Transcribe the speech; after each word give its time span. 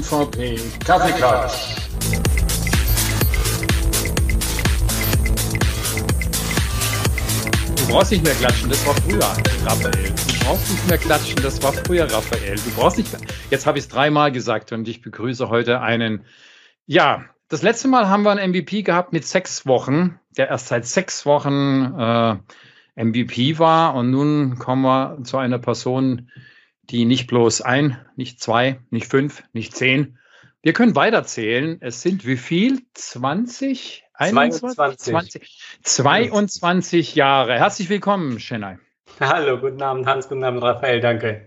MVP 0.00 0.58
Kaffeeklatsch. 0.86 1.76
Du 7.76 7.86
brauchst 7.86 8.10
nicht 8.10 8.24
mehr 8.24 8.34
klatschen, 8.34 8.70
das 8.70 8.86
war 8.86 8.94
früher, 8.94 9.20
Raphael. 9.66 10.14
Du 10.14 10.44
brauchst 10.44 10.70
nicht 10.70 10.88
mehr 10.88 10.96
klatschen, 10.96 11.42
das 11.42 11.62
war 11.62 11.72
früher, 11.74 12.10
Raphael. 12.10 12.56
Du 12.56 12.70
brauchst 12.76 12.96
nicht 12.96 13.12
mehr. 13.12 13.20
Jetzt 13.50 13.66
habe 13.66 13.76
ich 13.76 13.84
es 13.84 13.88
dreimal 13.90 14.32
gesagt 14.32 14.72
und 14.72 14.88
ich 14.88 15.02
begrüße 15.02 15.50
heute 15.50 15.82
einen. 15.82 16.24
Ja, 16.86 17.26
das 17.50 17.60
letzte 17.60 17.88
Mal 17.88 18.08
haben 18.08 18.22
wir 18.22 18.30
einen 18.30 18.52
MVP 18.52 18.82
gehabt 18.82 19.12
mit 19.12 19.26
sechs 19.26 19.66
Wochen, 19.66 20.18
der 20.38 20.48
erst 20.48 20.68
seit 20.68 20.86
sechs 20.86 21.26
Wochen 21.26 21.94
äh, 21.98 23.04
MVP 23.04 23.58
war. 23.58 23.94
Und 23.94 24.10
nun 24.10 24.58
kommen 24.58 24.82
wir 24.82 25.18
zu 25.24 25.36
einer 25.36 25.58
Person, 25.58 26.30
die 26.90 27.04
nicht 27.04 27.26
bloß 27.26 27.60
ein, 27.60 28.04
nicht 28.16 28.40
zwei, 28.40 28.80
nicht 28.90 29.06
fünf, 29.06 29.42
nicht 29.52 29.76
zehn. 29.76 30.18
Wir 30.62 30.72
können 30.72 30.94
weiterzählen. 30.94 31.78
Es 31.80 32.02
sind 32.02 32.26
wie 32.26 32.36
viel? 32.36 32.82
20? 32.94 34.04
21? 34.14 34.76
22. 34.76 35.58
22 35.82 37.14
Jahre. 37.14 37.54
Herzlich 37.54 37.88
willkommen, 37.88 38.38
Chennai. 38.38 38.78
Hallo, 39.18 39.58
guten 39.58 39.80
Abend, 39.80 40.06
Hans, 40.06 40.28
guten 40.28 40.44
Abend, 40.44 40.62
Raphael, 40.62 41.00
danke. 41.00 41.46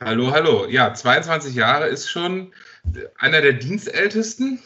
Hallo, 0.00 0.30
hallo. 0.32 0.66
Ja, 0.66 0.94
22 0.94 1.54
Jahre 1.54 1.86
ist 1.86 2.08
schon 2.08 2.52
einer 3.18 3.40
der 3.40 3.54
Dienstältesten. 3.54 4.60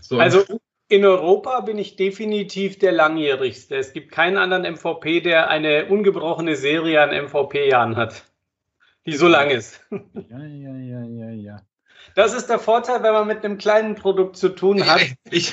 So 0.00 0.18
also 0.18 0.44
in 0.88 1.04
Europa 1.04 1.60
bin 1.60 1.78
ich 1.78 1.96
definitiv 1.96 2.78
der 2.78 2.92
langjährigste. 2.92 3.76
Es 3.76 3.92
gibt 3.92 4.10
keinen 4.10 4.38
anderen 4.38 4.74
MVP, 4.74 5.20
der 5.20 5.48
eine 5.48 5.86
ungebrochene 5.86 6.56
Serie 6.56 7.00
an 7.00 7.10
MVP-Jahren 7.10 7.96
hat, 7.96 8.24
die 9.06 9.16
so 9.16 9.28
lang 9.28 9.50
ist. 9.50 9.80
Ja, 9.90 10.38
ja, 10.38 10.76
ja, 10.76 11.04
ja, 11.04 11.30
ja. 11.30 11.56
Das 12.14 12.34
ist 12.34 12.46
der 12.46 12.58
Vorteil, 12.58 13.02
wenn 13.02 13.12
man 13.12 13.26
mit 13.26 13.44
einem 13.44 13.58
kleinen 13.58 13.94
Produkt 13.94 14.36
zu 14.36 14.48
tun 14.50 14.86
hat. 14.86 15.00
Ich, 15.30 15.52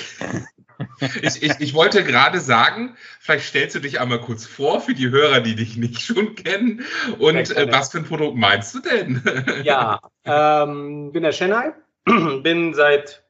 ich, 1.00 1.42
ich, 1.42 1.60
ich, 1.60 1.74
wollte 1.74 2.04
gerade 2.04 2.40
sagen, 2.40 2.96
vielleicht 3.20 3.46
stellst 3.46 3.76
du 3.76 3.80
dich 3.80 4.00
einmal 4.00 4.20
kurz 4.20 4.46
vor 4.46 4.80
für 4.80 4.94
die 4.94 5.10
Hörer, 5.10 5.40
die 5.40 5.54
dich 5.54 5.76
nicht 5.76 6.00
schon 6.00 6.34
kennen. 6.34 6.84
Und 7.18 7.56
äh, 7.56 7.70
was 7.70 7.90
für 7.90 7.98
ein 7.98 8.04
Produkt 8.04 8.36
meinst 8.36 8.74
du 8.74 8.80
denn? 8.80 9.22
Ja, 9.62 10.00
ähm, 10.24 11.12
bin 11.12 11.22
der 11.22 11.32
Chennai, 11.32 11.72
bin 12.42 12.74
seit 12.74 13.24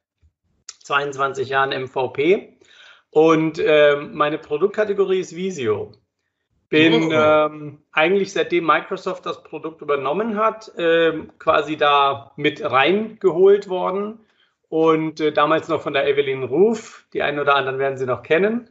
22 0.83 1.49
Jahren 1.49 1.69
MVP 1.69 2.59
und 3.11 3.59
ähm, 3.63 4.13
meine 4.13 4.37
Produktkategorie 4.37 5.19
ist 5.19 5.35
Visio. 5.35 5.91
Bin 6.69 7.09
ähm, 7.11 7.79
eigentlich 7.91 8.31
seitdem 8.31 8.65
Microsoft 8.65 9.25
das 9.25 9.43
Produkt 9.43 9.81
übernommen 9.81 10.37
hat, 10.37 10.71
ähm, 10.77 11.31
quasi 11.39 11.77
da 11.77 12.31
mit 12.35 12.63
reingeholt 12.63 13.69
worden 13.69 14.19
und 14.69 15.19
äh, 15.19 15.31
damals 15.31 15.67
noch 15.67 15.81
von 15.81 15.93
der 15.93 16.07
Evelyn 16.07 16.43
Ruf. 16.43 17.05
Die 17.13 17.23
einen 17.23 17.39
oder 17.39 17.55
anderen 17.55 17.79
werden 17.79 17.97
sie 17.97 18.05
noch 18.05 18.21
kennen. 18.21 18.69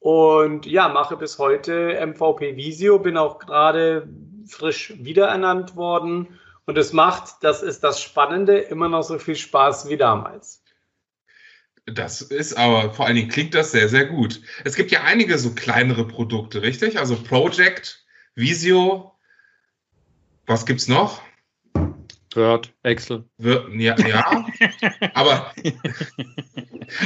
Und 0.00 0.66
ja, 0.66 0.88
mache 0.88 1.16
bis 1.16 1.38
heute 1.38 2.04
MVP 2.04 2.56
Visio, 2.56 2.98
bin 2.98 3.16
auch 3.16 3.38
gerade 3.38 4.08
frisch 4.48 4.94
wiederernannt 4.98 5.76
worden. 5.76 6.40
Und 6.66 6.76
es 6.76 6.92
macht, 6.92 7.42
das 7.42 7.62
ist 7.62 7.84
das 7.84 8.02
Spannende, 8.02 8.58
immer 8.58 8.88
noch 8.88 9.02
so 9.02 9.18
viel 9.18 9.36
Spaß 9.36 9.88
wie 9.88 9.96
damals. 9.96 10.61
Das 11.86 12.22
ist 12.22 12.54
aber, 12.54 12.92
vor 12.92 13.06
allen 13.06 13.16
Dingen 13.16 13.28
klingt 13.28 13.54
das 13.54 13.72
sehr, 13.72 13.88
sehr 13.88 14.06
gut. 14.06 14.40
Es 14.64 14.76
gibt 14.76 14.92
ja 14.92 15.02
einige 15.02 15.36
so 15.38 15.54
kleinere 15.54 16.06
Produkte, 16.06 16.62
richtig? 16.62 16.98
Also 16.98 17.16
Project, 17.16 18.04
Visio. 18.34 19.12
Was 20.46 20.64
gibt's 20.64 20.88
noch? 20.88 21.22
Word, 22.34 22.72
Excel. 22.82 23.24
Ja, 23.38 23.96
ja. 23.98 24.46
aber, 25.14 25.52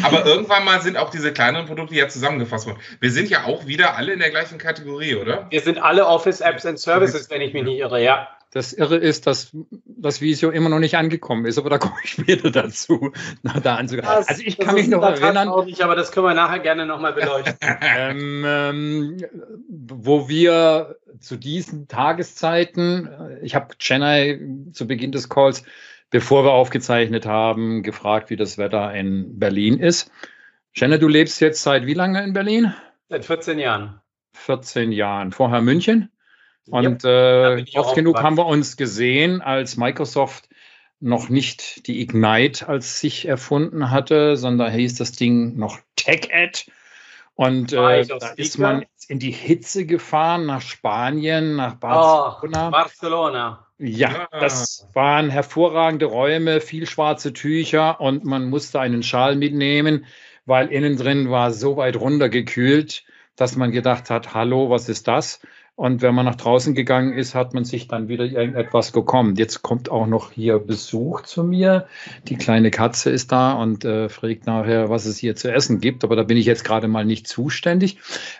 aber 0.02 0.26
irgendwann 0.26 0.64
mal 0.64 0.80
sind 0.80 0.96
auch 0.96 1.10
diese 1.10 1.32
kleineren 1.32 1.66
Produkte 1.66 1.94
ja 1.94 2.08
zusammengefasst 2.08 2.66
worden. 2.66 2.80
Wir 3.00 3.10
sind 3.10 3.28
ja 3.28 3.44
auch 3.44 3.66
wieder 3.66 3.96
alle 3.96 4.12
in 4.12 4.20
der 4.20 4.30
gleichen 4.30 4.58
Kategorie, 4.58 5.16
oder? 5.16 5.46
Wir 5.50 5.60
sind 5.60 5.78
alle 5.78 6.06
Office 6.06 6.40
Apps 6.40 6.66
and 6.66 6.78
Services, 6.78 7.28
wenn 7.30 7.40
ich 7.40 7.52
mich 7.54 7.64
nicht 7.64 7.78
irre, 7.78 8.02
ja. 8.02 8.28
Das 8.56 8.72
Irre 8.72 8.96
ist, 8.96 9.26
dass 9.26 9.54
das 9.84 10.22
Visio 10.22 10.48
immer 10.48 10.70
noch 10.70 10.78
nicht 10.78 10.96
angekommen 10.96 11.44
ist, 11.44 11.58
aber 11.58 11.68
da 11.68 11.76
komme 11.78 11.96
ich 12.02 12.12
später 12.12 12.50
dazu, 12.50 13.12
nach 13.42 13.60
da 13.60 13.74
anzugehen. 13.76 14.06
Also 14.06 14.42
ich 14.42 14.56
kann 14.56 14.76
mich 14.76 14.88
noch 14.88 15.02
erinnern. 15.02 15.66
Nicht, 15.66 15.82
aber 15.82 15.94
das 15.94 16.10
können 16.10 16.24
wir 16.24 16.32
nachher 16.32 16.60
gerne 16.60 16.86
nochmal 16.86 17.12
beleuchten. 17.12 17.54
ähm, 17.82 18.44
ähm, 18.46 19.24
wo 19.68 20.30
wir 20.30 20.96
zu 21.20 21.36
diesen 21.36 21.86
Tageszeiten, 21.86 23.10
ich 23.42 23.54
habe 23.54 23.74
Chennai 23.78 24.40
zu 24.72 24.86
Beginn 24.86 25.12
des 25.12 25.28
Calls, 25.28 25.62
bevor 26.08 26.42
wir 26.42 26.52
aufgezeichnet 26.52 27.26
haben, 27.26 27.82
gefragt, 27.82 28.30
wie 28.30 28.36
das 28.36 28.56
Wetter 28.56 28.94
in 28.94 29.38
Berlin 29.38 29.78
ist. 29.78 30.10
Chennai, 30.72 30.96
du 30.96 31.08
lebst 31.08 31.42
jetzt 31.42 31.62
seit 31.62 31.84
wie 31.84 31.92
lange 31.92 32.24
in 32.24 32.32
Berlin? 32.32 32.72
Seit 33.10 33.26
14 33.26 33.58
Jahren. 33.58 34.00
14 34.32 34.92
Jahren. 34.92 35.32
Vorher 35.32 35.60
München? 35.60 36.10
Und 36.68 37.04
äh, 37.04 37.64
oft 37.74 37.94
genug 37.94 38.22
haben 38.22 38.36
wir 38.36 38.46
uns 38.46 38.76
gesehen, 38.76 39.40
als 39.40 39.76
Microsoft 39.76 40.48
noch 41.00 41.28
nicht 41.28 41.86
die 41.86 42.00
Ignite 42.00 42.68
als 42.68 43.00
sich 43.00 43.28
erfunden 43.28 43.90
hatte, 43.90 44.36
sondern 44.36 44.72
hieß 44.72 44.96
das 44.96 45.12
Ding 45.12 45.56
noch 45.56 45.78
TechEd. 45.96 46.70
Und 47.34 47.72
äh, 47.72 48.06
da 48.06 48.28
ist 48.36 48.58
man 48.58 48.86
in 49.08 49.18
die 49.18 49.30
Hitze 49.30 49.84
gefahren 49.84 50.46
nach 50.46 50.62
Spanien, 50.62 51.56
nach 51.56 51.74
Barcelona. 51.74 52.68
Oh, 52.68 52.70
Barcelona. 52.70 53.66
Ja, 53.78 54.10
ja, 54.10 54.28
das 54.40 54.88
waren 54.94 55.28
hervorragende 55.28 56.06
Räume, 56.06 56.62
viel 56.62 56.86
schwarze 56.86 57.34
Tücher 57.34 58.00
und 58.00 58.24
man 58.24 58.48
musste 58.48 58.80
einen 58.80 59.02
Schal 59.02 59.36
mitnehmen, 59.36 60.06
weil 60.46 60.68
innen 60.68 60.96
drin 60.96 61.30
war 61.30 61.52
so 61.52 61.76
weit 61.76 61.96
runtergekühlt, 61.96 63.04
dass 63.36 63.54
man 63.54 63.72
gedacht 63.72 64.08
hat, 64.08 64.32
hallo, 64.32 64.70
was 64.70 64.88
ist 64.88 65.06
das? 65.08 65.40
Und 65.76 66.00
wenn 66.00 66.14
man 66.14 66.24
nach 66.24 66.36
draußen 66.36 66.74
gegangen 66.74 67.12
ist, 67.12 67.34
hat 67.34 67.52
man 67.52 67.66
sich 67.66 67.86
dann 67.86 68.08
wieder 68.08 68.24
irgendetwas 68.24 68.92
gekommen. 68.92 69.36
Jetzt 69.36 69.60
kommt 69.60 69.90
auch 69.90 70.06
noch 70.06 70.32
hier 70.32 70.58
Besuch 70.58 71.20
zu 71.22 71.44
mir. 71.44 71.86
Die 72.28 72.36
kleine 72.36 72.70
Katze 72.70 73.10
ist 73.10 73.30
da 73.30 73.52
und 73.52 73.84
äh, 73.84 74.08
fragt 74.08 74.46
nachher, 74.46 74.88
was 74.88 75.04
es 75.04 75.18
hier 75.18 75.36
zu 75.36 75.52
essen 75.52 75.80
gibt. 75.80 76.02
Aber 76.02 76.16
da 76.16 76.22
bin 76.22 76.38
ich 76.38 76.46
jetzt 76.46 76.64
gerade 76.64 76.88
mal 76.88 77.04
nicht 77.04 77.28
zuständig. 77.28 77.98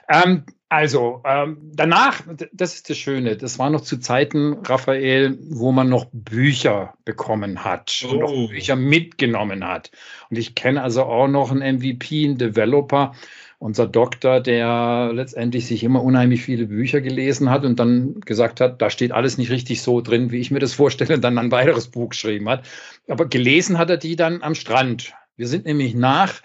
Ähm, 0.08 0.44
also, 0.70 1.22
ähm, 1.24 1.58
danach, 1.74 2.22
das 2.52 2.74
ist 2.74 2.90
das 2.90 2.96
Schöne, 2.96 3.36
das 3.36 3.58
war 3.58 3.70
noch 3.70 3.82
zu 3.82 3.98
Zeiten, 3.98 4.54
Raphael, 4.64 5.38
wo 5.50 5.70
man 5.70 5.88
noch 5.88 6.06
Bücher 6.12 6.94
bekommen 7.04 7.64
hat 7.64 8.02
oh. 8.04 8.12
und 8.12 8.18
noch 8.18 8.48
Bücher 8.48 8.74
mitgenommen 8.76 9.64
hat. 9.64 9.92
Und 10.30 10.38
ich 10.38 10.54
kenne 10.56 10.82
also 10.82 11.04
auch 11.04 11.28
noch 11.28 11.52
einen 11.52 11.76
MVP, 11.76 12.24
einen 12.24 12.38
Developer, 12.38 13.14
unser 13.58 13.86
Doktor, 13.86 14.40
der 14.40 15.10
letztendlich 15.14 15.66
sich 15.66 15.82
immer 15.82 16.02
unheimlich 16.02 16.42
viele 16.42 16.66
Bücher 16.66 17.00
gelesen 17.00 17.50
hat 17.50 17.64
und 17.64 17.80
dann 17.80 18.20
gesagt 18.20 18.60
hat, 18.60 18.82
da 18.82 18.90
steht 18.90 19.12
alles 19.12 19.38
nicht 19.38 19.50
richtig 19.50 19.82
so 19.82 20.00
drin, 20.00 20.30
wie 20.30 20.40
ich 20.40 20.50
mir 20.50 20.58
das 20.58 20.74
vorstelle, 20.74 21.14
und 21.14 21.24
dann 21.24 21.38
ein 21.38 21.50
weiteres 21.50 21.88
Buch 21.88 22.10
geschrieben 22.10 22.48
hat. 22.48 22.64
Aber 23.08 23.26
gelesen 23.26 23.78
hat 23.78 23.90
er 23.90 23.96
die 23.96 24.16
dann 24.16 24.42
am 24.42 24.54
Strand. 24.54 25.14
Wir 25.36 25.48
sind 25.48 25.64
nämlich 25.64 25.94
nach 25.94 26.42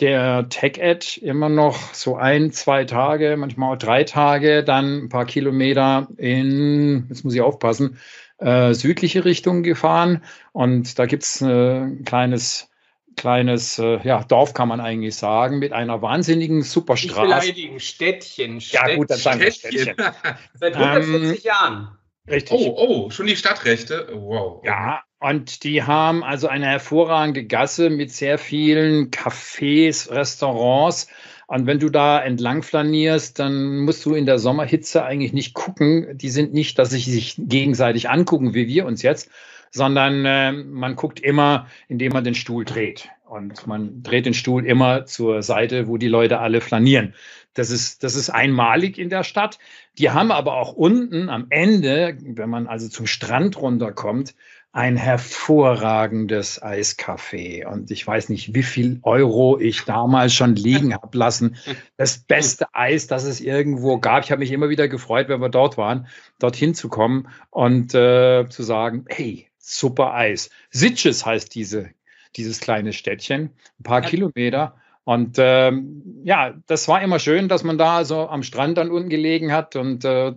der 0.00 0.48
Tech-Ad 0.48 1.20
immer 1.20 1.48
noch 1.48 1.92
so 1.92 2.16
ein, 2.16 2.52
zwei 2.52 2.84
Tage, 2.84 3.36
manchmal 3.36 3.74
auch 3.74 3.78
drei 3.78 4.04
Tage, 4.04 4.64
dann 4.64 5.04
ein 5.04 5.08
paar 5.08 5.26
Kilometer 5.26 6.08
in, 6.16 7.06
jetzt 7.10 7.24
muss 7.24 7.34
ich 7.34 7.42
aufpassen, 7.42 7.98
äh, 8.38 8.72
südliche 8.72 9.24
Richtung 9.24 9.62
gefahren. 9.62 10.22
Und 10.52 10.98
da 10.98 11.06
gibt's 11.06 11.42
äh, 11.42 11.80
ein 11.80 12.04
kleines 12.04 12.69
kleines 13.16 13.78
äh, 13.78 13.98
ja, 14.02 14.22
Dorf, 14.24 14.54
kann 14.54 14.68
man 14.68 14.80
eigentlich 14.80 15.16
sagen, 15.16 15.58
mit 15.58 15.72
einer 15.72 16.02
wahnsinnigen 16.02 16.62
Superstraße. 16.62 17.08
Nicht 17.08 17.22
beleidigen, 17.22 17.80
Städtchen, 17.80 18.60
Städtchen. 18.60 18.88
Ja, 18.90 18.96
gut, 18.96 19.10
dann 19.10 19.18
sagen 19.18 19.40
wir 19.40 19.52
Städtchen. 19.52 19.94
Seit 20.54 20.76
140 20.76 21.44
ähm, 21.44 21.48
Jahren. 21.48 21.98
Richtig. 22.28 22.58
Oh, 22.58 22.74
oh, 22.76 23.10
schon 23.10 23.26
die 23.26 23.36
Stadtrechte. 23.36 24.08
Wow. 24.12 24.62
Ja, 24.64 25.02
und 25.18 25.64
die 25.64 25.82
haben 25.82 26.22
also 26.22 26.48
eine 26.48 26.66
hervorragende 26.66 27.44
Gasse 27.44 27.90
mit 27.90 28.12
sehr 28.12 28.38
vielen 28.38 29.10
Cafés, 29.10 30.10
Restaurants. 30.10 31.08
Und 31.46 31.66
wenn 31.66 31.80
du 31.80 31.90
da 31.90 32.22
entlang 32.22 32.62
flanierst, 32.62 33.38
dann 33.38 33.80
musst 33.80 34.06
du 34.06 34.14
in 34.14 34.24
der 34.24 34.38
Sommerhitze 34.38 35.04
eigentlich 35.04 35.32
nicht 35.32 35.52
gucken. 35.52 36.16
Die 36.16 36.30
sind 36.30 36.54
nicht, 36.54 36.78
dass 36.78 36.90
sie 36.90 37.00
sich 37.00 37.34
gegenseitig 37.36 38.08
angucken, 38.08 38.54
wie 38.54 38.68
wir 38.68 38.86
uns 38.86 39.02
jetzt, 39.02 39.28
sondern 39.70 40.24
äh, 40.24 40.52
man 40.52 40.96
guckt 40.96 41.20
immer, 41.20 41.66
indem 41.88 42.12
man 42.12 42.24
den 42.24 42.34
Stuhl 42.34 42.64
dreht. 42.64 43.08
Und 43.24 43.66
man 43.68 44.02
dreht 44.02 44.26
den 44.26 44.34
Stuhl 44.34 44.66
immer 44.66 45.06
zur 45.06 45.42
Seite, 45.42 45.86
wo 45.86 45.96
die 45.96 46.08
Leute 46.08 46.40
alle 46.40 46.60
flanieren. 46.60 47.14
Das 47.54 47.70
ist, 47.70 48.02
das 48.02 48.16
ist 48.16 48.30
einmalig 48.30 48.98
in 48.98 49.08
der 49.08 49.22
Stadt. 49.22 49.58
Die 49.98 50.10
haben 50.10 50.32
aber 50.32 50.54
auch 50.54 50.72
unten 50.72 51.28
am 51.28 51.46
Ende, 51.50 52.16
wenn 52.20 52.50
man 52.50 52.66
also 52.66 52.88
zum 52.88 53.06
Strand 53.06 53.60
runterkommt, 53.60 54.34
ein 54.72 54.96
hervorragendes 54.96 56.62
Eiscafé. 56.62 57.66
Und 57.66 57.90
ich 57.90 58.06
weiß 58.06 58.28
nicht, 58.28 58.54
wie 58.54 58.62
viel 58.62 59.00
Euro 59.02 59.58
ich 59.58 59.84
damals 59.84 60.32
schon 60.32 60.54
liegen 60.54 60.94
habe 60.94 61.18
lassen. 61.18 61.56
Das 61.96 62.18
beste 62.18 62.66
Eis, 62.72 63.08
das 63.08 63.24
es 63.24 63.40
irgendwo 63.40 63.98
gab. 63.98 64.24
Ich 64.24 64.30
habe 64.30 64.40
mich 64.40 64.52
immer 64.52 64.68
wieder 64.68 64.86
gefreut, 64.86 65.28
wenn 65.28 65.40
wir 65.40 65.48
dort 65.48 65.76
waren, 65.76 66.06
dorthin 66.38 66.74
zu 66.74 66.88
kommen 66.88 67.28
und 67.50 67.94
äh, 67.94 68.48
zu 68.48 68.62
sagen, 68.62 69.06
hey, 69.08 69.49
super 69.78 70.14
Eis. 70.14 70.50
Sitges 70.70 71.24
heißt 71.24 71.54
diese, 71.54 71.90
dieses 72.36 72.60
kleine 72.60 72.92
Städtchen, 72.92 73.50
ein 73.78 73.82
paar 73.82 74.02
ja. 74.02 74.08
Kilometer. 74.08 74.76
Und 75.04 75.36
ähm, 75.38 76.22
ja, 76.24 76.54
das 76.66 76.86
war 76.88 77.02
immer 77.02 77.18
schön, 77.18 77.48
dass 77.48 77.64
man 77.64 77.78
da 77.78 78.04
so 78.04 78.28
am 78.28 78.42
Strand 78.42 78.78
dann 78.78 78.90
unten 78.90 79.08
gelegen 79.08 79.52
hat 79.52 79.76
und 79.76 80.04
äh, 80.04 80.34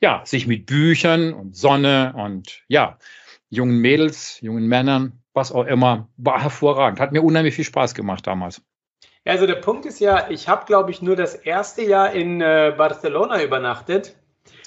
ja, 0.00 0.22
sich 0.24 0.46
mit 0.46 0.66
Büchern 0.66 1.32
und 1.32 1.56
Sonne 1.56 2.12
und 2.16 2.62
ja, 2.68 2.98
jungen 3.48 3.78
Mädels, 3.78 4.40
jungen 4.40 4.66
Männern, 4.66 5.22
was 5.32 5.52
auch 5.52 5.64
immer, 5.64 6.08
war 6.16 6.42
hervorragend. 6.42 7.00
Hat 7.00 7.12
mir 7.12 7.22
unheimlich 7.22 7.54
viel 7.54 7.64
Spaß 7.64 7.94
gemacht 7.94 8.26
damals. 8.26 8.62
Also 9.24 9.46
der 9.46 9.54
Punkt 9.56 9.86
ist 9.86 10.00
ja, 10.00 10.28
ich 10.30 10.48
habe, 10.48 10.66
glaube 10.66 10.90
ich, 10.90 11.00
nur 11.00 11.14
das 11.14 11.34
erste 11.34 11.82
Jahr 11.82 12.12
in 12.12 12.40
äh, 12.40 12.74
Barcelona 12.76 13.42
übernachtet 13.42 14.16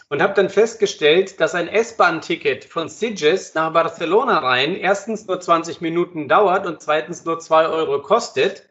und 0.09 0.21
habe 0.21 0.33
dann 0.33 0.49
festgestellt, 0.49 1.39
dass 1.39 1.55
ein 1.55 1.67
S-Bahn-Ticket 1.67 2.65
von 2.65 2.89
Sitges 2.89 3.55
nach 3.55 3.73
Barcelona 3.73 4.39
rein 4.39 4.75
erstens 4.75 5.25
nur 5.27 5.39
20 5.39 5.81
Minuten 5.81 6.27
dauert 6.27 6.65
und 6.65 6.81
zweitens 6.81 7.25
nur 7.25 7.39
2 7.39 7.67
Euro 7.67 8.01
kostet. 8.01 8.69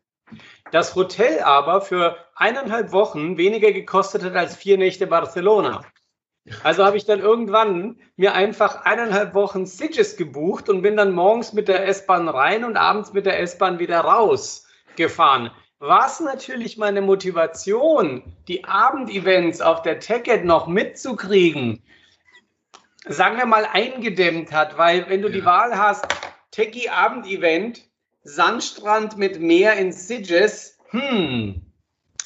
Das 0.71 0.95
Hotel 0.95 1.41
aber 1.41 1.81
für 1.81 2.17
eineinhalb 2.37 2.93
Wochen 2.93 3.37
weniger 3.37 3.73
gekostet 3.73 4.23
hat 4.23 4.37
als 4.37 4.57
vier 4.57 4.79
Nächte 4.79 5.07
Barcelona. 5.07 5.85
Also 6.63 6.85
habe 6.85 6.97
ich 6.97 7.07
dann 7.07 7.21
irgendwann 7.21 8.01
mir 8.17 8.35
einfach 8.35 8.85
eineinhalb 8.85 9.35
Wochen 9.35 9.67
Sitges 9.67 10.17
gebucht 10.17 10.69
und 10.69 10.83
bin 10.83 10.97
dann 10.97 11.13
morgens 11.13 11.53
mit 11.53 11.69
der 11.69 11.89
S-Bahn 11.89 12.29
rein 12.29 12.65
und 12.65 12.77
abends 12.77 13.13
mit 13.13 13.25
der 13.25 13.41
S-Bahn 13.41 13.79
wieder 13.79 14.01
raus 14.01 14.67
gefahren. 14.97 15.51
Was 15.87 16.19
natürlich 16.19 16.79
meine 16.79 17.03
Motivation, 17.03 18.23
die 18.49 18.65
Abendevents 18.65 19.61
auf 19.61 19.83
der 19.83 20.01
TechEd 20.01 20.43
noch 20.43 20.67
mitzukriegen, 20.67 21.83
sagen 23.07 23.37
wir 23.37 23.45
mal, 23.45 23.69
eingedämmt 23.71 24.51
hat, 24.51 24.79
weil 24.79 25.11
wenn 25.11 25.21
du 25.21 25.29
ja. 25.29 25.35
die 25.35 25.45
Wahl 25.45 25.77
hast, 25.77 26.07
Techie 26.53 26.89
Abendevent, 26.89 27.83
Sandstrand 28.23 29.19
mit 29.19 29.41
Meer 29.41 29.75
in 29.75 29.93
Sitges, 29.93 30.79
hm, 30.89 31.61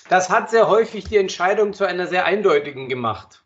das 0.09 0.31
hat 0.31 0.51
sehr 0.51 0.69
häufig 0.69 1.07
die 1.07 1.17
Entscheidung 1.17 1.73
zu 1.73 1.85
einer 1.85 2.07
sehr 2.07 2.27
eindeutigen 2.27 2.89
gemacht. 2.89 3.43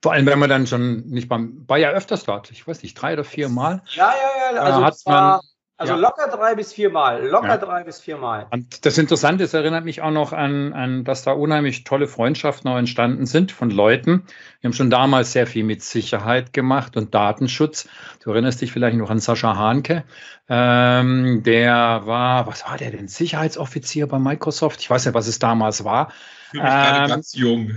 Vor 0.00 0.14
allem, 0.14 0.24
wenn 0.24 0.38
man 0.38 0.48
dann 0.48 0.66
schon 0.66 1.06
nicht 1.08 1.28
beim, 1.28 1.62
war 1.68 1.76
ja 1.76 1.90
öfters 1.90 2.24
dort, 2.24 2.50
ich 2.50 2.66
weiß 2.66 2.82
nicht, 2.82 2.94
drei 2.94 3.12
oder 3.12 3.24
vier 3.24 3.50
Mal. 3.50 3.82
Ja, 3.90 4.14
ja, 4.14 4.54
ja, 4.54 4.60
also 4.62 4.82
hat 4.82 4.96
man, 5.04 5.40
also 5.76 5.94
ja. 5.94 5.98
locker 5.98 6.28
drei 6.28 6.54
bis 6.54 6.72
vier 6.72 6.90
Mal, 6.90 7.26
locker 7.26 7.48
ja. 7.48 7.56
drei 7.56 7.82
bis 7.82 8.00
vier 8.00 8.16
Mal. 8.16 8.46
Und 8.50 8.86
das 8.86 8.96
Interessante 8.96 9.42
ist, 9.42 9.54
erinnert 9.54 9.84
mich 9.84 10.02
auch 10.02 10.12
noch 10.12 10.32
an, 10.32 10.72
an, 10.72 11.02
dass 11.02 11.24
da 11.24 11.32
unheimlich 11.32 11.82
tolle 11.82 12.06
Freundschaften 12.06 12.70
auch 12.70 12.76
entstanden 12.76 13.26
sind 13.26 13.50
von 13.50 13.70
Leuten. 13.70 14.24
Wir 14.60 14.68
haben 14.68 14.74
schon 14.74 14.90
damals 14.90 15.32
sehr 15.32 15.48
viel 15.48 15.64
mit 15.64 15.82
Sicherheit 15.82 16.52
gemacht 16.52 16.96
und 16.96 17.12
Datenschutz. 17.14 17.88
Du 18.22 18.30
erinnerst 18.30 18.60
dich 18.60 18.70
vielleicht 18.70 18.96
noch 18.96 19.10
an 19.10 19.18
Sascha 19.18 19.56
Hahnke. 19.56 20.04
Ähm, 20.48 21.42
der 21.42 22.02
war, 22.04 22.46
was 22.46 22.64
war 22.66 22.76
der 22.76 22.92
denn? 22.92 23.08
Sicherheitsoffizier 23.08 24.06
bei 24.06 24.20
Microsoft. 24.20 24.80
Ich 24.80 24.88
weiß 24.88 25.06
nicht, 25.06 25.14
was 25.14 25.26
es 25.26 25.40
damals 25.40 25.84
war 25.84 26.12
fühle 26.54 26.64
mich 26.64 26.72
ähm, 26.72 26.94
gerade 26.94 27.08
ganz 27.08 27.34
jung. 27.34 27.70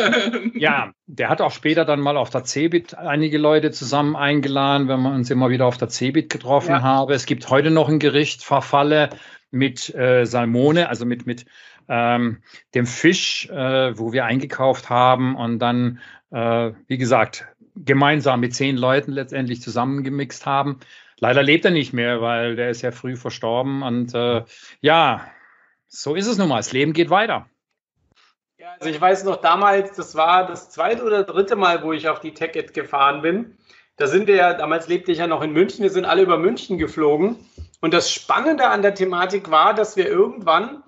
ja, 0.54 0.92
der 1.06 1.28
hat 1.28 1.40
auch 1.40 1.52
später 1.52 1.84
dann 1.84 2.00
mal 2.00 2.16
auf 2.16 2.30
der 2.30 2.44
CeBIT 2.44 2.94
einige 2.96 3.38
Leute 3.38 3.70
zusammen 3.70 4.16
eingeladen, 4.16 4.88
wenn 4.88 5.00
wir 5.02 5.12
uns 5.12 5.30
immer 5.30 5.50
wieder 5.50 5.66
auf 5.66 5.76
der 5.76 5.88
CeBIT 5.88 6.30
getroffen 6.30 6.70
ja. 6.70 6.82
haben. 6.82 7.12
Es 7.12 7.26
gibt 7.26 7.48
heute 7.50 7.70
noch 7.70 7.88
ein 7.88 7.98
Gericht, 7.98 8.42
Verfalle 8.42 9.10
mit 9.50 9.94
äh, 9.94 10.24
Salmone, 10.24 10.88
also 10.88 11.06
mit, 11.06 11.26
mit 11.26 11.46
ähm, 11.88 12.42
dem 12.74 12.86
Fisch, 12.86 13.48
äh, 13.50 13.98
wo 13.98 14.12
wir 14.12 14.24
eingekauft 14.24 14.90
haben 14.90 15.36
und 15.36 15.58
dann, 15.58 16.00
äh, 16.30 16.72
wie 16.86 16.98
gesagt, 16.98 17.46
gemeinsam 17.76 18.40
mit 18.40 18.54
zehn 18.54 18.76
Leuten 18.76 19.12
letztendlich 19.12 19.60
zusammengemixt 19.60 20.46
haben. 20.46 20.80
Leider 21.18 21.42
lebt 21.42 21.64
er 21.64 21.70
nicht 21.70 21.92
mehr, 21.92 22.20
weil 22.20 22.56
der 22.56 22.70
ist 22.70 22.82
ja 22.82 22.90
früh 22.90 23.16
verstorben. 23.16 23.82
Und 23.82 24.14
äh, 24.14 24.42
ja, 24.80 25.26
so 25.88 26.14
ist 26.14 26.26
es 26.26 26.38
nun 26.38 26.48
mal. 26.48 26.56
Das 26.56 26.72
Leben 26.72 26.92
geht 26.92 27.10
weiter. 27.10 27.48
Also 28.78 28.90
ich 28.90 29.00
weiß 29.00 29.24
noch 29.24 29.36
damals, 29.36 29.96
das 29.96 30.14
war 30.14 30.46
das 30.46 30.70
zweite 30.70 31.04
oder 31.04 31.24
dritte 31.24 31.56
Mal, 31.56 31.82
wo 31.82 31.92
ich 31.92 32.08
auf 32.08 32.20
die 32.20 32.34
TechEd 32.34 32.74
gefahren 32.74 33.22
bin. 33.22 33.56
Da 33.96 34.06
sind 34.06 34.26
wir 34.26 34.34
ja, 34.34 34.54
damals 34.54 34.88
lebte 34.88 35.12
ich 35.12 35.18
ja 35.18 35.26
noch 35.26 35.42
in 35.42 35.52
München, 35.52 35.82
wir 35.82 35.90
sind 35.90 36.04
alle 36.04 36.22
über 36.22 36.38
München 36.38 36.78
geflogen. 36.78 37.36
Und 37.80 37.94
das 37.94 38.10
Spannende 38.10 38.66
an 38.66 38.82
der 38.82 38.94
Thematik 38.94 39.50
war, 39.50 39.74
dass 39.74 39.96
wir 39.96 40.08
irgendwann, 40.08 40.82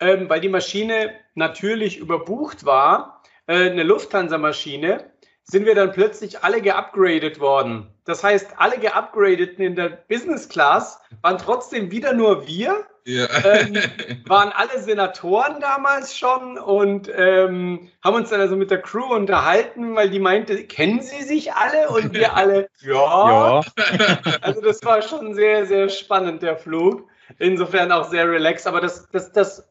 ähm, 0.00 0.28
weil 0.28 0.40
die 0.40 0.48
Maschine 0.48 1.12
natürlich 1.34 1.98
überbucht 1.98 2.64
war, 2.64 3.22
äh, 3.46 3.70
eine 3.70 3.84
Lufthansa-Maschine, 3.84 5.12
sind 5.44 5.64
wir 5.64 5.74
dann 5.74 5.92
plötzlich 5.92 6.42
alle 6.42 6.60
geupgradet 6.60 7.40
worden. 7.40 7.86
Das 8.04 8.22
heißt, 8.22 8.54
alle 8.58 8.78
geupgradeten 8.78 9.64
in 9.64 9.76
der 9.76 9.88
Business 9.88 10.48
Class 10.48 11.00
waren 11.22 11.38
trotzdem 11.38 11.90
wieder 11.90 12.12
nur 12.12 12.46
wir 12.46 12.86
ja. 13.08 13.26
ähm, 13.44 13.74
waren 14.26 14.52
alle 14.52 14.80
Senatoren 14.80 15.60
damals 15.60 16.16
schon 16.16 16.58
und 16.58 17.10
ähm, 17.14 17.90
haben 18.04 18.16
uns 18.16 18.28
dann 18.28 18.40
also 18.40 18.54
mit 18.54 18.70
der 18.70 18.82
Crew 18.82 19.14
unterhalten, 19.14 19.96
weil 19.96 20.10
die 20.10 20.20
meinte, 20.20 20.64
kennen 20.64 21.00
sie 21.00 21.22
sich 21.22 21.54
alle? 21.54 21.88
Und 21.88 22.12
wir 22.12 22.34
alle, 22.36 22.68
ja. 22.80 22.92
ja. 22.92 23.64
Also 24.42 24.60
das 24.60 24.84
war 24.84 25.00
schon 25.00 25.34
sehr, 25.34 25.66
sehr 25.66 25.88
spannend, 25.88 26.42
der 26.42 26.56
Flug. 26.56 27.08
Insofern 27.38 27.92
auch 27.92 28.10
sehr 28.10 28.28
relaxed. 28.28 28.66
Aber 28.66 28.80
das, 28.80 29.08
das, 29.10 29.32
das, 29.32 29.68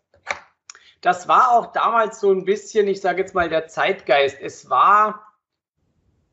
das 1.02 1.28
war 1.28 1.52
auch 1.52 1.72
damals 1.74 2.20
so 2.20 2.32
ein 2.32 2.44
bisschen, 2.44 2.88
ich 2.88 3.02
sage 3.02 3.22
jetzt 3.22 3.36
mal, 3.36 3.50
der 3.50 3.68
Zeitgeist. 3.68 4.38
Es 4.42 4.70
war 4.70 5.28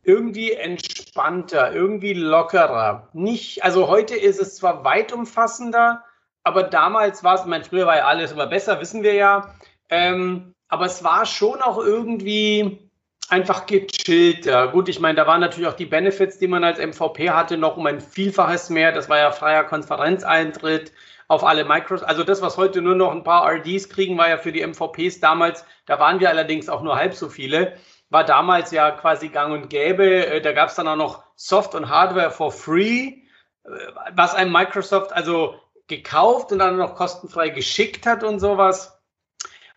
irgendwie 0.04 0.52
entspannter, 0.52 1.72
irgendwie 1.72 2.14
lockerer. 2.14 3.08
Nicht, 3.12 3.62
also 3.64 3.88
heute 3.88 4.16
ist 4.16 4.40
es 4.40 4.56
zwar 4.56 4.84
weit 4.84 5.12
umfassender, 5.12 6.02
aber 6.44 6.62
damals 6.62 7.24
war 7.24 7.34
es, 7.34 7.44
mein 7.46 7.64
früher 7.64 7.86
war 7.86 7.96
ja 7.96 8.06
alles 8.06 8.32
immer 8.32 8.46
besser, 8.46 8.80
wissen 8.80 9.02
wir 9.02 9.14
ja. 9.14 9.54
Ähm, 9.88 10.54
aber 10.68 10.86
es 10.86 11.02
war 11.02 11.26
schon 11.26 11.60
auch 11.62 11.78
irgendwie 11.78 12.90
einfach 13.28 13.66
gechillter. 13.66 14.68
Gut, 14.68 14.88
ich 14.88 15.00
meine, 15.00 15.16
da 15.16 15.26
waren 15.26 15.40
natürlich 15.40 15.68
auch 15.68 15.74
die 15.74 15.86
Benefits, 15.86 16.38
die 16.38 16.46
man 16.46 16.62
als 16.62 16.78
MVP 16.78 17.30
hatte, 17.30 17.56
noch 17.56 17.76
um 17.76 17.86
ein 17.86 18.00
Vielfaches 18.00 18.70
mehr. 18.70 18.92
Das 18.92 19.08
war 19.08 19.18
ja 19.18 19.32
freier 19.32 19.64
Konferenzeintritt 19.64 20.92
auf 21.28 21.44
alle 21.44 21.64
Micros. 21.64 22.02
Also 22.02 22.22
das, 22.24 22.42
was 22.42 22.56
heute 22.56 22.82
nur 22.82 22.94
noch 22.94 23.12
ein 23.12 23.24
paar 23.24 23.50
RDs 23.50 23.88
kriegen, 23.88 24.18
war 24.18 24.28
ja 24.28 24.36
für 24.36 24.52
die 24.52 24.66
MVPs 24.66 25.20
damals, 25.20 25.64
da 25.86 25.98
waren 25.98 26.20
wir 26.20 26.28
allerdings 26.28 26.68
auch 26.68 26.82
nur 26.82 26.96
halb 26.96 27.14
so 27.14 27.28
viele, 27.28 27.76
war 28.10 28.24
damals 28.24 28.70
ja 28.70 28.90
quasi 28.90 29.28
gang 29.28 29.52
und 29.52 29.70
gäbe. 29.70 30.26
Äh, 30.26 30.40
da 30.42 30.52
gab 30.52 30.68
es 30.68 30.74
dann 30.74 30.88
auch 30.88 30.96
noch 30.96 31.24
Soft 31.36 31.74
und 31.74 31.88
Hardware 31.88 32.30
for 32.30 32.52
free, 32.52 33.22
äh, 33.64 33.70
was 34.12 34.34
einem 34.34 34.52
Microsoft, 34.52 35.12
also 35.12 35.58
gekauft 35.86 36.52
und 36.52 36.58
dann 36.58 36.76
noch 36.76 36.94
kostenfrei 36.94 37.50
geschickt 37.50 38.06
hat 38.06 38.22
und 38.24 38.40
sowas. 38.40 38.93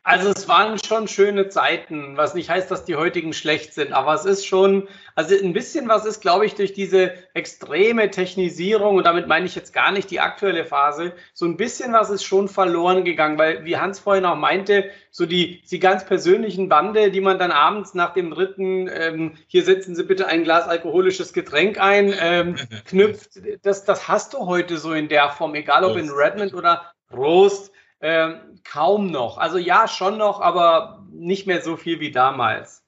Also 0.07 0.29
es 0.29 0.47
waren 0.47 0.79
schon 0.81 1.09
schöne 1.09 1.49
Zeiten, 1.49 2.15
was 2.15 2.33
nicht 2.33 2.49
heißt, 2.49 2.71
dass 2.71 2.85
die 2.85 2.95
heutigen 2.95 3.33
schlecht 3.33 3.73
sind, 3.73 3.91
aber 3.91 4.13
es 4.13 4.23
ist 4.23 4.47
schon, 4.47 4.87
also 5.15 5.35
ein 5.35 5.51
bisschen 5.51 5.89
was 5.89 6.05
ist, 6.05 6.21
glaube 6.21 6.45
ich, 6.45 6.55
durch 6.55 6.71
diese 6.71 7.11
extreme 7.33 8.09
Technisierung, 8.09 8.95
und 8.95 9.05
damit 9.05 9.27
meine 9.27 9.47
ich 9.47 9.55
jetzt 9.55 9.73
gar 9.73 9.91
nicht 9.91 10.09
die 10.09 10.21
aktuelle 10.21 10.63
Phase, 10.63 11.11
so 11.33 11.45
ein 11.45 11.57
bisschen 11.57 11.91
was 11.91 12.09
ist 12.09 12.23
schon 12.23 12.47
verloren 12.47 13.03
gegangen, 13.03 13.37
weil 13.37 13.65
wie 13.65 13.75
Hans 13.75 13.99
vorhin 13.99 14.23
auch 14.23 14.37
meinte, 14.37 14.89
so 15.11 15.25
die, 15.25 15.61
die 15.63 15.79
ganz 15.79 16.05
persönlichen 16.05 16.69
Bande, 16.69 17.11
die 17.11 17.19
man 17.19 17.37
dann 17.37 17.51
abends 17.51 17.93
nach 17.93 18.13
dem 18.13 18.31
dritten, 18.31 18.87
ähm, 18.87 19.33
hier 19.47 19.65
setzen 19.65 19.93
Sie 19.93 20.05
bitte 20.05 20.27
ein 20.27 20.45
Glas 20.45 20.69
alkoholisches 20.69 21.33
Getränk 21.33 21.81
ein, 21.81 22.15
ähm, 22.17 22.55
knüpft, 22.85 23.41
das, 23.61 23.83
das 23.83 24.07
hast 24.07 24.35
du 24.35 24.45
heute 24.45 24.77
so 24.77 24.93
in 24.93 25.09
der 25.09 25.31
Form, 25.31 25.53
egal 25.53 25.83
ob 25.83 25.97
in 25.97 26.09
Redmond 26.09 26.53
oder 26.53 26.93
Prost. 27.09 27.73
Ähm, 27.99 28.59
kaum 28.63 29.11
noch. 29.11 29.37
Also 29.37 29.57
ja, 29.57 29.87
schon 29.87 30.17
noch, 30.17 30.41
aber 30.41 31.05
nicht 31.11 31.47
mehr 31.47 31.61
so 31.61 31.77
viel 31.77 31.99
wie 31.99 32.11
damals. 32.11 32.83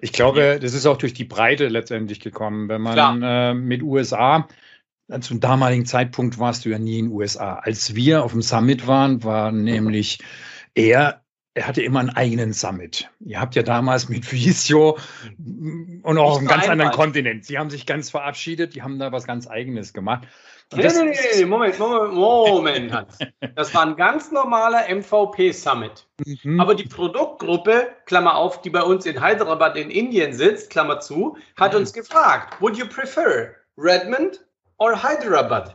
Ich 0.00 0.12
glaube, 0.12 0.58
das 0.60 0.72
ist 0.74 0.86
auch 0.86 0.96
durch 0.96 1.12
die 1.12 1.24
Breite 1.24 1.68
letztendlich 1.68 2.20
gekommen. 2.20 2.68
Wenn 2.68 2.80
man 2.80 3.22
äh, 3.22 3.54
mit 3.54 3.82
USA, 3.82 4.48
zum 5.20 5.40
damaligen 5.40 5.86
Zeitpunkt 5.86 6.38
warst 6.38 6.64
du 6.64 6.70
ja 6.70 6.78
nie 6.78 6.98
in 6.98 7.06
den 7.06 7.14
USA. 7.14 7.54
Als 7.54 7.94
wir 7.94 8.24
auf 8.24 8.32
dem 8.32 8.42
Summit 8.42 8.86
waren, 8.86 9.22
war 9.24 9.52
nämlich 9.52 10.20
er 10.74 11.20
er 11.54 11.66
hatte 11.66 11.82
immer 11.82 11.98
einen 11.98 12.10
eigenen 12.10 12.52
Summit. 12.52 13.10
Ihr 13.18 13.40
habt 13.40 13.56
ja 13.56 13.62
damals 13.62 14.08
mit 14.08 14.30
Visio 14.32 14.98
und 16.02 16.18
auch 16.18 16.32
auf 16.32 16.38
einem 16.38 16.46
ganz 16.46 16.68
anderen 16.68 16.92
Kontinent. 16.92 17.44
Sie 17.44 17.58
haben 17.58 17.70
sich 17.70 17.86
ganz 17.86 18.08
verabschiedet, 18.08 18.74
die 18.74 18.82
haben 18.82 18.98
da 18.98 19.10
was 19.10 19.24
ganz 19.24 19.48
Eigenes 19.48 19.92
gemacht. 19.92 20.28
Nee, 20.72 20.86
nee, 20.86 21.02
nee, 21.02 21.16
nee, 21.34 21.44
Moment, 21.46 21.78
Moment, 21.78 22.14
Moment, 22.14 22.92
Hans. 22.94 23.18
Das 23.56 23.74
war 23.74 23.82
ein 23.86 23.96
ganz 23.96 24.30
normaler 24.30 24.84
MVP-Summit. 24.88 26.06
Mhm. 26.24 26.60
Aber 26.60 26.76
die 26.76 26.84
Produktgruppe, 26.84 27.88
Klammer 28.06 28.36
auf, 28.36 28.62
die 28.62 28.70
bei 28.70 28.82
uns 28.82 29.04
in 29.04 29.20
Hyderabad 29.20 29.76
in 29.76 29.90
Indien 29.90 30.32
sitzt, 30.32 30.70
Klammer 30.70 31.00
zu, 31.00 31.36
hat 31.56 31.72
mhm. 31.72 31.80
uns 31.80 31.92
gefragt, 31.92 32.60
would 32.60 32.76
you 32.76 32.86
prefer 32.86 33.48
Redmond 33.76 34.44
or 34.78 35.02
Hyderabad? 35.02 35.74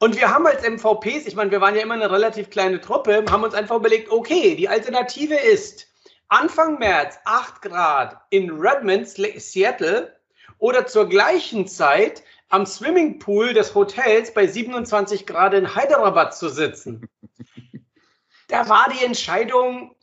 Und 0.00 0.16
wir 0.16 0.28
haben 0.28 0.46
als 0.46 0.68
MVPs, 0.68 1.26
ich 1.26 1.36
meine, 1.36 1.52
wir 1.52 1.60
waren 1.60 1.76
ja 1.76 1.82
immer 1.82 1.94
eine 1.94 2.10
relativ 2.10 2.50
kleine 2.50 2.80
Truppe, 2.80 3.24
haben 3.30 3.44
uns 3.44 3.54
einfach 3.54 3.76
überlegt, 3.76 4.10
okay, 4.10 4.56
die 4.56 4.68
Alternative 4.68 5.36
ist 5.36 5.86
Anfang 6.28 6.80
März 6.80 7.20
8 7.24 7.62
Grad 7.62 8.16
in 8.30 8.50
Redmond, 8.50 9.08
Seattle 9.08 10.12
oder 10.58 10.86
zur 10.86 11.08
gleichen 11.08 11.68
Zeit 11.68 12.24
am 12.54 12.66
Swimmingpool 12.66 13.52
des 13.52 13.74
Hotels 13.74 14.32
bei 14.32 14.46
27 14.46 15.26
Grad 15.26 15.54
in 15.54 15.74
Hyderabad 15.74 16.36
zu 16.36 16.48
sitzen. 16.48 17.08
Da 18.46 18.68
war 18.68 18.88
die 18.90 19.04
Entscheidung 19.04 19.96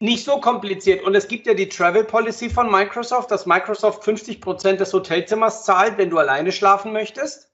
nicht 0.00 0.26
so 0.26 0.38
kompliziert. 0.38 1.02
Und 1.02 1.14
es 1.14 1.26
gibt 1.26 1.46
ja 1.46 1.54
die 1.54 1.70
Travel 1.70 2.04
Policy 2.04 2.50
von 2.50 2.70
Microsoft, 2.70 3.30
dass 3.30 3.46
Microsoft 3.46 4.04
50 4.04 4.42
Prozent 4.42 4.80
des 4.80 4.92
Hotelzimmers 4.92 5.64
zahlt, 5.64 5.96
wenn 5.96 6.10
du 6.10 6.18
alleine 6.18 6.52
schlafen 6.52 6.92
möchtest. 6.92 7.50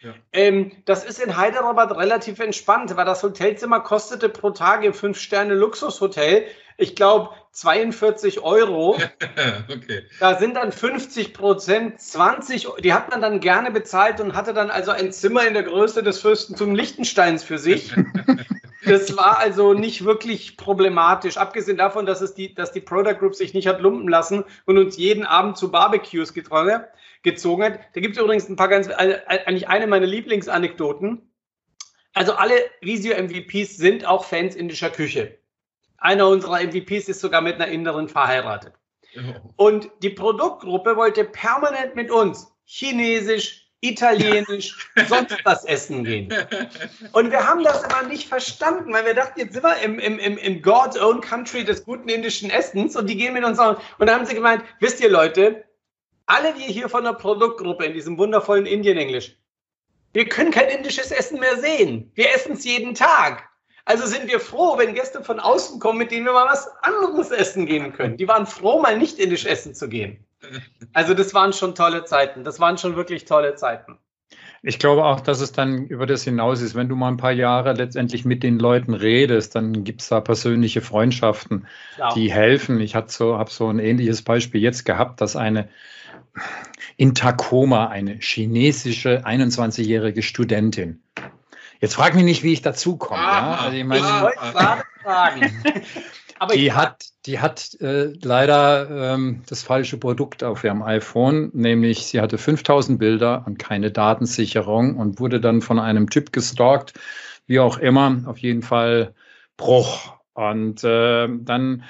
Ja. 0.00 0.14
Ähm, 0.32 0.72
das 0.84 1.04
ist 1.04 1.20
in 1.20 1.40
Hyderabad 1.40 1.96
relativ 1.96 2.40
entspannt, 2.40 2.96
weil 2.96 3.04
das 3.04 3.22
Hotelzimmer 3.22 3.78
kostete 3.78 4.30
pro 4.30 4.50
Tag 4.50 4.82
im 4.82 4.94
Fünf-Sterne-Luxushotel, 4.94 6.46
ich 6.76 6.96
glaube, 6.96 7.30
42 7.52 8.40
Euro. 8.40 8.98
okay. 9.68 10.04
Da 10.20 10.38
sind 10.38 10.54
dann 10.54 10.72
50 10.72 11.34
Prozent, 11.34 12.00
20, 12.00 12.68
die 12.82 12.92
hat 12.92 13.10
man 13.10 13.20
dann 13.20 13.40
gerne 13.40 13.70
bezahlt 13.70 14.20
und 14.20 14.34
hatte 14.34 14.54
dann 14.54 14.70
also 14.70 14.90
ein 14.90 15.12
Zimmer 15.12 15.46
in 15.46 15.54
der 15.54 15.64
Größe 15.64 16.02
des 16.02 16.20
Fürstentum 16.20 16.74
Liechtensteins 16.74 17.44
für 17.44 17.58
sich. 17.58 17.92
Das 18.84 19.16
war 19.16 19.38
also 19.38 19.74
nicht 19.74 20.04
wirklich 20.04 20.56
problematisch, 20.56 21.36
abgesehen 21.36 21.76
davon, 21.76 22.04
dass, 22.04 22.20
es 22.20 22.34
die, 22.34 22.52
dass 22.52 22.72
die 22.72 22.80
Product 22.80 23.14
Group 23.14 23.34
sich 23.36 23.54
nicht 23.54 23.68
hat 23.68 23.80
lumpen 23.80 24.08
lassen 24.08 24.44
und 24.66 24.76
uns 24.76 24.96
jeden 24.96 25.24
Abend 25.24 25.56
zu 25.56 25.70
Barbecues 25.70 26.34
getroffen, 26.34 26.82
gezogen 27.22 27.62
hat. 27.62 27.80
Da 27.94 28.00
gibt 28.00 28.16
es 28.16 28.22
übrigens 28.22 28.48
ein 28.48 28.56
paar 28.56 28.68
ganz, 28.68 28.88
eigentlich 28.88 29.68
eine 29.68 29.86
meiner 29.86 30.06
Lieblingsanekdoten. 30.06 31.30
Also 32.12 32.32
alle 32.32 32.54
Visio 32.80 33.14
MVPs 33.16 33.76
sind 33.76 34.04
auch 34.04 34.24
Fans 34.24 34.56
indischer 34.56 34.90
Küche. 34.90 35.38
Einer 36.02 36.28
unserer 36.28 36.60
MVPs 36.60 37.08
ist 37.08 37.20
sogar 37.20 37.40
mit 37.40 37.54
einer 37.54 37.68
Inderin 37.68 38.08
verheiratet. 38.08 38.74
Oh. 39.16 39.68
Und 39.68 39.88
die 40.02 40.10
Produktgruppe 40.10 40.96
wollte 40.96 41.24
permanent 41.24 41.94
mit 41.94 42.10
uns 42.10 42.52
Chinesisch, 42.64 43.68
Italienisch, 43.80 44.90
sonst 45.08 45.36
was 45.44 45.64
essen 45.64 46.04
gehen. 46.04 46.32
Und 47.12 47.30
wir 47.30 47.46
haben 47.46 47.62
das 47.62 47.82
immer 47.84 48.02
nicht 48.04 48.28
verstanden, 48.28 48.92
weil 48.92 49.04
wir 49.04 49.14
dachten, 49.14 49.38
jetzt 49.38 49.54
sind 49.54 49.64
wir 49.64 49.76
im, 49.78 49.98
im, 49.98 50.18
im, 50.18 50.38
im 50.38 50.62
God's 50.62 50.98
Own 50.98 51.20
Country 51.20 51.64
des 51.64 51.84
guten 51.84 52.08
indischen 52.08 52.50
Essens 52.50 52.96
und 52.96 53.08
die 53.08 53.16
gehen 53.16 53.34
mit 53.34 53.44
uns 53.44 53.58
auch. 53.58 53.80
Und 53.98 54.06
da 54.08 54.14
haben 54.14 54.26
sie 54.26 54.34
gemeint, 54.34 54.64
wisst 54.80 55.00
ihr 55.00 55.10
Leute, 55.10 55.64
alle 56.26 56.56
wir 56.56 56.66
hier 56.66 56.88
von 56.88 57.04
der 57.04 57.12
Produktgruppe 57.12 57.84
in 57.84 57.92
diesem 57.92 58.18
wundervollen 58.18 58.66
Indien-Englisch, 58.66 59.36
wir 60.12 60.28
können 60.28 60.50
kein 60.50 60.68
indisches 60.68 61.10
Essen 61.10 61.40
mehr 61.40 61.58
sehen. 61.58 62.10
Wir 62.14 62.34
essen 62.34 62.52
es 62.52 62.64
jeden 62.64 62.94
Tag. 62.94 63.48
Also 63.84 64.06
sind 64.06 64.28
wir 64.28 64.38
froh, 64.38 64.78
wenn 64.78 64.94
Gäste 64.94 65.24
von 65.24 65.40
außen 65.40 65.80
kommen, 65.80 65.98
mit 65.98 66.12
denen 66.12 66.26
wir 66.26 66.32
mal 66.32 66.46
was 66.46 66.68
anderes 66.82 67.30
essen 67.30 67.66
gehen 67.66 67.92
können. 67.92 68.16
Die 68.16 68.28
waren 68.28 68.46
froh, 68.46 68.80
mal 68.80 68.96
nicht 68.96 69.18
indisch 69.18 69.44
essen 69.44 69.74
zu 69.74 69.88
gehen. 69.88 70.24
Also 70.92 71.14
das 71.14 71.34
waren 71.34 71.52
schon 71.52 71.74
tolle 71.74 72.04
Zeiten. 72.04 72.44
Das 72.44 72.60
waren 72.60 72.78
schon 72.78 72.96
wirklich 72.96 73.24
tolle 73.24 73.54
Zeiten. 73.56 73.98
Ich 74.64 74.78
glaube 74.78 75.04
auch, 75.04 75.20
dass 75.20 75.40
es 75.40 75.50
dann 75.50 75.86
über 75.86 76.06
das 76.06 76.22
hinaus 76.22 76.62
ist. 76.62 76.76
Wenn 76.76 76.88
du 76.88 76.94
mal 76.94 77.08
ein 77.08 77.16
paar 77.16 77.32
Jahre 77.32 77.72
letztendlich 77.72 78.24
mit 78.24 78.44
den 78.44 78.60
Leuten 78.60 78.94
redest, 78.94 79.56
dann 79.56 79.82
gibt 79.82 80.02
es 80.02 80.08
da 80.08 80.20
persönliche 80.20 80.80
Freundschaften, 80.80 81.66
ja. 81.98 82.14
die 82.14 82.32
helfen. 82.32 82.78
Ich 82.80 82.94
habe 82.94 83.10
so, 83.10 83.38
hab 83.38 83.50
so 83.50 83.68
ein 83.68 83.80
ähnliches 83.80 84.22
Beispiel 84.22 84.60
jetzt 84.60 84.84
gehabt, 84.84 85.20
dass 85.20 85.34
eine 85.34 85.68
in 86.96 87.14
Tacoma 87.14 87.88
eine 87.88 88.18
chinesische 88.20 89.26
21-jährige 89.26 90.22
Studentin. 90.22 91.02
Jetzt 91.82 91.96
frag 91.96 92.14
mich 92.14 92.22
nicht, 92.22 92.44
wie 92.44 92.52
ich 92.52 92.62
dazu 92.62 92.96
komme. 92.96 93.20
Ja? 93.20 93.58
Also 93.60 93.76
ich, 93.76 93.84
meine, 93.84 94.06
ich 94.06 94.22
wollte 94.22 94.38
gerade 94.38 94.82
fragen. 95.02 95.64
Aber 96.38 96.54
die 96.54 96.72
hat, 96.72 97.06
die 97.26 97.40
hat 97.40 97.74
äh, 97.80 98.12
leider 98.22 99.14
ähm, 99.14 99.42
das 99.48 99.62
falsche 99.62 99.96
Produkt 99.96 100.44
auf 100.44 100.62
ihrem 100.62 100.82
iPhone, 100.82 101.50
nämlich 101.54 102.06
sie 102.06 102.20
hatte 102.20 102.38
5000 102.38 103.00
Bilder 103.00 103.42
und 103.46 103.58
keine 103.58 103.90
Datensicherung 103.90 104.96
und 104.96 105.18
wurde 105.18 105.40
dann 105.40 105.60
von 105.60 105.80
einem 105.80 106.08
Typ 106.08 106.32
gestalkt, 106.32 106.94
wie 107.46 107.58
auch 107.58 107.78
immer, 107.78 108.22
auf 108.26 108.38
jeden 108.38 108.62
Fall 108.62 109.12
Bruch. 109.56 110.14
Und 110.34 110.84
äh, 110.84 111.28
dann, 111.28 111.82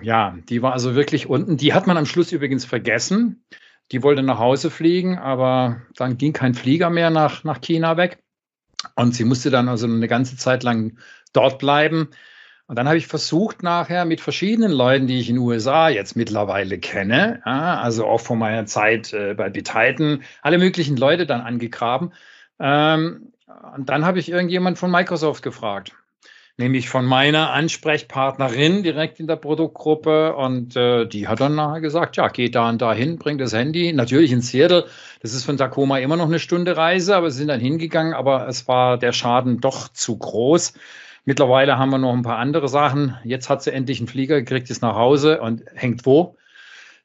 ja, 0.00 0.36
die 0.48 0.62
war 0.62 0.74
also 0.74 0.94
wirklich 0.94 1.28
unten. 1.28 1.56
Die 1.56 1.74
hat 1.74 1.88
man 1.88 1.96
am 1.96 2.06
Schluss 2.06 2.30
übrigens 2.30 2.64
vergessen. 2.64 3.44
Die 3.90 4.02
wollte 4.04 4.22
nach 4.22 4.38
Hause 4.38 4.70
fliegen, 4.70 5.18
aber 5.18 5.82
dann 5.96 6.18
ging 6.18 6.32
kein 6.32 6.54
Flieger 6.54 6.88
mehr 6.88 7.10
nach, 7.10 7.42
nach 7.42 7.60
China 7.60 7.96
weg. 7.96 8.23
Und 8.96 9.14
sie 9.14 9.24
musste 9.24 9.50
dann 9.50 9.68
also 9.68 9.86
eine 9.86 10.08
ganze 10.08 10.36
Zeit 10.36 10.62
lang 10.62 10.98
dort 11.32 11.58
bleiben. 11.58 12.08
Und 12.66 12.76
dann 12.76 12.88
habe 12.88 12.96
ich 12.96 13.06
versucht 13.06 13.62
nachher 13.62 14.04
mit 14.06 14.20
verschiedenen 14.20 14.72
Leuten, 14.72 15.06
die 15.06 15.20
ich 15.20 15.28
in 15.28 15.36
den 15.36 15.44
USA 15.44 15.90
jetzt 15.90 16.16
mittlerweile 16.16 16.78
kenne, 16.78 17.42
ja, 17.44 17.78
also 17.80 18.06
auch 18.06 18.20
von 18.20 18.38
meiner 18.38 18.64
Zeit 18.64 19.12
äh, 19.12 19.34
bei 19.34 19.50
Bititan, 19.50 20.22
alle 20.40 20.58
möglichen 20.58 20.96
Leute 20.96 21.26
dann 21.26 21.42
angegraben. 21.42 22.12
Ähm, 22.58 23.32
und 23.76 23.88
dann 23.90 24.06
habe 24.06 24.18
ich 24.18 24.30
irgendjemand 24.30 24.78
von 24.78 24.90
Microsoft 24.90 25.42
gefragt, 25.42 25.92
nämlich 26.56 26.88
von 26.88 27.04
meiner 27.04 27.52
Ansprechpartnerin 27.52 28.82
direkt 28.82 29.18
in 29.18 29.26
der 29.26 29.36
Produktgruppe. 29.36 30.34
Und 30.36 30.76
äh, 30.76 31.06
die 31.06 31.26
hat 31.26 31.40
dann 31.40 31.56
nachher 31.56 31.80
gesagt, 31.80 32.16
ja, 32.16 32.28
geht 32.28 32.54
da 32.54 32.68
und 32.68 32.80
da 32.80 32.92
hin, 32.92 33.18
bringt 33.18 33.40
das 33.40 33.52
Handy. 33.52 33.92
Natürlich 33.92 34.32
in 34.32 34.40
Seattle, 34.40 34.86
das 35.20 35.34
ist 35.34 35.44
von 35.44 35.56
Tacoma 35.56 35.98
immer 35.98 36.16
noch 36.16 36.26
eine 36.26 36.38
Stunde 36.38 36.76
Reise, 36.76 37.16
aber 37.16 37.30
sie 37.30 37.38
sind 37.38 37.48
dann 37.48 37.60
hingegangen, 37.60 38.14
aber 38.14 38.46
es 38.48 38.68
war 38.68 38.98
der 38.98 39.12
Schaden 39.12 39.60
doch 39.60 39.88
zu 39.88 40.16
groß. 40.16 40.74
Mittlerweile 41.24 41.78
haben 41.78 41.90
wir 41.90 41.98
noch 41.98 42.12
ein 42.12 42.22
paar 42.22 42.38
andere 42.38 42.68
Sachen. 42.68 43.16
Jetzt 43.24 43.48
hat 43.48 43.62
sie 43.62 43.72
endlich 43.72 43.98
einen 43.98 44.08
Flieger 44.08 44.40
gekriegt, 44.40 44.70
ist 44.70 44.82
nach 44.82 44.94
Hause 44.94 45.40
und 45.40 45.64
hängt 45.74 46.04
wo? 46.06 46.36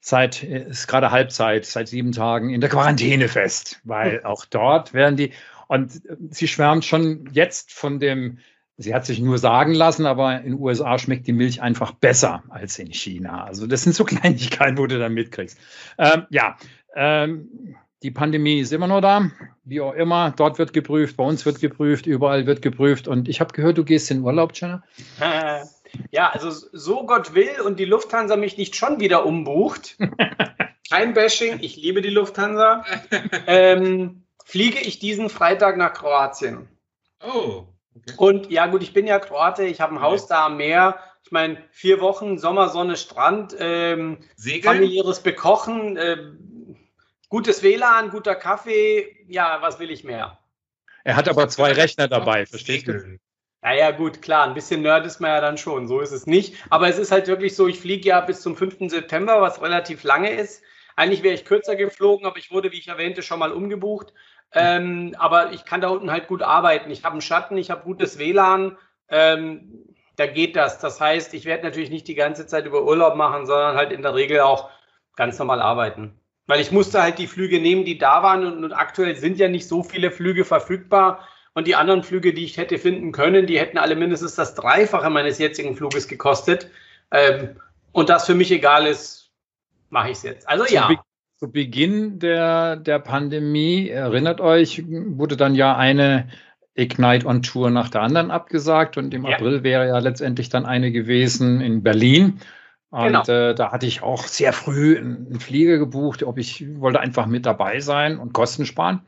Seit, 0.02 0.44
ist 0.44 0.88
gerade 0.88 1.12
Halbzeit, 1.12 1.66
seit 1.66 1.90
sieben 1.90 2.12
Tagen 2.12 2.50
in 2.52 2.62
der 2.62 2.70
Quarantäne 2.70 3.28
fest, 3.28 3.82
weil 3.84 4.24
auch 4.24 4.46
dort 4.46 4.94
werden 4.94 5.18
die, 5.18 5.34
und 5.68 6.02
sie 6.30 6.48
schwärmt 6.48 6.86
schon 6.86 7.30
jetzt 7.34 7.74
von 7.74 8.00
dem, 8.00 8.40
sie 8.80 8.96
hat 8.96 9.06
sich 9.06 9.20
nur 9.20 9.38
sagen 9.38 9.74
lassen, 9.74 10.06
aber 10.06 10.38
in 10.38 10.54
den 10.54 10.60
USA 10.60 10.98
schmeckt 10.98 11.28
die 11.28 11.34
Milch 11.34 11.62
einfach 11.62 11.92
besser 11.92 12.44
als 12.48 12.80
in 12.80 12.94
China. 12.94 13.44
Also 13.44 13.68
das 13.68 13.84
sind 13.84 13.94
so 13.94 14.04
Kleinigkeiten, 14.06 14.78
wo 14.78 14.88
du 14.88 14.98
dann 14.98 15.14
mitkriegst. 15.14 15.60
Ähm, 15.98 16.26
ja, 16.30 16.58
ähm, 16.96 17.76
die 18.02 18.12
Pandemie 18.12 18.62
ist 18.62 18.72
immer 18.72 18.88
noch 18.88 19.02
da, 19.02 19.30
wie 19.66 19.82
auch 19.82 19.94
immer. 19.94 20.32
Dort 20.32 20.58
wird 20.58 20.72
geprüft, 20.72 21.18
bei 21.18 21.26
uns 21.26 21.46
wird 21.46 21.60
geprüft, 21.60 22.08
überall 22.08 22.46
wird 22.46 22.62
geprüft. 22.62 23.10
Und 23.10 23.28
ich 23.28 23.42
habe 23.42 23.54
gehört, 23.54 23.78
du 23.78 23.84
gehst 23.84 24.10
in 24.10 24.24
Urlaub, 24.24 24.54
Jenna. 24.56 24.84
Ja, 26.12 26.30
also 26.30 26.52
so 26.52 27.08
Gott 27.08 27.34
will 27.34 27.62
und 27.66 27.80
die 27.80 27.86
Lufthansa 27.86 28.36
mich 28.36 28.58
nicht 28.58 28.76
schon 28.76 29.00
wieder 29.00 29.26
umbucht. 29.26 29.98
Kein 30.92 31.16
Bashing, 31.16 31.58
ich 31.62 31.78
liebe 31.78 32.04
die 32.04 32.12
Lufthansa. 32.12 32.86
Ähm, 33.48 34.22
fliege 34.46 34.78
ich 34.78 35.00
diesen 35.00 35.32
Freitag 35.32 35.78
nach 35.78 35.94
Kroatien. 35.94 36.68
Oh. 37.24 37.66
Okay. 38.08 38.14
Und 38.18 38.52
ja, 38.52 38.68
gut, 38.68 38.84
ich 38.84 38.94
bin 38.94 39.08
ja 39.08 39.20
Kroate, 39.20 39.64
ich 39.64 39.82
habe 39.82 39.96
ein 39.96 40.02
Haus 40.02 40.28
da 40.28 40.46
am 40.46 40.58
Meer. 40.58 41.00
Ich 41.24 41.32
meine, 41.32 41.64
vier 41.72 42.02
Wochen 42.02 42.38
Sommer, 42.38 42.70
Sonne, 42.70 42.98
Strand, 42.98 43.56
ähm, 43.60 44.20
familiäres 44.64 45.20
Bekochen. 45.22 45.98
Ähm, 45.98 46.50
Gutes 47.30 47.62
WLAN, 47.62 48.10
guter 48.10 48.34
Kaffee, 48.34 49.16
ja, 49.28 49.60
was 49.62 49.78
will 49.78 49.92
ich 49.92 50.04
mehr? 50.04 50.40
Er 51.04 51.16
hat 51.16 51.30
aber 51.30 51.48
zwei 51.48 51.74
Rechner 51.74 52.08
dabei, 52.08 52.48
verstehst 52.48 52.88
du? 52.88 53.20
Ja, 53.62 53.74
ja, 53.74 53.92
gut, 53.92 54.24
klar, 54.24 54.48
ein 54.48 54.56
bisschen 54.56 54.82
Nerd 54.82 55.06
ist 55.06 55.20
man 55.20 55.30
ja 55.30 55.40
dann 55.40 55.60
schon, 55.60 55.88
so 55.88 56.00
ist 56.00 56.12
es 56.12 56.26
nicht. 56.26 56.56
Aber 56.72 56.88
es 56.88 56.98
ist 56.98 57.12
halt 57.12 57.28
wirklich 57.28 57.56
so, 57.56 57.68
ich 57.68 57.80
fliege 57.80 58.10
ja 58.10 58.22
bis 58.22 58.42
zum 58.42 58.56
5. 58.56 58.90
September, 58.90 59.42
was 59.42 59.62
relativ 59.62 60.04
lange 60.04 60.32
ist. 60.32 60.64
Eigentlich 60.96 61.22
wäre 61.22 61.36
ich 61.36 61.46
kürzer 61.46 61.76
geflogen, 61.76 62.26
aber 62.26 62.38
ich 62.38 62.50
wurde, 62.50 62.72
wie 62.72 62.80
ich 62.80 62.88
erwähnte, 62.88 63.22
schon 63.22 63.38
mal 63.38 63.52
umgebucht. 63.52 64.12
Ähm, 64.54 65.16
aber 65.18 65.52
ich 65.52 65.66
kann 65.66 65.82
da 65.82 65.90
unten 65.90 66.12
halt 66.12 66.28
gut 66.28 66.42
arbeiten. 66.42 66.90
Ich 66.90 67.04
habe 67.04 67.14
einen 67.14 67.22
Schatten, 67.22 67.58
ich 67.58 67.70
habe 67.70 67.84
gutes 67.84 68.18
WLAN. 68.18 68.78
Ähm, 69.10 69.86
da 70.16 70.28
geht 70.28 70.56
das. 70.56 70.80
Das 70.80 71.00
heißt, 71.00 71.34
ich 71.34 71.46
werde 71.46 71.64
natürlich 71.64 71.90
nicht 71.90 72.08
die 72.08 72.16
ganze 72.16 72.48
Zeit 72.48 72.66
über 72.66 72.84
Urlaub 72.84 73.16
machen, 73.16 73.46
sondern 73.46 73.76
halt 73.76 73.92
in 73.92 74.02
der 74.02 74.16
Regel 74.16 74.42
auch 74.42 74.70
ganz 75.16 75.38
normal 75.40 75.62
arbeiten. 75.62 76.20
Weil 76.48 76.62
ich 76.62 76.72
musste 76.72 77.02
halt 77.02 77.20
die 77.20 77.28
Flüge 77.28 77.60
nehmen, 77.60 77.86
die 77.86 77.98
da 77.98 78.24
waren 78.24 78.46
und, 78.46 78.64
und, 78.64 78.74
aktuell 78.74 79.16
sind 79.16 79.38
ja 79.38 79.48
nicht 79.48 79.68
so 79.68 79.84
viele 79.84 80.10
Flüge 80.12 80.46
verfügbar. 80.46 81.28
Und 81.54 81.68
die 81.68 81.76
anderen 81.76 82.04
Flüge, 82.04 82.34
die 82.34 82.46
ich 82.46 82.58
hätte 82.58 82.78
finden 82.80 83.12
können, 83.12 83.46
die 83.46 83.60
hätten 83.60 83.78
alle 83.78 83.96
mindestens 83.96 84.36
das 84.36 84.56
Dreifache 84.56 85.10
meines 85.10 85.38
jetzigen 85.38 85.76
Fluges 85.76 86.08
gekostet. 86.08 86.70
Ähm, 87.12 87.60
und 87.92 88.10
das 88.10 88.26
für 88.26 88.36
mich 88.36 88.52
egal 88.52 88.88
ist, 88.88 89.32
mache 89.90 90.10
ich 90.10 90.18
es 90.18 90.24
jetzt. 90.24 90.48
Also 90.48 90.66
ja. 90.66 90.88
Zu, 90.88 90.96
Be 90.96 91.00
zu 91.40 91.50
Beginn 91.50 92.20
der, 92.20 92.76
der 92.76 93.00
Pandemie, 93.00 93.88
erinnert 93.88 94.42
euch, 94.42 94.84
wurde 94.88 95.38
dann 95.38 95.56
ja 95.56 95.76
eine 95.76 96.28
Ignite 96.76 97.26
on 97.26 97.42
Tour 97.44 97.70
nach 97.70 97.90
der 97.90 98.02
anderen 98.02 98.30
abgesagt 98.30 98.98
und 98.98 99.14
im 99.14 99.26
ja. 99.26 99.36
April 99.36 99.64
wäre 99.64 99.88
ja 99.88 100.00
letztendlich 100.00 100.50
dann 100.50 100.66
eine 100.66 100.92
gewesen 100.92 101.62
in 101.62 101.82
Berlin. 101.82 102.40
Und 102.90 103.06
genau. 103.06 103.22
äh, 103.22 103.56
da 103.56 103.72
hatte 103.72 103.86
ich 103.86 104.02
auch 104.02 104.24
sehr 104.24 104.52
früh 104.52 104.98
einen 104.98 105.40
Flieger 105.40 105.78
gebucht, 105.78 106.24
ob 106.24 106.38
ich 106.38 106.66
wollte 106.80 107.00
einfach 107.00 107.26
mit 107.26 107.46
dabei 107.46 107.80
sein 107.80 108.18
und 108.18 108.34
Kosten 108.34 108.66
sparen. 108.66 109.02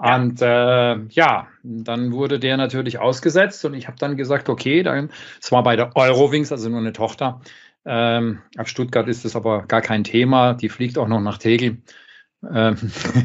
Ja. 0.00 0.14
Und 0.14 0.40
äh, 0.40 0.96
ja, 1.10 1.48
dann 1.64 2.12
wurde 2.12 2.38
der 2.38 2.56
natürlich 2.56 3.00
ausgesetzt 3.00 3.64
und 3.64 3.74
ich 3.74 3.88
habe 3.88 3.96
dann 3.98 4.16
gesagt, 4.16 4.48
okay, 4.48 4.84
dann, 4.84 5.10
es 5.40 5.50
war 5.50 5.64
bei 5.64 5.74
der 5.74 5.96
Eurowings, 5.96 6.52
also 6.52 6.68
nur 6.68 6.78
eine 6.78 6.92
Tochter, 6.92 7.40
Ähm, 7.88 8.42
ab 8.56 8.68
Stuttgart 8.68 9.08
ist 9.08 9.24
es 9.24 9.34
aber 9.34 9.66
gar 9.66 9.80
kein 9.80 10.04
Thema. 10.04 10.52
Die 10.52 10.68
fliegt 10.68 10.98
auch 10.98 11.08
noch 11.08 11.20
nach 11.20 11.38
Tegel. 11.38 11.78
Ähm, 12.48 12.76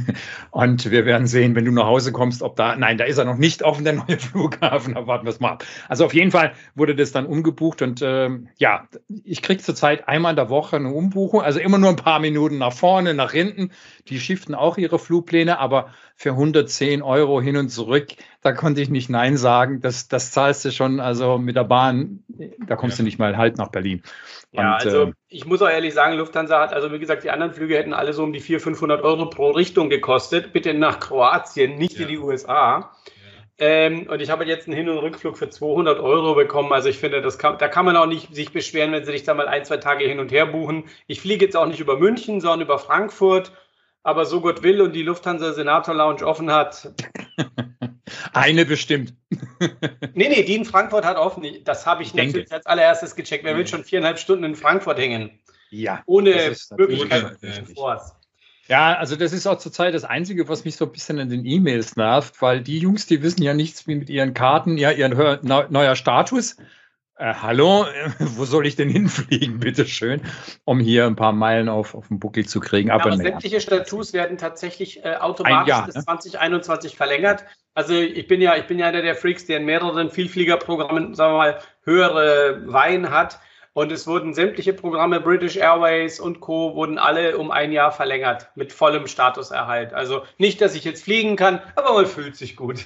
und 0.51 0.89
wir 0.89 1.05
werden 1.05 1.27
sehen, 1.27 1.53
wenn 1.55 1.65
du 1.65 1.71
nach 1.71 1.85
Hause 1.85 2.11
kommst, 2.11 2.41
ob 2.41 2.55
da, 2.55 2.75
nein, 2.75 2.97
da 2.97 3.03
ist 3.03 3.19
er 3.19 3.25
noch 3.25 3.37
nicht 3.37 3.61
offen, 3.61 3.83
der 3.83 3.93
neue 3.93 4.17
Flughafen, 4.17 4.95
da 4.95 5.05
warten 5.05 5.25
wir 5.25 5.29
es 5.29 5.39
mal 5.39 5.51
ab. 5.51 5.65
Also 5.87 6.05
auf 6.05 6.13
jeden 6.15 6.31
Fall 6.31 6.53
wurde 6.73 6.95
das 6.95 7.11
dann 7.11 7.27
umgebucht 7.27 7.83
und 7.83 8.01
ähm, 8.01 8.47
ja, 8.57 8.87
ich 9.23 9.43
kriege 9.43 9.61
zurzeit 9.61 10.07
einmal 10.07 10.31
in 10.31 10.37
der 10.37 10.49
Woche 10.49 10.77
eine 10.77 10.91
Umbuchung, 10.91 11.41
also 11.41 11.59
immer 11.59 11.77
nur 11.77 11.91
ein 11.91 11.95
paar 11.95 12.19
Minuten 12.19 12.57
nach 12.57 12.73
vorne, 12.73 13.13
nach 13.13 13.31
hinten. 13.31 13.69
Die 14.07 14.19
shiften 14.19 14.55
auch 14.55 14.77
ihre 14.77 14.97
Flugpläne, 14.97 15.59
aber 15.59 15.89
für 16.15 16.31
110 16.31 17.03
Euro 17.03 17.39
hin 17.39 17.57
und 17.57 17.69
zurück, 17.69 18.07
da 18.43 18.51
konnte 18.51 18.81
ich 18.81 18.89
nicht 18.89 19.09
Nein 19.09 19.37
sagen. 19.37 19.79
Das, 19.81 20.09
das 20.09 20.31
zahlst 20.31 20.65
du 20.65 20.71
schon, 20.71 20.99
also 20.99 21.37
mit 21.37 21.55
der 21.55 21.63
Bahn, 21.63 22.23
da 22.67 22.75
kommst 22.75 22.97
ja. 22.97 23.01
du 23.01 23.05
nicht 23.05 23.17
mal 23.17 23.37
halt 23.37 23.57
nach 23.57 23.69
Berlin. 23.69 24.03
Ja, 24.51 24.75
und, 24.75 24.85
also 24.85 25.03
äh, 25.03 25.13
ich 25.29 25.45
muss 25.45 25.61
auch 25.61 25.69
ehrlich 25.69 25.93
sagen, 25.93 26.17
Lufthansa 26.17 26.59
hat, 26.59 26.73
also 26.73 26.91
wie 26.91 26.99
gesagt, 26.99 27.23
die 27.23 27.31
anderen 27.31 27.53
Flüge 27.53 27.77
hätten 27.77 27.93
alle 27.93 28.13
so 28.13 28.23
um 28.23 28.33
die 28.33 28.41
400, 28.41 28.63
500 28.63 29.01
Euro 29.01 29.29
pro 29.29 29.51
Richtung 29.51 29.89
gekostet. 29.89 30.51
Bitte 30.51 30.73
nach 30.73 30.99
Kroatien, 30.99 31.77
nicht 31.77 31.97
ja. 31.97 32.03
in 32.03 32.07
die 32.09 32.17
USA. 32.17 32.91
Ähm, 33.59 34.07
und 34.09 34.21
ich 34.21 34.29
habe 34.29 34.45
jetzt 34.45 34.67
einen 34.67 34.75
Hin- 34.75 34.89
und 34.89 34.97
Rückflug 34.97 35.37
für 35.37 35.49
200 35.49 35.99
Euro 35.99 36.35
bekommen. 36.35 36.73
Also 36.73 36.89
ich 36.89 36.97
finde, 36.97 37.21
das 37.21 37.37
kann, 37.37 37.57
da 37.59 37.69
kann 37.69 37.85
man 37.85 37.95
auch 37.95 38.07
nicht 38.07 38.35
sich 38.35 38.51
beschweren, 38.51 38.91
wenn 38.91 39.05
sie 39.05 39.11
sich 39.11 39.23
da 39.23 39.33
mal 39.33 39.47
ein, 39.47 39.63
zwei 39.63 39.77
Tage 39.77 40.05
hin 40.05 40.19
und 40.19 40.31
her 40.31 40.47
buchen. 40.47 40.85
Ich 41.07 41.21
fliege 41.21 41.45
jetzt 41.45 41.55
auch 41.55 41.67
nicht 41.67 41.79
über 41.79 41.97
München, 41.97 42.41
sondern 42.41 42.61
über 42.61 42.77
Frankfurt. 42.77 43.53
Aber 44.05 44.25
so 44.25 44.41
Gott 44.41 44.63
will 44.63 44.81
und 44.81 44.93
die 44.93 45.03
Lufthansa 45.03 45.53
Senator 45.53 45.95
Lounge 45.95 46.25
offen 46.25 46.51
hat. 46.51 46.93
Eine 48.33 48.65
bestimmt. 48.65 49.13
nee, 50.13 50.29
nee, 50.29 50.43
die 50.43 50.55
in 50.55 50.65
Frankfurt 50.65 51.05
hat 51.05 51.17
offen. 51.17 51.45
Das 51.63 51.85
habe 51.85 52.03
ich, 52.03 52.09
ich 52.09 52.13
natürlich 52.13 52.33
denke. 52.33 52.55
als 52.55 52.65
allererstes 52.65 53.15
gecheckt. 53.15 53.43
Wer 53.43 53.55
will 53.55 53.67
schon 53.67 53.83
viereinhalb 53.83 54.19
Stunden 54.19 54.43
in 54.43 54.55
Frankfurt 54.55 54.99
hängen? 54.99 55.39
Ja. 55.69 56.03
Ohne 56.05 56.53
Möglichkeit 56.77 57.37
Ja, 58.67 58.93
also 58.95 59.15
das 59.15 59.33
ist 59.33 59.47
auch 59.47 59.57
zurzeit 59.57 59.93
das 59.93 60.03
Einzige, 60.03 60.47
was 60.47 60.65
mich 60.65 60.75
so 60.75 60.85
ein 60.85 60.91
bisschen 60.91 61.17
in 61.17 61.29
den 61.29 61.45
E-Mails 61.45 61.95
nervt, 61.95 62.41
weil 62.41 62.61
die 62.61 62.79
Jungs, 62.79 63.07
die 63.07 63.21
wissen 63.21 63.41
ja 63.41 63.53
nichts 63.53 63.87
wie 63.87 63.95
mit 63.95 64.09
ihren 64.09 64.33
Karten, 64.33 64.77
ja, 64.77 64.91
ihren 64.91 65.39
neuer 65.43 65.95
Status. 65.95 66.57
Äh, 67.15 67.33
hallo, 67.35 67.85
wo 68.19 68.45
soll 68.45 68.65
ich 68.65 68.75
denn 68.75 68.89
hinfliegen, 68.89 69.59
bitteschön, 69.59 70.21
um 70.65 70.79
hier 70.79 71.05
ein 71.05 71.15
paar 71.15 71.31
Meilen 71.31 71.69
auf, 71.69 71.93
auf 71.93 72.07
den 72.07 72.19
Buckel 72.19 72.45
zu 72.47 72.59
kriegen? 72.59 72.89
Aber, 72.89 73.09
ja, 73.09 73.13
aber 73.13 73.17
sämtliche 73.17 73.61
Status 73.61 74.13
werden 74.13 74.37
tatsächlich 74.37 75.05
äh, 75.05 75.15
automatisch 75.15 75.69
Jahr, 75.69 75.85
bis 75.85 75.95
ne? 75.95 76.03
2021 76.03 76.95
verlängert. 76.95 77.45
Also 77.75 77.93
ich 77.93 78.27
bin 78.27 78.41
ja, 78.41 78.55
ich 78.55 78.65
bin 78.65 78.79
ja 78.79 78.87
einer 78.87 79.03
der 79.03 79.15
Freaks, 79.15 79.45
der 79.45 79.57
in 79.57 79.65
mehreren 79.65 80.09
Vielfliegerprogrammen, 80.09 81.13
sagen 81.13 81.33
wir 81.33 81.37
mal, 81.37 81.59
höhere 81.83 82.63
Weihen 82.65 83.11
hat. 83.11 83.39
Und 83.75 83.91
es 83.91 84.05
wurden 84.05 84.35
sämtliche 84.35 84.71
Programme, 84.71 85.19
British 85.19 85.57
Airways 85.57 86.19
und 86.19 86.39
Co., 86.41 86.75
wurden 86.75 86.99
alle 86.99 87.39
um 87.39 87.49
ein 87.49 87.71
Jahr 87.71 87.91
verlängert 87.91 88.49
mit 88.53 88.71
vollem 88.71 89.07
Statuserhalt. 89.07 89.93
Also 89.93 90.21
nicht, 90.37 90.61
dass 90.61 90.75
ich 90.75 90.83
jetzt 90.83 91.03
fliegen 91.03 91.35
kann, 91.35 91.59
aber 91.75 91.93
man 91.93 92.05
fühlt 92.05 92.35
sich 92.35 92.55
gut. 92.55 92.85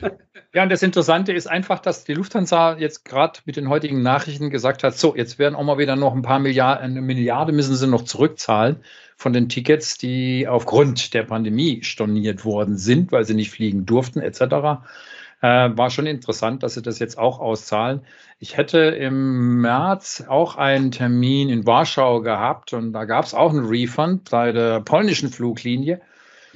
ja, 0.54 0.62
und 0.62 0.68
das 0.70 0.84
Interessante 0.84 1.32
ist 1.32 1.48
einfach, 1.48 1.80
dass 1.80 2.04
die 2.04 2.14
Lufthansa 2.14 2.76
jetzt 2.78 3.04
gerade 3.04 3.40
mit 3.46 3.56
den 3.56 3.68
heutigen 3.68 4.00
Nachrichten 4.02 4.50
gesagt 4.50 4.84
hat, 4.84 4.96
so, 4.96 5.16
jetzt 5.16 5.40
werden 5.40 5.56
auch 5.56 5.64
mal 5.64 5.78
wieder 5.78 5.96
noch 5.96 6.14
ein 6.14 6.22
paar 6.22 6.38
Milliarden, 6.38 6.84
eine 6.84 7.00
Milliarde 7.00 7.52
müssen 7.52 7.74
sie 7.74 7.88
noch 7.88 8.02
zurückzahlen 8.02 8.84
von 9.16 9.32
den 9.32 9.48
Tickets, 9.48 9.98
die 9.98 10.46
aufgrund 10.46 11.14
der 11.14 11.24
Pandemie 11.24 11.82
storniert 11.82 12.44
worden 12.44 12.76
sind, 12.76 13.10
weil 13.10 13.24
sie 13.24 13.34
nicht 13.34 13.50
fliegen 13.50 13.86
durften 13.86 14.20
etc. 14.20 14.84
Äh, 15.40 15.70
war 15.76 15.90
schon 15.90 16.06
interessant, 16.06 16.62
dass 16.62 16.74
sie 16.74 16.82
das 16.82 16.98
jetzt 16.98 17.16
auch 17.16 17.38
auszahlen. 17.38 18.02
Ich 18.40 18.56
hätte 18.56 18.78
im 18.78 19.60
März 19.60 20.24
auch 20.26 20.56
einen 20.56 20.90
Termin 20.90 21.48
in 21.48 21.64
Warschau 21.64 22.20
gehabt 22.22 22.72
und 22.72 22.92
da 22.92 23.04
gab 23.04 23.24
es 23.24 23.34
auch 23.34 23.50
einen 23.50 23.66
Refund 23.66 24.30
bei 24.30 24.50
der 24.50 24.80
polnischen 24.80 25.30
Fluglinie. 25.30 26.00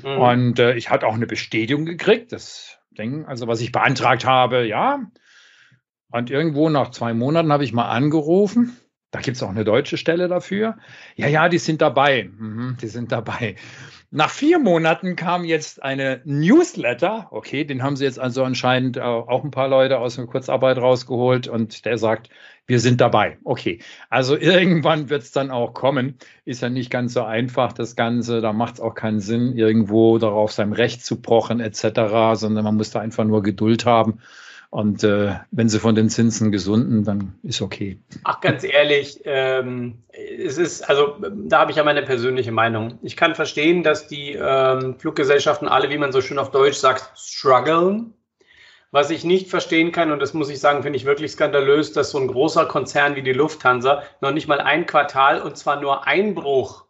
Mhm. 0.02 0.18
Und 0.18 0.58
äh, 0.58 0.74
ich 0.74 0.90
hatte 0.90 1.06
auch 1.06 1.14
eine 1.14 1.26
Bestätigung 1.26 1.84
gekriegt, 1.84 2.32
das 2.32 2.78
Ding, 2.98 3.24
also 3.26 3.46
was 3.46 3.60
ich 3.60 3.70
beantragt 3.72 4.24
habe, 4.24 4.66
ja. 4.66 5.00
Und 6.10 6.30
irgendwo 6.30 6.68
nach 6.68 6.90
zwei 6.90 7.14
Monaten 7.14 7.52
habe 7.52 7.64
ich 7.64 7.72
mal 7.72 7.88
angerufen. 7.88 8.76
Da 9.12 9.20
gibt 9.20 9.36
es 9.36 9.42
auch 9.42 9.50
eine 9.50 9.64
deutsche 9.64 9.96
Stelle 9.96 10.26
dafür. 10.26 10.76
Ja, 11.16 11.28
ja, 11.28 11.48
die 11.48 11.58
sind 11.58 11.82
dabei. 11.82 12.30
Mhm, 12.36 12.78
die 12.80 12.88
sind 12.88 13.12
dabei. 13.12 13.56
Nach 14.14 14.28
vier 14.28 14.58
Monaten 14.58 15.16
kam 15.16 15.42
jetzt 15.42 15.82
eine 15.82 16.20
Newsletter. 16.26 17.28
Okay, 17.30 17.64
den 17.64 17.82
haben 17.82 17.96
sie 17.96 18.04
jetzt 18.04 18.20
also 18.20 18.44
anscheinend 18.44 19.00
auch 19.00 19.42
ein 19.42 19.50
paar 19.50 19.68
Leute 19.68 19.98
aus 20.00 20.16
der 20.16 20.26
Kurzarbeit 20.26 20.76
rausgeholt 20.76 21.48
und 21.48 21.86
der 21.86 21.96
sagt, 21.96 22.28
wir 22.66 22.78
sind 22.78 23.00
dabei. 23.00 23.38
Okay, 23.42 23.80
also 24.10 24.36
irgendwann 24.36 25.08
wird 25.08 25.22
es 25.22 25.32
dann 25.32 25.50
auch 25.50 25.72
kommen. 25.72 26.18
Ist 26.44 26.60
ja 26.60 26.68
nicht 26.68 26.90
ganz 26.90 27.14
so 27.14 27.22
einfach, 27.22 27.72
das 27.72 27.96
Ganze. 27.96 28.42
Da 28.42 28.52
macht 28.52 28.74
es 28.74 28.80
auch 28.80 28.94
keinen 28.94 29.20
Sinn, 29.20 29.56
irgendwo 29.56 30.18
darauf 30.18 30.52
sein 30.52 30.74
Recht 30.74 31.02
zu 31.02 31.22
pochen 31.22 31.60
etc., 31.60 32.34
sondern 32.34 32.64
man 32.64 32.76
muss 32.76 32.90
da 32.90 33.00
einfach 33.00 33.24
nur 33.24 33.42
Geduld 33.42 33.86
haben. 33.86 34.18
Und 34.72 35.04
äh, 35.04 35.34
wenn 35.50 35.68
sie 35.68 35.78
von 35.78 35.94
den 35.94 36.08
Zinsen 36.08 36.50
gesunden, 36.50 37.04
dann 37.04 37.34
ist 37.42 37.60
okay. 37.60 37.98
Ach, 38.24 38.40
ganz 38.40 38.64
ehrlich, 38.64 39.20
ähm, 39.24 39.98
es 40.08 40.56
ist, 40.56 40.88
also 40.88 41.18
da 41.46 41.58
habe 41.58 41.72
ich 41.72 41.76
ja 41.76 41.84
meine 41.84 42.02
persönliche 42.02 42.52
Meinung. 42.52 42.98
Ich 43.02 43.14
kann 43.14 43.34
verstehen, 43.34 43.82
dass 43.82 44.08
die 44.08 44.32
ähm, 44.32 44.98
Fluggesellschaften 44.98 45.68
alle, 45.68 45.90
wie 45.90 45.98
man 45.98 46.10
so 46.10 46.22
schön 46.22 46.38
auf 46.38 46.52
Deutsch 46.52 46.78
sagt, 46.78 47.12
strugglen. 47.18 48.14
Was 48.92 49.10
ich 49.10 49.24
nicht 49.24 49.50
verstehen 49.50 49.92
kann, 49.92 50.10
und 50.10 50.20
das 50.20 50.32
muss 50.32 50.48
ich 50.48 50.58
sagen, 50.58 50.82
finde 50.82 50.96
ich 50.96 51.04
wirklich 51.04 51.32
skandalös, 51.32 51.92
dass 51.92 52.10
so 52.10 52.18
ein 52.18 52.28
großer 52.28 52.64
Konzern 52.64 53.14
wie 53.14 53.22
die 53.22 53.34
Lufthansa 53.34 54.02
noch 54.22 54.32
nicht 54.32 54.48
mal 54.48 54.60
ein 54.60 54.86
Quartal 54.86 55.42
und 55.42 55.58
zwar 55.58 55.82
nur 55.82 56.06
Einbruch 56.06 56.86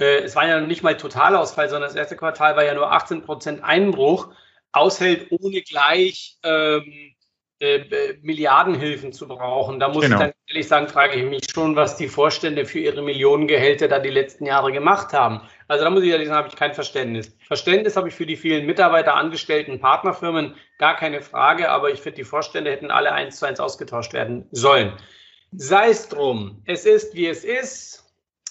äh, 0.00 0.22
es 0.22 0.34
war 0.34 0.48
ja 0.48 0.58
noch 0.60 0.66
nicht 0.66 0.82
mal 0.82 0.96
Totalausfall, 0.96 1.68
sondern 1.68 1.88
das 1.88 1.96
erste 1.96 2.16
Quartal 2.16 2.56
war 2.56 2.64
ja 2.64 2.74
nur 2.74 2.90
18 2.90 3.22
Prozent 3.22 3.62
Einbruch 3.62 4.30
aushält, 4.72 5.30
ohne 5.30 5.62
gleich 5.62 6.36
ähm, 6.42 7.14
äh, 7.62 7.76
äh, 7.76 8.18
Milliardenhilfen 8.22 9.12
zu 9.12 9.28
brauchen. 9.28 9.78
Da 9.78 9.86
muss 9.86 10.02
genau. 10.02 10.16
ich 10.16 10.20
dann 10.20 10.32
ehrlich 10.48 10.66
sagen, 10.66 10.88
frage 10.88 11.14
ich 11.14 11.24
mich 11.24 11.44
schon, 11.48 11.76
was 11.76 11.96
die 11.96 12.08
Vorstände 12.08 12.64
für 12.64 12.80
ihre 12.80 13.02
Millionengehälter 13.02 13.86
da 13.86 14.00
die 14.00 14.10
letzten 14.10 14.46
Jahre 14.46 14.72
gemacht 14.72 15.12
haben. 15.12 15.42
Also 15.68 15.84
da 15.84 15.90
muss 15.90 16.02
ich 16.02 16.10
ehrlich 16.10 16.26
sagen, 16.26 16.38
habe 16.38 16.48
ich 16.48 16.56
kein 16.56 16.74
Verständnis. 16.74 17.36
Verständnis 17.46 17.96
habe 17.96 18.08
ich 18.08 18.16
für 18.16 18.26
die 18.26 18.34
vielen 18.34 18.66
Mitarbeiter, 18.66 19.14
Angestellten, 19.14 19.78
Partnerfirmen, 19.78 20.56
gar 20.78 20.96
keine 20.96 21.22
Frage, 21.22 21.70
aber 21.70 21.92
ich 21.92 22.00
finde, 22.00 22.16
die 22.16 22.24
Vorstände 22.24 22.68
hätten 22.68 22.90
alle 22.90 23.12
eins 23.12 23.38
zu 23.38 23.46
eins 23.46 23.60
ausgetauscht 23.60 24.12
werden 24.12 24.48
sollen. 24.50 24.94
Sei 25.52 25.90
es 25.90 26.08
drum, 26.08 26.62
es 26.64 26.84
ist, 26.84 27.14
wie 27.14 27.28
es 27.28 27.44
ist 27.44 28.01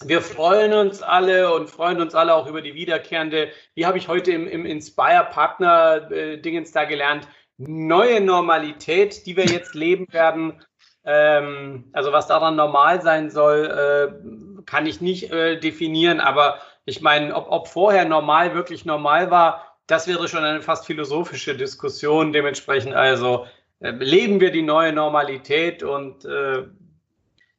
wir 0.05 0.21
freuen 0.21 0.73
uns 0.73 1.01
alle 1.01 1.53
und 1.53 1.69
freuen 1.69 2.01
uns 2.01 2.15
alle 2.15 2.35
auch 2.35 2.47
über 2.47 2.61
die 2.61 2.73
wiederkehrende, 2.73 3.49
wie 3.75 3.85
habe 3.85 3.97
ich 3.97 4.07
heute 4.07 4.31
im, 4.31 4.47
im 4.47 4.65
Inspire 4.65 5.27
Partner 5.31 6.11
äh, 6.11 6.37
Dingens 6.37 6.71
da 6.71 6.85
gelernt, 6.85 7.27
neue 7.57 8.21
Normalität, 8.21 9.25
die 9.25 9.37
wir 9.37 9.45
jetzt 9.45 9.75
leben 9.75 10.07
werden. 10.11 10.63
Ähm, 11.03 11.89
also 11.93 12.11
was 12.11 12.27
daran 12.27 12.55
normal 12.55 13.01
sein 13.01 13.29
soll, 13.29 13.65
äh, 13.65 14.63
kann 14.65 14.85
ich 14.85 15.01
nicht 15.01 15.31
äh, 15.31 15.59
definieren, 15.59 16.19
aber 16.19 16.59
ich 16.85 17.01
meine, 17.01 17.35
ob, 17.35 17.47
ob 17.49 17.67
vorher 17.67 18.05
normal 18.05 18.53
wirklich 18.53 18.85
normal 18.85 19.31
war, 19.31 19.77
das 19.87 20.07
wäre 20.07 20.27
schon 20.27 20.43
eine 20.43 20.61
fast 20.61 20.85
philosophische 20.85 21.55
Diskussion. 21.55 22.33
Dementsprechend 22.33 22.93
also 22.93 23.45
äh, 23.79 23.91
leben 23.91 24.39
wir 24.39 24.51
die 24.51 24.61
neue 24.61 24.93
Normalität 24.93 25.83
und 25.83 26.25
äh, 26.25 26.63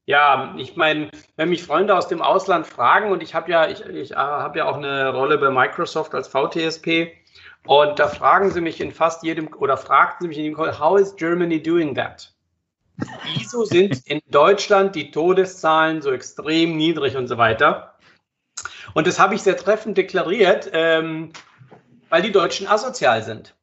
ja, 0.07 0.55
ich 0.59 0.77
meine, 0.77 1.11
wenn 1.37 1.51
mich 1.51 1.63
Freunde 1.63 1.97
aus 1.97 2.09
dem 2.09 2.23
Ausland 2.23 2.67
fragen, 2.67 3.13
und 3.13 3.23
ich 3.23 3.35
habe 3.35 3.51
ja, 3.51 3.69
ich, 3.69 3.85
ich 3.87 4.13
habe 4.13 4.59
ja 4.59 4.65
auch 4.65 4.77
eine 4.77 5.11
Rolle 5.11 5.39
bei 5.39 5.51
Microsoft 5.51 6.15
als 6.15 6.29
VTSP, 6.29 7.13
und 7.67 7.99
da 7.99 8.09
fragen 8.09 8.51
sie 8.51 8.61
mich 8.61 8.81
in 8.81 8.91
fast 8.91 9.23
jedem, 9.23 9.53
oder 9.55 9.77
fragten 9.77 10.25
sie 10.25 10.29
mich 10.29 10.39
in 10.39 10.45
jedem 10.45 10.57
Call, 10.57 10.79
how 10.79 10.99
is 10.99 11.15
Germany 11.15 11.63
doing 11.63 11.95
that? 11.95 12.33
Wieso 13.35 13.65
sind 13.65 14.07
in 14.07 14.21
Deutschland 14.31 14.95
die 14.95 15.11
Todeszahlen 15.11 16.03
so 16.03 16.11
extrem 16.13 16.77
niedrig 16.77 17.17
und 17.17 17.29
so 17.29 17.39
weiter? 17.39 17.95
Und 18.95 19.07
das 19.07 19.19
habe 19.19 19.35
ich 19.35 19.43
sehr 19.43 19.57
treffend 19.57 19.97
deklariert, 19.97 20.71
ähm, 20.73 21.33
weil 22.09 22.23
die 22.23 22.33
Deutschen 22.33 22.67
asozial 22.67 23.23
sind. 23.23 23.55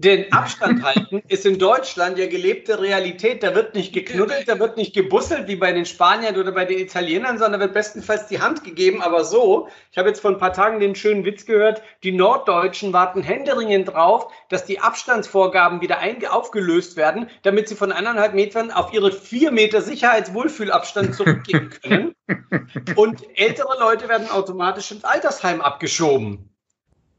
Den 0.00 0.32
Abstand 0.32 0.84
halten 0.84 1.24
ist 1.26 1.44
in 1.44 1.58
Deutschland 1.58 2.18
ja 2.18 2.28
gelebte 2.28 2.80
Realität. 2.80 3.42
Da 3.42 3.56
wird 3.56 3.74
nicht 3.74 3.92
geknuddelt, 3.92 4.48
da 4.48 4.60
wird 4.60 4.76
nicht 4.76 4.94
gebusselt 4.94 5.48
wie 5.48 5.56
bei 5.56 5.72
den 5.72 5.86
Spaniern 5.86 6.36
oder 6.36 6.52
bei 6.52 6.64
den 6.64 6.78
Italienern, 6.78 7.36
sondern 7.36 7.60
wird 7.60 7.74
bestenfalls 7.74 8.28
die 8.28 8.40
Hand 8.40 8.62
gegeben. 8.62 9.02
Aber 9.02 9.24
so, 9.24 9.66
ich 9.90 9.98
habe 9.98 10.08
jetzt 10.08 10.20
vor 10.20 10.30
ein 10.30 10.38
paar 10.38 10.52
Tagen 10.52 10.78
den 10.78 10.94
schönen 10.94 11.24
Witz 11.24 11.46
gehört, 11.46 11.82
die 12.04 12.12
Norddeutschen 12.12 12.92
warten 12.92 13.24
händeringend 13.24 13.88
drauf, 13.88 14.32
dass 14.50 14.64
die 14.64 14.78
Abstandsvorgaben 14.78 15.80
wieder 15.80 15.98
aufgelöst 16.30 16.96
werden, 16.96 17.28
damit 17.42 17.68
sie 17.68 17.74
von 17.74 17.90
anderthalb 17.90 18.34
Metern 18.34 18.70
auf 18.70 18.92
ihre 18.92 19.10
vier 19.10 19.50
Meter 19.50 19.82
Sicherheitswohlfühlabstand 19.82 21.16
zurückgehen 21.16 21.70
können. 21.82 22.14
Und 22.94 23.24
ältere 23.36 23.76
Leute 23.80 24.08
werden 24.08 24.30
automatisch 24.30 24.92
ins 24.92 25.02
Altersheim 25.02 25.60
abgeschoben 25.60 26.47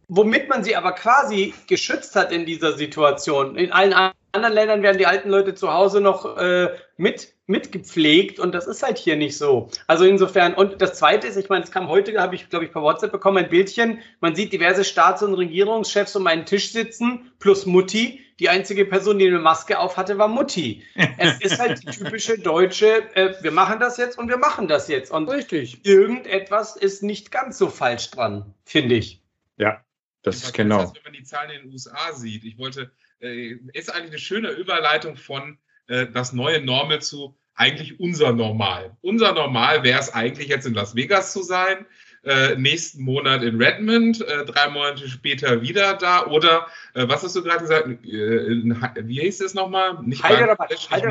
womit 0.10 0.50
man 0.50 0.64
sie 0.64 0.76
aber 0.76 0.92
quasi 0.92 1.54
geschützt 1.68 2.16
hat 2.16 2.32
in 2.32 2.46
dieser 2.46 2.74
Situation. 2.74 3.56
In 3.56 3.72
allen 3.72 3.94
anderen 3.94 4.54
Ländern 4.54 4.84
werden 4.84 4.98
die 4.98 5.06
alten 5.06 5.30
Leute 5.30 5.56
zu 5.56 5.74
Hause 5.74 6.02
noch 6.02 6.38
äh, 6.38 6.70
mit 6.98 7.34
mitgepflegt 7.50 8.40
und 8.40 8.54
das 8.54 8.68
ist 8.68 8.84
halt 8.84 9.00
hier 9.00 9.16
nicht 9.16 9.36
so. 9.36 9.70
Also 9.88 10.06
insofern, 10.06 10.54
und 10.54 10.82
das 10.82 10.94
Zweite 10.94 11.26
ist, 11.28 11.36
ich 11.36 11.50
meine, 11.50 11.64
es 11.64 11.72
kam 11.72 11.88
heute, 11.88 12.16
habe 12.22 12.36
ich, 12.36 12.48
glaube 12.48 12.66
ich, 12.66 12.72
per 12.72 12.84
WhatsApp 12.84 13.12
bekommen, 13.12 13.40
ein 13.40 13.50
Bildchen, 13.50 14.00
man 14.22 14.36
sieht 14.36 14.54
diverse 14.54 14.84
Staats- 14.84 15.24
und 15.24 15.34
Regierungschefs 15.34 16.16
um 16.16 16.28
einen 16.28 16.46
Tisch 16.46 16.72
sitzen, 16.72 17.32
plus 17.40 17.66
Mutti. 17.66 18.22
Die 18.40 18.50
einzige 18.50 18.86
Person, 18.86 19.18
die 19.18 19.28
eine 19.28 19.40
Maske 19.40 19.80
auf 19.80 19.98
hatte, 19.98 20.18
war 20.20 20.28
Mutti. 20.28 20.84
Es 21.18 21.42
ist 21.42 21.60
halt 21.60 21.82
die 21.82 21.88
typische 21.88 22.38
deutsche, 22.38 23.04
äh, 23.16 23.34
wir 23.42 23.52
machen 23.52 23.80
das 23.80 23.98
jetzt 23.98 24.18
und 24.20 24.30
wir 24.30 24.38
machen 24.38 24.68
das 24.68 24.88
jetzt. 24.88 25.12
Und 25.12 25.28
Richtig. 25.28 25.84
irgendetwas 25.84 26.78
ist 26.78 27.02
nicht 27.02 27.32
ganz 27.32 27.58
so 27.58 27.68
falsch 27.68 28.12
dran, 28.12 28.54
finde 28.64 28.96
ich. 28.96 29.24
Ja, 29.58 29.82
das 30.22 30.38
Was 30.38 30.44
ist 30.46 30.54
genau. 30.54 30.84
ist, 30.84 30.96
wenn 30.96 31.04
man 31.04 31.14
die 31.14 31.24
Zahlen 31.24 31.52
in 31.52 31.62
den 31.64 31.72
USA 31.72 32.14
sieht. 32.14 32.44
Ich 32.44 32.58
wollte, 32.58 32.92
äh, 33.20 33.56
ist 33.74 33.94
eigentlich 33.94 34.12
eine 34.12 34.20
schöne 34.20 34.50
Überleitung 34.52 35.16
von 35.16 35.58
äh, 35.88 36.08
das 36.08 36.34
neue 36.34 36.62
Normal 36.62 37.02
zu 37.02 37.38
eigentlich 37.56 38.00
unser 38.00 38.32
Normal. 38.32 38.96
Unser 39.02 39.34
Normal 39.34 39.84
wäre 39.84 40.00
es 40.00 40.14
eigentlich 40.14 40.48
jetzt 40.48 40.66
in 40.66 40.74
Las 40.74 40.96
Vegas 40.96 41.34
zu 41.34 41.44
sein, 41.44 41.86
äh, 42.24 42.56
nächsten 42.56 43.04
Monat 43.04 43.44
in 43.44 43.62
Redmond, 43.62 44.22
äh, 44.22 44.46
drei 44.46 44.70
Monate 44.70 45.10
später 45.10 45.62
wieder 45.62 45.96
da 45.96 46.26
oder 46.28 46.68
äh, 46.94 47.08
was 47.08 47.24
hast 47.24 47.36
du 47.36 47.44
gerade 47.44 47.60
gesagt? 47.60 47.88
Äh, 48.06 49.08
wie 49.08 49.20
hieß 49.20 49.42
es 49.42 49.54
nochmal? 49.54 50.02
Nicht 50.04 50.24
Hyderabad, 50.24 50.70
Bangladesch, 50.70 50.90
nicht 50.90 51.04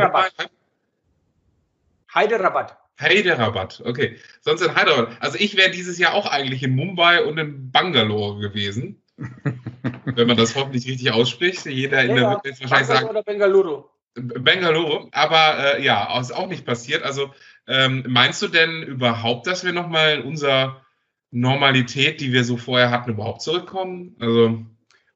Hyderabad. 2.99 3.83
Okay. 3.85 4.17
Sonst 4.41 4.63
in 4.63 4.77
Hyderabad. 4.77 5.17
Also 5.21 5.39
ich 5.39 5.57
wäre 5.57 5.71
dieses 5.71 5.99
Jahr 5.99 6.15
auch 6.15 6.27
eigentlich 6.27 6.63
in 6.63 6.75
Mumbai 6.75 7.23
und 7.25 7.39
in 7.39 7.71
Bangalore 7.71 8.41
gewesen. 8.41 9.03
wenn 10.05 10.27
man 10.27 10.37
das 10.37 10.55
hoffentlich 10.55 10.87
richtig 10.87 11.11
ausspricht. 11.13 11.67
Jeder 11.67 12.03
in 12.03 12.15
der 12.15 12.23
Ja, 12.23 12.31
wird 12.33 12.45
jetzt 12.45 12.61
wahrscheinlich 12.61 12.89
Bangalore 12.89 13.01
sagen, 13.01 13.11
oder 13.11 13.23
Bengaluru. 13.23 13.85
Bangalore, 14.15 15.09
aber 15.13 15.77
äh, 15.77 15.85
ja, 15.85 16.19
ist 16.21 16.35
auch 16.35 16.49
nicht 16.49 16.65
passiert. 16.65 17.03
Also 17.03 17.33
ähm, 17.67 18.05
meinst 18.09 18.43
du 18.43 18.49
denn 18.49 18.83
überhaupt, 18.83 19.47
dass 19.47 19.65
wir 19.65 19.73
nochmal 19.73 20.19
in 20.19 20.23
unserer 20.23 20.85
Normalität, 21.31 22.21
die 22.21 22.33
wir 22.33 22.45
so 22.45 22.57
vorher 22.57 22.91
hatten, 22.91 23.11
überhaupt 23.11 23.43
zurückkommen? 23.43 24.17
Also 24.19 24.65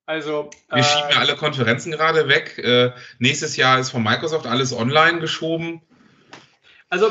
Also, 0.06 0.50
wir 0.68 0.78
äh, 0.78 0.84
schieben 0.84 1.10
ja 1.10 1.18
alle 1.18 1.36
Konferenzen 1.36 1.90
gerade 1.90 2.28
weg. 2.28 2.58
Äh, 2.58 2.92
nächstes 3.18 3.56
Jahr 3.56 3.78
ist 3.78 3.90
von 3.90 4.02
Microsoft 4.02 4.46
alles 4.46 4.72
online 4.72 5.20
geschoben. 5.20 5.80
Also 6.88 7.10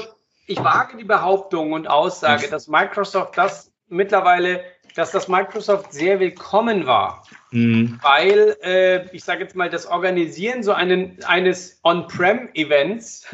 ich 0.52 0.64
wage 0.64 0.98
die 0.98 1.04
Behauptung 1.04 1.72
und 1.74 1.88
Aussage, 1.88 2.48
dass 2.50 2.68
Microsoft 2.68 3.38
das 3.38 3.72
mittlerweile, 3.88 4.64
dass 4.96 5.12
das 5.12 5.28
Microsoft 5.28 5.94
sehr 5.94 6.20
willkommen 6.20 6.86
war, 6.86 7.24
Hm. 7.52 8.00
weil 8.02 8.58
äh, 8.62 9.16
ich 9.16 9.24
sage 9.24 9.44
jetzt 9.44 9.56
mal 9.56 9.70
das 9.70 9.86
Organisieren 9.86 10.64
so 10.64 10.74
einen, 10.74 11.18
eines 11.26 11.80
On-Prem-Events, 11.84 13.28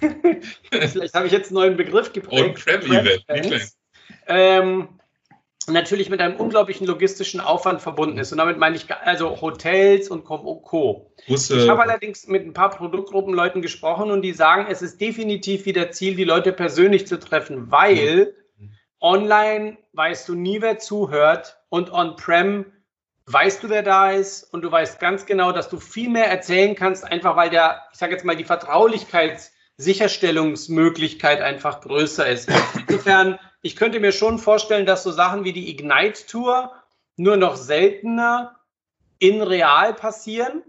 vielleicht 0.70 1.14
habe 1.14 1.26
ich 1.26 1.32
jetzt 1.32 1.48
einen 1.48 1.54
neuen 1.54 1.76
Begriff 1.76 2.12
geprägt. 2.12 2.66
On-Prem-Event, 2.66 3.46
schlecht. 3.46 3.74
ähm, 4.26 4.88
natürlich 5.68 6.10
mit 6.10 6.20
einem 6.20 6.36
unglaublichen 6.36 6.86
logistischen 6.86 7.40
Aufwand 7.40 7.80
verbunden 7.80 8.18
ist. 8.18 8.32
Und 8.32 8.38
damit 8.38 8.58
meine 8.58 8.76
ich 8.76 8.92
also 8.94 9.40
Hotels 9.40 10.08
und 10.08 10.24
Co. 10.24 11.12
Ich 11.26 11.68
habe 11.68 11.82
allerdings 11.82 12.26
mit 12.26 12.44
ein 12.44 12.52
paar 12.52 12.70
Produktgruppenleuten 12.70 13.62
gesprochen 13.62 14.10
und 14.10 14.22
die 14.22 14.32
sagen, 14.32 14.66
es 14.70 14.82
ist 14.82 15.00
definitiv 15.00 15.66
wieder 15.66 15.90
Ziel, 15.90 16.16
die 16.16 16.24
Leute 16.24 16.52
persönlich 16.52 17.06
zu 17.06 17.18
treffen, 17.18 17.70
weil 17.70 18.34
online 19.00 19.78
weißt 19.92 20.28
du 20.28 20.34
nie, 20.34 20.60
wer 20.60 20.78
zuhört 20.78 21.58
und 21.68 21.92
on-prem 21.92 22.66
weißt 23.26 23.62
du, 23.62 23.70
wer 23.70 23.82
da 23.82 24.10
ist 24.10 24.44
und 24.52 24.62
du 24.62 24.70
weißt 24.70 25.00
ganz 25.00 25.24
genau, 25.26 25.52
dass 25.52 25.68
du 25.68 25.78
viel 25.78 26.10
mehr 26.10 26.26
erzählen 26.26 26.74
kannst, 26.74 27.04
einfach 27.04 27.36
weil 27.36 27.50
der, 27.50 27.82
ich 27.92 27.98
sage 27.98 28.12
jetzt 28.12 28.24
mal, 28.24 28.36
die 28.36 28.44
Vertraulichkeitssicherstellungsmöglichkeit 29.76 31.40
einfach 31.40 31.80
größer 31.80 32.26
ist. 32.26 32.50
Insofern, 32.86 33.38
ich 33.62 33.76
könnte 33.76 34.00
mir 34.00 34.12
schon 34.12 34.38
vorstellen, 34.38 34.86
dass 34.86 35.02
so 35.02 35.10
Sachen 35.10 35.44
wie 35.44 35.52
die 35.52 35.70
Ignite 35.70 36.26
Tour 36.26 36.72
nur 37.16 37.36
noch 37.36 37.56
seltener 37.56 38.56
in 39.18 39.42
real 39.42 39.94
passieren. 39.94 40.62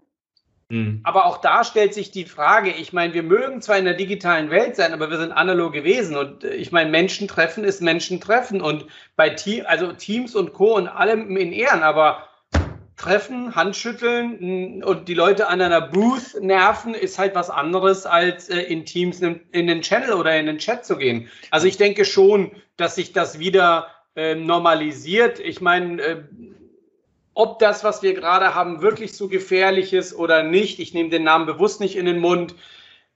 Hm. 0.70 1.02
Aber 1.04 1.28
auch 1.28 1.38
da 1.38 1.64
stellt 1.64 1.94
sich 1.94 2.10
die 2.10 2.26
Frage, 2.26 2.72
ich 2.72 2.92
meine, 2.92 3.14
wir 3.14 3.22
mögen 3.22 3.62
zwar 3.62 3.78
in 3.78 3.86
der 3.86 3.94
digitalen 3.94 4.50
Welt 4.50 4.76
sein, 4.76 4.94
aber 4.94 5.12
wir 5.12 5.18
sind 5.18 5.32
analog 5.32 5.74
gewesen 5.74 6.18
und 6.18 6.44
äh, 6.44 6.56
ich 6.56 6.72
meine, 6.72 6.90
Menschen 6.90 7.28
treffen 7.28 7.64
ist 7.64 7.84
Menschen 7.84 8.20
treffen 8.20 8.62
und 8.62 8.88
bei 9.16 9.30
Team, 9.30 9.66
also 9.68 9.94
Teams 9.94 10.36
und 10.36 10.54
Co. 10.54 10.76
und 10.76 10.88
allem 10.88 11.38
in 11.38 11.52
Ehren, 11.54 11.84
aber 11.84 12.28
treffen, 12.98 13.56
Handschütteln 13.56 14.80
mh, 14.80 14.86
und 14.86 15.08
die 15.08 15.14
Leute 15.14 15.48
an 15.48 15.62
einer 15.62 15.82
Booth 15.82 16.40
nerven 16.40 16.94
ist 16.94 17.20
halt 17.20 17.36
was 17.36 17.50
anderes 17.50 18.06
als 18.06 18.50
äh, 18.50 18.60
in 18.62 18.86
Teams 18.86 19.22
in, 19.22 19.42
in 19.52 19.68
den 19.68 19.82
Channel 19.82 20.14
oder 20.14 20.38
in 20.38 20.46
den 20.46 20.60
Chat 20.60 20.86
zu 20.86 20.98
gehen. 20.98 21.30
Also 21.52 21.68
ich 21.68 21.78
denke 21.78 22.06
schon, 22.06 22.52
dass 22.78 22.96
sich 22.96 23.12
das 23.14 23.40
wieder 23.40 23.88
äh, 24.16 24.36
normalisiert. 24.36 25.40
Ich 25.40 25.62
meine, 25.62 26.02
äh, 26.02 26.24
ob 27.34 27.60
das, 27.60 27.84
was 27.84 28.02
wir 28.02 28.14
gerade 28.14 28.56
haben, 28.56 28.82
wirklich 28.82 29.14
so 29.14 29.28
gefährlich 29.28 29.92
ist 29.94 30.16
oder 30.16 30.44
nicht. 30.44 30.80
Ich 30.80 30.94
nehme 30.94 31.10
den 31.10 31.24
Namen 31.24 31.46
bewusst 31.46 31.82
nicht 31.82 31.98
in 31.98 32.06
den 32.06 32.20
Mund. 32.20 32.56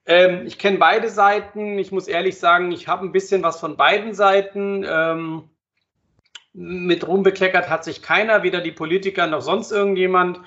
Ähm, 0.05 0.45
ich 0.45 0.57
kenne 0.57 0.77
beide 0.77 1.09
Seiten. 1.09 1.79
Ich 1.79 1.93
muss 1.93 2.09
ehrlich 2.09 2.37
sagen, 2.37 2.73
ich 2.73 2.89
habe 2.89 3.05
ein 3.05 3.13
bisschen 3.13 3.43
was 3.43 3.61
von 3.61 3.77
beiden 3.77 4.13
Seiten. 4.13 4.85
Ähm, 4.85 5.49
mit 6.53 7.07
Ruhm 7.07 7.23
bekleckert 7.23 7.69
hat 7.69 7.83
sich 7.83 8.01
keiner, 8.01 8.43
weder 8.43 8.61
die 8.61 8.71
Politiker 8.71 9.27
noch 9.27 9.41
sonst 9.41 9.71
irgendjemand. 9.71 10.41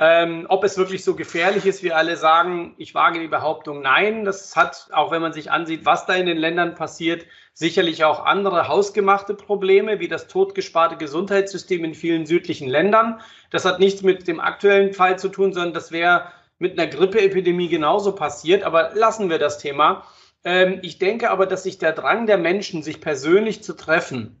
Ähm, 0.00 0.46
ob 0.48 0.62
es 0.62 0.78
wirklich 0.78 1.02
so 1.02 1.16
gefährlich 1.16 1.66
ist, 1.66 1.82
wie 1.82 1.92
alle 1.92 2.16
sagen, 2.16 2.74
ich 2.78 2.94
wage 2.94 3.18
die 3.18 3.26
Behauptung, 3.26 3.82
nein. 3.82 4.24
Das 4.24 4.54
hat, 4.54 4.88
auch 4.92 5.10
wenn 5.10 5.20
man 5.20 5.32
sich 5.32 5.50
ansieht, 5.50 5.84
was 5.84 6.06
da 6.06 6.14
in 6.14 6.26
den 6.26 6.36
Ländern 6.36 6.76
passiert, 6.76 7.26
sicherlich 7.52 8.04
auch 8.04 8.24
andere 8.24 8.68
hausgemachte 8.68 9.34
Probleme, 9.34 9.98
wie 9.98 10.06
das 10.06 10.28
totgesparte 10.28 10.96
Gesundheitssystem 10.96 11.82
in 11.82 11.94
vielen 11.94 12.26
südlichen 12.26 12.68
Ländern. 12.68 13.20
Das 13.50 13.64
hat 13.64 13.80
nichts 13.80 14.02
mit 14.02 14.28
dem 14.28 14.38
aktuellen 14.38 14.92
Fall 14.92 15.18
zu 15.18 15.28
tun, 15.28 15.52
sondern 15.52 15.74
das 15.74 15.90
wäre 15.90 16.30
mit 16.60 16.78
einer 16.78 16.88
Grippeepidemie 16.88 17.68
genauso 17.68 18.14
passiert. 18.14 18.62
Aber 18.62 18.90
lassen 18.94 19.30
wir 19.30 19.40
das 19.40 19.58
Thema. 19.58 20.04
Ähm, 20.44 20.78
ich 20.82 21.00
denke 21.00 21.30
aber, 21.30 21.46
dass 21.46 21.64
sich 21.64 21.78
der 21.78 21.92
Drang 21.92 22.26
der 22.26 22.38
Menschen, 22.38 22.84
sich 22.84 23.00
persönlich 23.00 23.64
zu 23.64 23.74
treffen, 23.74 24.40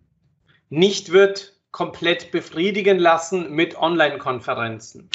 nicht 0.70 1.12
wird 1.12 1.54
komplett 1.70 2.30
befriedigen 2.30 2.98
lassen 2.98 3.50
mit 3.52 3.76
Online-Konferenzen. 3.78 5.08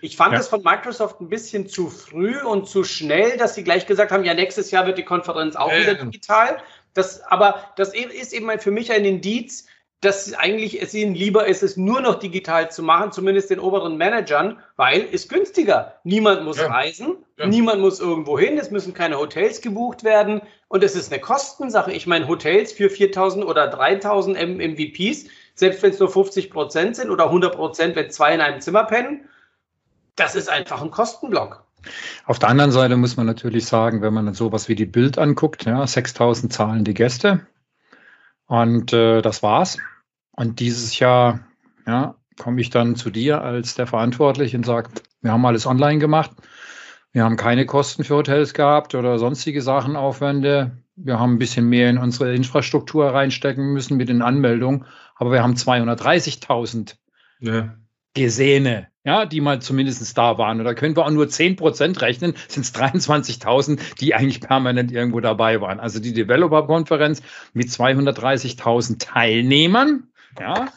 Ich 0.00 0.16
fand 0.16 0.32
Ja. 0.34 0.40
es 0.40 0.48
von 0.48 0.62
Microsoft 0.62 1.20
ein 1.20 1.28
bisschen 1.28 1.68
zu 1.68 1.88
früh 1.88 2.40
und 2.42 2.68
zu 2.68 2.84
schnell, 2.84 3.36
dass 3.36 3.54
sie 3.54 3.64
gleich 3.64 3.86
gesagt 3.86 4.10
haben, 4.12 4.24
ja, 4.24 4.34
nächstes 4.34 4.70
Jahr 4.70 4.86
wird 4.86 4.98
die 4.98 5.04
Konferenz 5.04 5.56
auch 5.56 5.70
Ja, 5.70 5.78
wieder 5.80 5.96
ja. 5.96 6.04
digital. 6.04 6.62
Das, 6.94 7.22
aber 7.22 7.70
das 7.76 7.94
ist 7.94 8.32
eben 8.32 8.50
für 8.58 8.70
mich 8.72 8.90
ein 8.92 9.04
Indiz, 9.04 9.66
dass 10.00 10.32
eigentlich 10.32 10.80
es 10.80 10.94
ihnen 10.94 11.14
lieber 11.14 11.46
ist, 11.46 11.62
es 11.62 11.76
nur 11.76 12.00
noch 12.00 12.18
digital 12.18 12.70
zu 12.70 12.82
machen, 12.82 13.12
zumindest 13.12 13.50
den 13.50 13.60
oberen 13.60 13.98
Managern, 13.98 14.58
weil 14.76 15.06
es 15.12 15.28
günstiger. 15.28 15.96
Niemand 16.04 16.42
muss 16.44 16.56
Ja. 16.56 16.68
reisen, 16.68 17.16
Ja. 17.36 17.46
niemand 17.46 17.82
muss 17.82 18.00
irgendwo 18.00 18.38
hin, 18.38 18.56
es 18.56 18.70
müssen 18.70 18.94
keine 18.94 19.18
Hotels 19.18 19.60
gebucht 19.60 20.02
werden 20.02 20.40
und 20.68 20.82
es 20.82 20.96
ist 20.96 21.12
eine 21.12 21.20
Kostensache. 21.20 21.92
Ich 21.92 22.06
meine, 22.06 22.28
Hotels 22.28 22.72
für 22.72 22.88
4000 22.88 23.44
oder 23.44 23.68
3000 23.68 24.38
M 24.38 24.58
MVPs, 24.58 25.26
selbst 25.54 25.82
wenn 25.82 25.90
es 25.90 25.98
nur 25.98 26.08
50 26.08 26.50
Prozent 26.50 26.96
sind 26.96 27.10
oder 27.10 27.26
100 27.26 27.54
Prozent, 27.54 27.94
wenn 27.94 28.10
zwei 28.10 28.34
in 28.34 28.40
einem 28.40 28.62
Zimmer 28.62 28.84
pennen, 28.84 29.28
das 30.16 30.34
ist 30.34 30.48
einfach 30.48 30.80
ein 30.80 30.90
Kostenblock. 30.90 31.62
Auf 32.24 32.38
der 32.38 32.48
anderen 32.48 32.72
Seite 32.72 32.96
muss 32.96 33.16
man 33.18 33.26
natürlich 33.26 33.66
sagen, 33.66 34.00
wenn 34.00 34.14
man 34.14 34.24
dann 34.26 34.34
sowas 34.34 34.68
wie 34.68 34.74
die 34.74 34.86
Bild 34.86 35.18
anguckt, 35.18 35.66
ja, 35.66 35.86
6000 35.86 36.50
zahlen 36.52 36.84
die 36.84 36.94
Gäste 36.94 37.46
und 38.50 38.92
äh, 38.92 39.22
das 39.22 39.44
war's. 39.44 39.78
Und 40.32 40.58
dieses 40.58 40.98
Jahr 40.98 41.38
ja, 41.86 42.16
komme 42.36 42.60
ich 42.60 42.68
dann 42.68 42.96
zu 42.96 43.10
dir 43.10 43.42
als 43.42 43.76
der 43.76 43.86
Verantwortliche 43.86 44.56
und 44.56 44.66
sage, 44.66 44.90
wir 45.22 45.30
haben 45.30 45.46
alles 45.46 45.66
online 45.66 46.00
gemacht. 46.00 46.32
Wir 47.12 47.22
haben 47.22 47.36
keine 47.36 47.64
Kosten 47.64 48.02
für 48.02 48.16
Hotels 48.16 48.52
gehabt 48.52 48.96
oder 48.96 49.20
sonstige 49.20 49.62
Sachen, 49.62 49.94
Aufwände. 49.94 50.78
Wir 50.96 51.20
haben 51.20 51.34
ein 51.34 51.38
bisschen 51.38 51.68
mehr 51.68 51.90
in 51.90 51.98
unsere 51.98 52.34
Infrastruktur 52.34 53.14
reinstecken 53.14 53.72
müssen 53.72 53.96
mit 53.96 54.08
den 54.08 54.20
Anmeldungen, 54.20 54.84
aber 55.14 55.30
wir 55.30 55.44
haben 55.44 55.54
230.000 55.54 56.96
Ja. 57.38 57.76
Gesehene, 58.14 58.88
ja, 59.04 59.24
die 59.24 59.40
mal 59.40 59.62
zumindest 59.62 60.16
da 60.18 60.36
waren. 60.38 60.58
Und 60.58 60.64
da 60.64 60.74
können 60.74 60.96
wir 60.96 61.06
auch 61.06 61.10
nur 61.10 61.28
10 61.28 61.56
Prozent 61.56 62.02
rechnen, 62.02 62.34
sind 62.48 62.64
es 62.64 62.74
23.000, 62.74 64.00
die 64.00 64.14
eigentlich 64.14 64.40
permanent 64.40 64.92
irgendwo 64.92 65.20
dabei 65.20 65.60
waren. 65.60 65.80
Also 65.80 66.00
die 66.00 66.12
Developer-Konferenz 66.12 67.22
mit 67.52 67.68
230.000 67.68 68.98
Teilnehmern, 68.98 70.08
ja, 70.38 70.68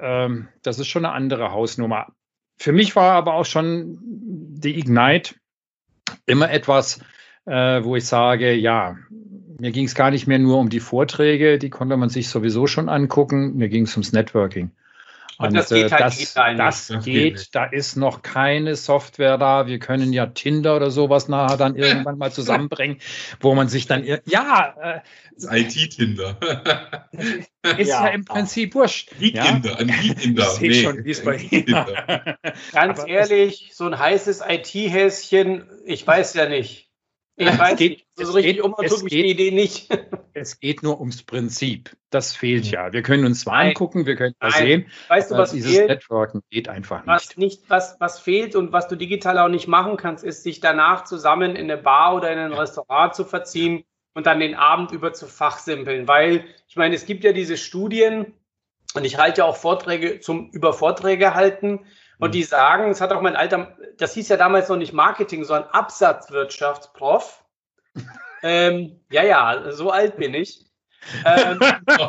ähm, 0.00 0.48
das 0.62 0.78
ist 0.78 0.88
schon 0.88 1.04
eine 1.04 1.14
andere 1.14 1.52
Hausnummer. 1.52 2.08
Für 2.56 2.72
mich 2.72 2.96
war 2.96 3.12
aber 3.12 3.34
auch 3.34 3.44
schon 3.44 3.98
die 4.02 4.78
Ignite 4.78 5.34
immer 6.24 6.50
etwas, 6.50 7.00
äh, 7.44 7.84
wo 7.84 7.96
ich 7.96 8.06
sage, 8.06 8.54
ja, 8.54 8.96
mir 9.58 9.72
ging 9.72 9.86
es 9.86 9.94
gar 9.94 10.10
nicht 10.10 10.26
mehr 10.26 10.38
nur 10.38 10.58
um 10.58 10.68
die 10.68 10.80
Vorträge, 10.80 11.58
die 11.58 11.70
konnte 11.70 11.96
man 11.96 12.08
sich 12.08 12.28
sowieso 12.28 12.66
schon 12.66 12.88
angucken, 12.88 13.56
mir 13.56 13.68
ging 13.68 13.84
es 13.84 13.96
ums 13.96 14.12
Networking. 14.12 14.70
Und, 15.38 15.54
das 15.54 15.68
geht 15.68 15.92
halt 15.92 16.00
das, 16.00 16.16
digital 16.16 16.56
Das, 16.56 16.86
das 16.86 17.04
geht, 17.04 17.54
da 17.54 17.64
ist 17.64 17.96
noch 17.96 18.22
keine 18.22 18.74
Software 18.74 19.36
da. 19.36 19.66
Wir 19.66 19.78
können 19.78 20.12
ja 20.12 20.26
Tinder 20.26 20.76
oder 20.76 20.90
sowas 20.90 21.28
nachher 21.28 21.56
dann 21.56 21.76
irgendwann 21.76 22.16
mal 22.16 22.32
zusammenbringen, 22.32 22.98
wo 23.40 23.54
man 23.54 23.68
sich 23.68 23.86
dann, 23.86 24.04
ja. 24.04 24.74
Äh, 24.80 25.00
IT-Tinder. 25.38 26.38
Ist 27.76 27.88
ja, 27.88 28.06
ja, 28.06 28.08
im 28.08 28.24
Prinzip 28.24 28.74
wurscht. 28.74 29.10
Die 29.20 29.32
Kinder, 29.32 29.78
ein 29.78 29.88
Kinder. 29.88 30.48
Ich 30.54 30.60
nee, 30.60 30.82
schon, 30.82 31.04
wie 31.04 31.10
es 31.10 31.22
bei 31.22 31.36
Ganz 32.72 33.00
Aber 33.00 33.08
ehrlich, 33.08 33.72
so 33.74 33.84
ein 33.84 33.98
heißes 33.98 34.42
IT-Häschen, 34.48 35.68
ich 35.84 36.06
weiß 36.06 36.34
ja 36.34 36.48
nicht. 36.48 36.85
Ich 37.38 37.46
es 37.46 37.58
weiß 37.58 37.76
geht, 37.76 37.90
nicht. 37.90 38.06
So 38.16 38.32
richtig 38.32 38.56
geht, 38.56 38.64
um 38.64 38.72
und 38.72 38.88
tut 38.88 39.02
mich 39.02 39.12
geht, 39.12 39.24
die 39.24 39.30
Idee 39.30 39.50
nicht. 39.50 39.88
Es 40.32 40.58
geht 40.58 40.82
nur 40.82 40.98
ums 40.98 41.22
Prinzip. 41.22 41.96
Das 42.10 42.34
fehlt 42.34 42.66
ja. 42.70 42.92
Wir 42.92 43.02
können 43.02 43.24
uns 43.24 43.40
zwar 43.40 43.58
Nein. 43.58 43.68
angucken, 43.68 44.06
wir 44.06 44.16
können 44.16 44.34
mal 44.40 44.50
sehen. 44.52 44.86
Weißt 45.08 45.30
du, 45.30 45.36
was 45.36 45.52
dieses 45.52 45.74
fehlt? 45.74 45.88
Networken 45.88 46.42
geht 46.50 46.68
einfach 46.68 47.04
nicht. 47.04 47.08
Was, 47.08 47.36
nicht 47.36 47.62
was, 47.68 47.96
was 48.00 48.20
fehlt 48.20 48.56
und 48.56 48.72
was 48.72 48.88
du 48.88 48.96
digital 48.96 49.38
auch 49.38 49.48
nicht 49.48 49.68
machen 49.68 49.96
kannst, 49.96 50.24
ist, 50.24 50.42
sich 50.42 50.60
danach 50.60 51.04
zusammen 51.04 51.56
in 51.56 51.70
eine 51.70 51.80
Bar 51.80 52.16
oder 52.16 52.32
in 52.32 52.38
ein 52.38 52.52
Restaurant 52.52 53.14
zu 53.14 53.24
verziehen 53.24 53.84
und 54.14 54.26
dann 54.26 54.40
den 54.40 54.54
Abend 54.54 54.92
über 54.92 55.12
zu 55.12 55.26
fachsimpeln. 55.26 56.08
Weil, 56.08 56.44
ich 56.68 56.76
meine, 56.76 56.94
es 56.94 57.04
gibt 57.04 57.22
ja 57.22 57.32
diese 57.32 57.56
Studien, 57.58 58.34
und 58.94 59.04
ich 59.04 59.18
halte 59.18 59.42
ja 59.42 59.44
auch 59.44 59.56
Vorträge 59.56 60.20
zum 60.20 60.50
über 60.50 60.72
Vorträge 60.72 61.34
halten. 61.34 61.80
Und 62.18 62.34
die 62.34 62.44
sagen, 62.44 62.90
es 62.90 63.00
hat 63.00 63.12
auch 63.12 63.20
mein 63.20 63.36
alter, 63.36 63.76
das 63.98 64.14
hieß 64.14 64.28
ja 64.28 64.36
damals 64.36 64.68
noch 64.68 64.76
nicht 64.76 64.92
Marketing, 64.92 65.44
sondern 65.44 65.68
Absatzwirtschaftsprof. 65.70 67.44
ähm, 68.42 69.00
ja, 69.10 69.22
ja, 69.22 69.72
so 69.72 69.90
alt 69.90 70.16
bin 70.16 70.34
ich. 70.34 70.64
Ähm, 71.24 71.60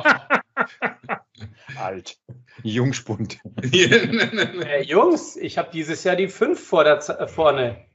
alt. 1.77 2.17
Jungspund. 2.63 3.37
äh, 3.61 4.81
Jungs, 4.81 5.35
ich 5.35 5.57
habe 5.57 5.69
dieses 5.71 6.03
Jahr 6.03 6.15
die 6.15 6.27
fünf 6.27 6.65
vor 6.65 6.83
der 6.83 6.99
Z 6.99 7.29
vorne. 7.29 7.85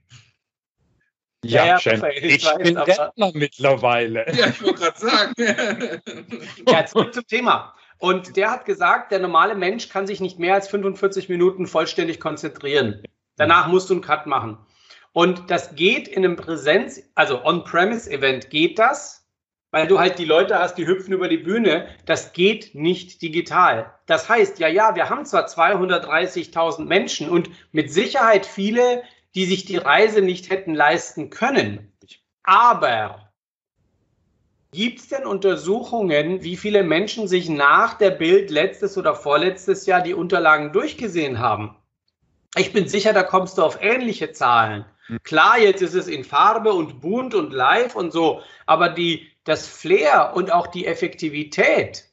Ja, 1.45 1.65
ja, 1.65 1.79
ja 1.79 2.09
ich, 2.09 2.23
ich 2.23 2.45
weiß, 2.45 2.59
bin 2.59 2.77
Rentner 2.77 3.33
mittlerweile. 3.35 4.25
Ja, 4.33 4.47
ich 4.49 4.63
wollte 4.63 4.81
gerade 4.81 4.99
sagen. 5.01 5.35
ja, 6.69 6.87
zurück 6.87 7.13
zum 7.13 7.27
Thema. 7.27 7.75
Und 8.03 8.37
der 8.37 8.51
hat 8.51 8.65
gesagt, 8.65 9.13
der 9.13 9.21
normale 9.21 9.55
Mensch 9.55 9.89
kann 9.89 10.09
sich 10.09 10.21
nicht 10.21 10.37
mehr 10.37 10.55
als 10.55 10.67
45 10.67 11.29
Minuten 11.29 11.69
vollständig 11.69 12.19
konzentrieren. 12.19 13.01
Danach 13.37 13.69
musst 13.69 13.91
du 13.91 13.95
einen 13.95 14.03
Cut 14.03 14.27
machen. 14.27 14.59
Und 15.13 15.53
das 15.53 15.77
geht 15.77 16.09
in 16.09 16.25
einem 16.25 16.35
Präsenz, 16.35 17.01
also 17.15 17.45
On-Premise-Event 17.45 18.51
geht 18.51 18.81
das, 18.81 19.25
weil 19.71 19.87
du 19.87 20.01
halt 20.01 20.19
die 20.19 20.25
Leute 20.25 20.59
hast, 20.59 20.75
die 20.79 20.87
hüpfen 20.89 21.13
über 21.13 21.29
die 21.29 21.39
Bühne. 21.39 21.87
Das 22.05 22.33
geht 22.33 22.75
nicht 22.75 23.23
digital. 23.23 23.95
Das 24.07 24.29
heißt, 24.29 24.59
ja, 24.59 24.67
ja, 24.67 24.97
wir 24.97 25.09
haben 25.09 25.25
zwar 25.25 25.47
230.000 25.47 26.85
Menschen 26.85 27.31
und 27.31 27.51
mit 27.71 27.93
Sicherheit 27.93 28.47
viele, 28.47 29.05
die 29.37 29.45
sich 29.45 29.65
die 29.65 29.77
Reise 29.77 30.23
nicht 30.23 30.51
hätten 30.51 30.75
leisten 30.75 31.31
können. 31.31 31.93
Aber 32.43 33.32
Gibt 34.75 35.01
es 35.01 35.09
denn 35.09 35.27
Untersuchungen, 35.27 36.43
wie 36.43 36.57
viele 36.57 36.83
Menschen 36.83 37.29
sich 37.29 37.51
nach 37.51 37.93
der 37.93 38.11
Bild 38.11 38.51
letztes 38.51 38.97
oder 38.97 39.15
vorletztes 39.15 39.85
Jahr 39.85 40.01
die 40.01 40.15
Unterlagen 40.15 40.73
durchgesehen 40.73 41.41
haben? 41.41 41.77
Ich 42.57 42.73
bin 42.73 42.89
sicher, 42.89 43.13
da 43.13 43.23
kommst 43.23 43.59
du 43.59 43.63
auf 43.65 43.83
ähnliche 43.83 44.33
Zahlen. 44.33 44.87
Hm. 45.09 45.19
Klar, 45.25 45.59
jetzt 45.59 45.83
ist 45.83 45.93
es 45.93 46.09
in 46.09 46.25
Farbe 46.25 46.73
und 46.73 47.03
bunt 47.03 47.35
und 47.35 47.53
live 47.53 47.95
und 47.97 48.15
so, 48.15 48.41
aber 48.65 48.89
die, 48.89 49.31
das 49.45 49.67
Flair 49.67 50.33
und 50.35 50.51
auch 50.51 50.67
die 50.67 50.87
Effektivität, 50.87 52.07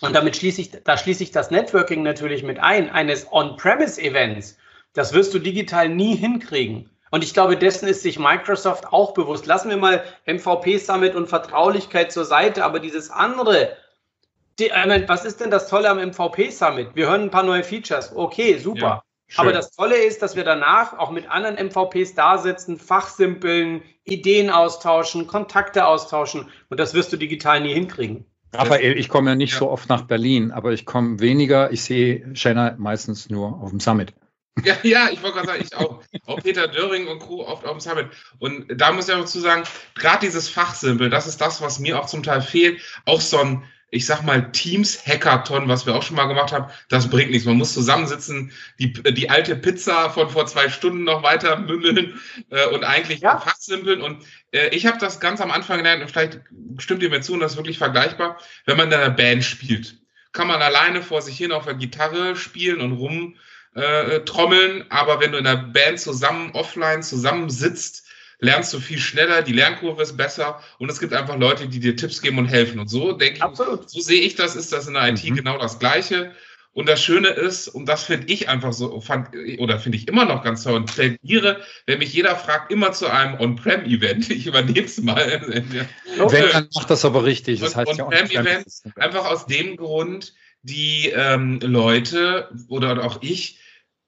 und 0.00 0.16
damit 0.16 0.36
schließe 0.36 0.60
ich, 0.60 0.70
da 0.82 0.96
schließe 0.96 1.22
ich 1.22 1.30
das 1.30 1.52
Networking 1.52 2.02
natürlich 2.02 2.42
mit 2.42 2.58
ein, 2.58 2.90
eines 2.90 3.30
On-Premise-Events, 3.30 4.58
das 4.94 5.12
wirst 5.12 5.32
du 5.32 5.38
digital 5.38 5.88
nie 5.88 6.16
hinkriegen. 6.16 6.90
Und 7.10 7.24
ich 7.24 7.34
glaube, 7.34 7.56
dessen 7.56 7.88
ist 7.88 8.02
sich 8.02 8.18
Microsoft 8.18 8.86
auch 8.92 9.14
bewusst. 9.14 9.46
Lassen 9.46 9.70
wir 9.70 9.76
mal 9.76 10.02
MVP 10.26 10.78
Summit 10.78 11.14
und 11.14 11.28
Vertraulichkeit 11.28 12.12
zur 12.12 12.24
Seite, 12.24 12.64
aber 12.64 12.80
dieses 12.80 13.10
andere, 13.10 13.76
die, 14.58 14.70
was 15.06 15.24
ist 15.24 15.40
denn 15.40 15.50
das 15.50 15.68
Tolle 15.68 15.88
am 15.88 15.98
MVP 15.98 16.50
Summit? 16.50 16.90
Wir 16.94 17.08
hören 17.08 17.22
ein 17.22 17.30
paar 17.30 17.44
neue 17.44 17.64
Features. 17.64 18.14
Okay, 18.14 18.58
super. 18.58 18.80
Ja, 18.80 19.02
aber 19.36 19.52
das 19.52 19.70
Tolle 19.72 19.96
ist, 19.96 20.22
dass 20.22 20.36
wir 20.36 20.44
danach 20.44 20.98
auch 20.98 21.10
mit 21.10 21.28
anderen 21.30 21.56
MVPs 21.56 22.14
da 22.14 22.38
sitzen, 22.38 22.78
fachsimpeln, 22.78 23.82
Ideen 24.04 24.48
austauschen, 24.48 25.26
Kontakte 25.26 25.86
austauschen. 25.86 26.48
Und 26.70 26.80
das 26.80 26.94
wirst 26.94 27.12
du 27.12 27.16
digital 27.16 27.60
nie 27.60 27.74
hinkriegen. 27.74 28.24
Raphael, 28.54 28.98
ich 28.98 29.10
komme 29.10 29.30
ja 29.30 29.36
nicht 29.36 29.52
ja. 29.52 29.58
so 29.58 29.70
oft 29.70 29.90
nach 29.90 30.02
Berlin, 30.02 30.50
aber 30.52 30.72
ich 30.72 30.86
komme 30.86 31.20
weniger. 31.20 31.70
Ich 31.70 31.84
sehe 31.84 32.34
Shanna 32.34 32.74
meistens 32.78 33.28
nur 33.28 33.60
auf 33.60 33.70
dem 33.70 33.80
Summit. 33.80 34.14
Ja, 34.64 34.76
ja, 34.82 35.08
ich 35.10 35.22
wollte 35.22 35.36
gerade 35.36 35.48
sagen, 35.48 35.64
ich 35.64 35.76
auch. 35.76 36.02
Auch 36.26 36.42
Peter 36.42 36.68
Döring 36.68 37.08
und 37.08 37.20
Co. 37.20 37.46
oft 37.46 37.64
auf 37.64 37.78
dem 37.78 37.80
Summit. 37.80 38.08
Und 38.38 38.66
da 38.68 38.92
muss 38.92 39.08
ich 39.08 39.14
auch 39.14 39.20
dazu 39.20 39.40
sagen, 39.40 39.64
gerade 39.94 40.26
dieses 40.26 40.48
Fachsimpel, 40.48 41.10
das 41.10 41.26
ist 41.26 41.40
das, 41.40 41.60
was 41.62 41.78
mir 41.78 41.98
auch 41.98 42.06
zum 42.06 42.22
Teil 42.22 42.42
fehlt. 42.42 42.80
Auch 43.06 43.20
so 43.20 43.38
ein, 43.38 43.64
ich 43.90 44.04
sag 44.04 44.22
mal, 44.22 44.52
Teams-Hackathon, 44.52 45.68
was 45.68 45.86
wir 45.86 45.94
auch 45.94 46.02
schon 46.02 46.16
mal 46.16 46.26
gemacht 46.26 46.52
haben, 46.52 46.70
das 46.90 47.08
bringt 47.08 47.30
nichts. 47.30 47.46
Man 47.46 47.56
muss 47.56 47.72
zusammensitzen, 47.72 48.52
die, 48.78 48.92
die 48.92 49.30
alte 49.30 49.56
Pizza 49.56 50.10
von 50.10 50.28
vor 50.28 50.46
zwei 50.46 50.68
Stunden 50.68 51.04
noch 51.04 51.22
weiter 51.22 51.58
mümmeln 51.58 52.20
äh, 52.50 52.66
und 52.68 52.84
eigentlich 52.84 53.20
ja. 53.20 53.38
fachsimpeln. 53.38 54.02
Und 54.02 54.24
äh, 54.52 54.68
ich 54.68 54.86
habe 54.86 54.98
das 54.98 55.20
ganz 55.20 55.40
am 55.40 55.50
Anfang 55.50 55.78
gelernt, 55.78 56.02
und 56.02 56.10
vielleicht 56.10 56.40
stimmt 56.78 57.02
ihr 57.02 57.10
mir 57.10 57.22
zu, 57.22 57.32
und 57.32 57.40
das 57.40 57.52
ist 57.52 57.58
wirklich 57.58 57.78
vergleichbar, 57.78 58.38
wenn 58.66 58.76
man 58.76 58.88
in 58.88 58.94
einer 58.94 59.10
Band 59.10 59.44
spielt. 59.44 59.96
Kann 60.32 60.48
man 60.48 60.60
alleine 60.60 61.02
vor 61.02 61.22
sich 61.22 61.38
hin 61.38 61.52
auf 61.52 61.64
der 61.64 61.74
Gitarre 61.74 62.36
spielen 62.36 62.82
und 62.82 62.92
rum 62.92 63.36
äh, 63.74 64.20
trommeln, 64.20 64.84
aber 64.88 65.20
wenn 65.20 65.32
du 65.32 65.38
in 65.38 65.44
der 65.44 65.56
Band 65.56 66.00
zusammen 66.00 66.50
offline 66.52 67.02
zusammensitzt, 67.02 68.04
lernst 68.40 68.72
du 68.72 68.80
viel 68.80 68.98
schneller, 68.98 69.42
die 69.42 69.52
Lernkurve 69.52 70.02
ist 70.02 70.16
besser 70.16 70.60
und 70.78 70.90
es 70.90 71.00
gibt 71.00 71.12
einfach 71.12 71.36
Leute, 71.36 71.68
die 71.68 71.80
dir 71.80 71.96
Tipps 71.96 72.22
geben 72.22 72.38
und 72.38 72.46
helfen. 72.46 72.78
Und 72.78 72.88
so 72.88 73.12
denke 73.12 73.42
Absolut. 73.42 73.86
ich, 73.86 73.88
so 73.90 74.00
sehe 74.00 74.20
ich 74.20 74.34
das, 74.36 74.56
ist 74.56 74.72
das 74.72 74.86
in 74.86 74.94
der 74.94 75.08
IT 75.08 75.24
mhm. 75.24 75.36
genau 75.36 75.58
das 75.58 75.78
Gleiche. 75.78 76.32
Und 76.74 76.88
das 76.88 77.02
Schöne 77.02 77.30
ist, 77.30 77.66
und 77.66 77.86
das 77.86 78.04
finde 78.04 78.32
ich 78.32 78.48
einfach 78.48 78.72
so, 78.72 79.00
fand, 79.00 79.30
oder 79.58 79.80
finde 79.80 79.98
ich 79.98 80.06
immer 80.06 80.24
noch 80.24 80.44
ganz 80.44 80.62
toll 80.62 80.74
und 80.74 80.86
plädiere, 80.86 81.60
wenn 81.86 81.98
mich 81.98 82.12
jeder 82.12 82.36
fragt, 82.36 82.70
immer 82.70 82.92
zu 82.92 83.08
einem 83.08 83.40
On-Prem-Event. 83.40 84.30
Ich 84.30 84.46
übernehme 84.46 84.86
es 84.86 85.02
mal. 85.02 85.42
Wenn, 85.48 85.68
dann 86.52 86.68
macht 86.74 86.90
das 86.90 87.04
aber 87.04 87.24
richtig. 87.24 87.58
Das 87.58 87.74
heißt 87.74 88.00
On-Prem-Event, 88.00 88.66
einfach 88.94 89.24
aus 89.24 89.46
dem 89.46 89.76
Grund, 89.76 90.34
die 90.68 91.12
ähm, 91.14 91.60
Leute 91.60 92.50
oder 92.68 93.04
auch 93.04 93.18
ich, 93.22 93.58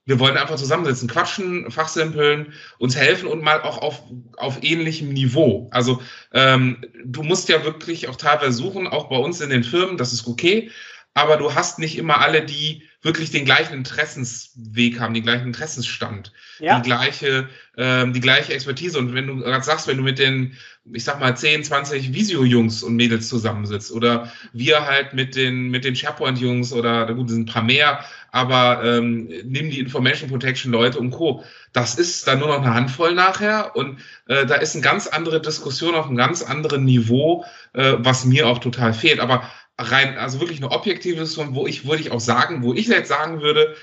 wir 0.07 0.19
wollen 0.19 0.37
einfach 0.37 0.57
zusammensitzen, 0.57 1.09
quatschen, 1.09 1.71
fachsimpeln, 1.71 2.53
uns 2.79 2.97
helfen 2.97 3.29
und 3.29 3.43
mal 3.43 3.63
auch 3.63 3.79
auf, 3.79 4.03
auf 4.37 4.59
ähnlichem 4.63 5.11
Niveau. 5.11 5.69
Also 5.73 6.03
ähm, 6.33 6.85
du 7.05 7.23
musst 7.23 7.49
ja 7.49 7.65
wirklich 7.65 8.09
auch 8.09 8.17
teilweise 8.17 8.53
suchen, 8.53 8.89
auch 8.89 9.09
bei 9.09 9.17
uns 9.17 9.41
in 9.41 9.51
den 9.51 9.63
Firmen, 9.63 9.97
das 9.97 10.13
ist 10.13 10.27
okay, 10.27 10.71
aber 11.15 11.37
du 11.37 11.55
hast 11.55 11.79
nicht 11.79 11.99
immer 11.99 12.21
alle, 12.21 12.43
die 12.45 12.83
wirklich 13.03 13.31
den 13.31 13.47
gleichen 13.47 13.73
Interessensweg 13.73 15.01
haben, 15.01 15.15
den 15.15 15.23
gleichen 15.23 15.47
Interessensstand, 15.47 16.33
ja. 16.59 16.79
die 16.79 16.89
gleiche, 16.89 17.49
ähm, 17.77 18.13
die 18.13 18.21
gleiche 18.21 18.53
Expertise. 18.53 18.99
Und 18.99 19.15
wenn 19.15 19.27
du 19.27 19.39
gerade 19.39 19.65
sagst, 19.65 19.89
wenn 19.89 19.97
du 19.97 20.03
mit 20.03 20.19
den, 20.19 20.57
ich 20.93 21.05
sag 21.05 21.19
mal, 21.19 21.35
10, 21.35 21.65
20 21.65 22.13
Visio-Jungs 22.13 22.83
und 22.83 22.97
Mädels 22.97 23.29
zusammensitzt 23.29 23.91
oder 23.91 24.31
wir 24.53 24.87
halt 24.87 25.15
mit 25.15 25.35
den, 25.35 25.71
mit 25.71 25.85
den 25.85 25.97
SharePoint-Jungs 25.97 26.75
oder 26.75 27.13
gut, 27.15 27.31
sind 27.31 27.49
ein 27.49 27.53
paar 27.53 27.63
mehr, 27.63 28.05
aber 28.33 28.85
ähm, 28.85 29.31
nimm 29.45 29.71
die 29.71 29.81
Information 29.81 30.29
Protection 30.29 30.71
Leute 30.71 30.99
und 30.99 31.11
Co. 31.11 31.43
Das 31.73 31.95
ist 31.95 32.29
dann 32.29 32.39
nur 32.39 32.49
noch 32.49 32.63
eine 32.63 32.75
Handvoll 32.75 33.15
nachher 33.15 33.75
und 33.77 33.99
äh, 34.27 34.45
da 34.45 34.57
ist 34.57 34.75
eine 34.75 34.85
ganz 34.85 35.07
andere 35.07 35.41
Diskussion 35.41 35.95
auf 35.95 36.07
einem 36.07 36.17
ganz 36.17 36.43
anderen 36.43 36.85
Niveau, 36.85 37.47
äh, 37.73 37.95
was 37.99 38.27
mir 38.27 38.47
auch 38.47 38.59
total 38.59 38.93
fehlt. 38.93 39.21
Aber 39.21 39.49
rein, 39.81 40.19
also 40.19 40.41
wirklich 40.41 40.59
eine 40.59 40.71
objektive 40.71 41.21
Diskussion, 41.21 41.55
wo 41.55 41.67
ich, 41.67 41.87
würde 41.87 42.03
ich 42.03 42.13
auch 42.13 42.21
sagen, 42.21 42.63
wo 42.63 42.75
ich 42.75 42.87
jetzt 42.89 43.09
sagen 43.09 43.41
würde, 43.41 43.77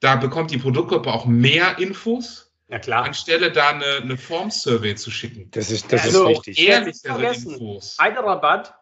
da 0.00 0.16
bekommt 0.16 0.50
die 0.50 0.58
Produktgruppe 0.58 1.10
auch 1.12 1.26
mehr 1.26 1.78
Infos. 1.78 2.52
Ja, 2.68 2.78
klar. 2.78 3.04
Anstelle 3.04 3.52
da 3.52 3.70
eine, 3.70 4.02
eine 4.02 4.16
Form-Survey 4.16 4.96
zu 4.96 5.10
schicken. 5.10 5.48
Das 5.52 5.70
ist, 5.70 5.92
das 5.92 6.04
also, 6.04 6.28
ist 6.28 6.38
richtig. 6.38 6.68
Ehrlichere 6.68 7.32
Infos. 7.32 7.96
Hyderabad, 8.00 8.74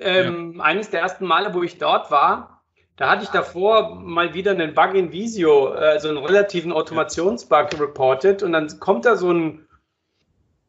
ähm, 0.00 0.54
ja. 0.56 0.64
eines 0.64 0.90
der 0.90 1.00
ersten 1.00 1.26
Male, 1.26 1.52
wo 1.52 1.62
ich 1.62 1.78
dort 1.78 2.10
war, 2.10 2.64
da 2.96 3.10
hatte 3.10 3.24
ich 3.24 3.28
davor 3.28 3.94
mal 3.96 4.32
wieder 4.32 4.52
einen 4.52 4.74
Bug 4.74 4.94
in 4.94 5.12
Visio, 5.12 5.74
äh, 5.74 6.00
so 6.00 6.08
einen 6.08 6.18
relativen 6.18 6.72
Automationsbug 6.72 7.78
reported 7.78 8.42
und 8.42 8.52
dann 8.52 8.80
kommt 8.80 9.04
da 9.04 9.16
so 9.16 9.30
ein 9.30 9.65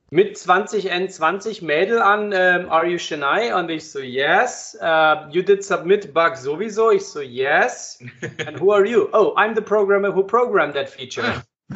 mit 0.09 0.37
20 0.37 0.91
N20 0.91 1.65
Mädel 1.65 2.01
an, 2.01 2.31
ähm, 2.33 2.69
are 2.69 2.85
you 2.87 2.97
Chennai? 2.97 3.53
Und 3.53 3.69
ich 3.69 3.91
so, 3.91 3.99
yes. 3.99 4.77
Uh, 4.81 5.29
you 5.29 5.41
did 5.41 5.63
submit 5.63 6.13
bug 6.13 6.37
sowieso? 6.37 6.91
Ich 6.91 7.05
so, 7.05 7.21
yes. 7.21 7.99
And 8.45 8.59
who 8.59 8.71
are 8.71 8.85
you? 8.85 9.09
Oh, 9.13 9.33
I'm 9.35 9.53
the 9.53 9.61
programmer 9.61 10.13
who 10.13 10.23
programmed 10.23 10.75
that 10.75 10.89
feature. 10.89 11.43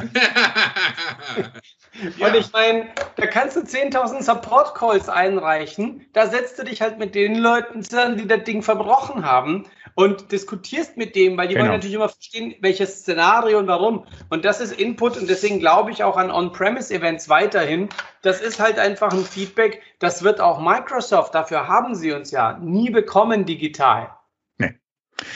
ja. 2.16 2.26
Und 2.26 2.34
ich 2.34 2.50
meine, 2.52 2.88
da 3.16 3.26
kannst 3.26 3.56
du 3.56 3.60
10.000 3.60 4.22
Support-Calls 4.22 5.10
einreichen. 5.10 6.06
Da 6.14 6.26
setzt 6.26 6.58
du 6.58 6.64
dich 6.64 6.80
halt 6.80 6.98
mit 6.98 7.14
den 7.14 7.36
Leuten 7.36 7.82
zusammen, 7.82 8.16
die 8.16 8.26
das 8.26 8.44
Ding 8.44 8.62
verbrochen 8.62 9.26
haben. 9.26 9.66
Und 9.94 10.32
diskutierst 10.32 10.96
mit 10.96 11.16
dem, 11.16 11.36
weil 11.36 11.48
die 11.48 11.54
Genau. 11.54 11.64
wollen 11.64 11.74
natürlich 11.74 11.96
immer 11.96 12.08
verstehen, 12.08 12.54
welches 12.60 13.00
Szenario 13.00 13.58
und 13.58 13.66
warum. 13.66 14.06
Und 14.30 14.44
das 14.44 14.60
ist 14.60 14.72
Input 14.72 15.16
und 15.16 15.28
deswegen 15.28 15.58
glaube 15.58 15.90
ich 15.90 16.02
auch 16.02 16.16
an 16.16 16.30
On-Premise-Events 16.30 17.28
weiterhin. 17.28 17.88
Das 18.22 18.40
ist 18.40 18.60
halt 18.60 18.78
einfach 18.78 19.12
ein 19.12 19.24
Feedback, 19.24 19.82
das 19.98 20.22
wird 20.22 20.40
auch 20.40 20.60
Microsoft, 20.60 21.34
dafür 21.34 21.68
haben 21.68 21.94
sie 21.94 22.12
uns 22.12 22.30
ja 22.30 22.58
nie 22.58 22.90
bekommen 22.90 23.44
digital. 23.44 24.16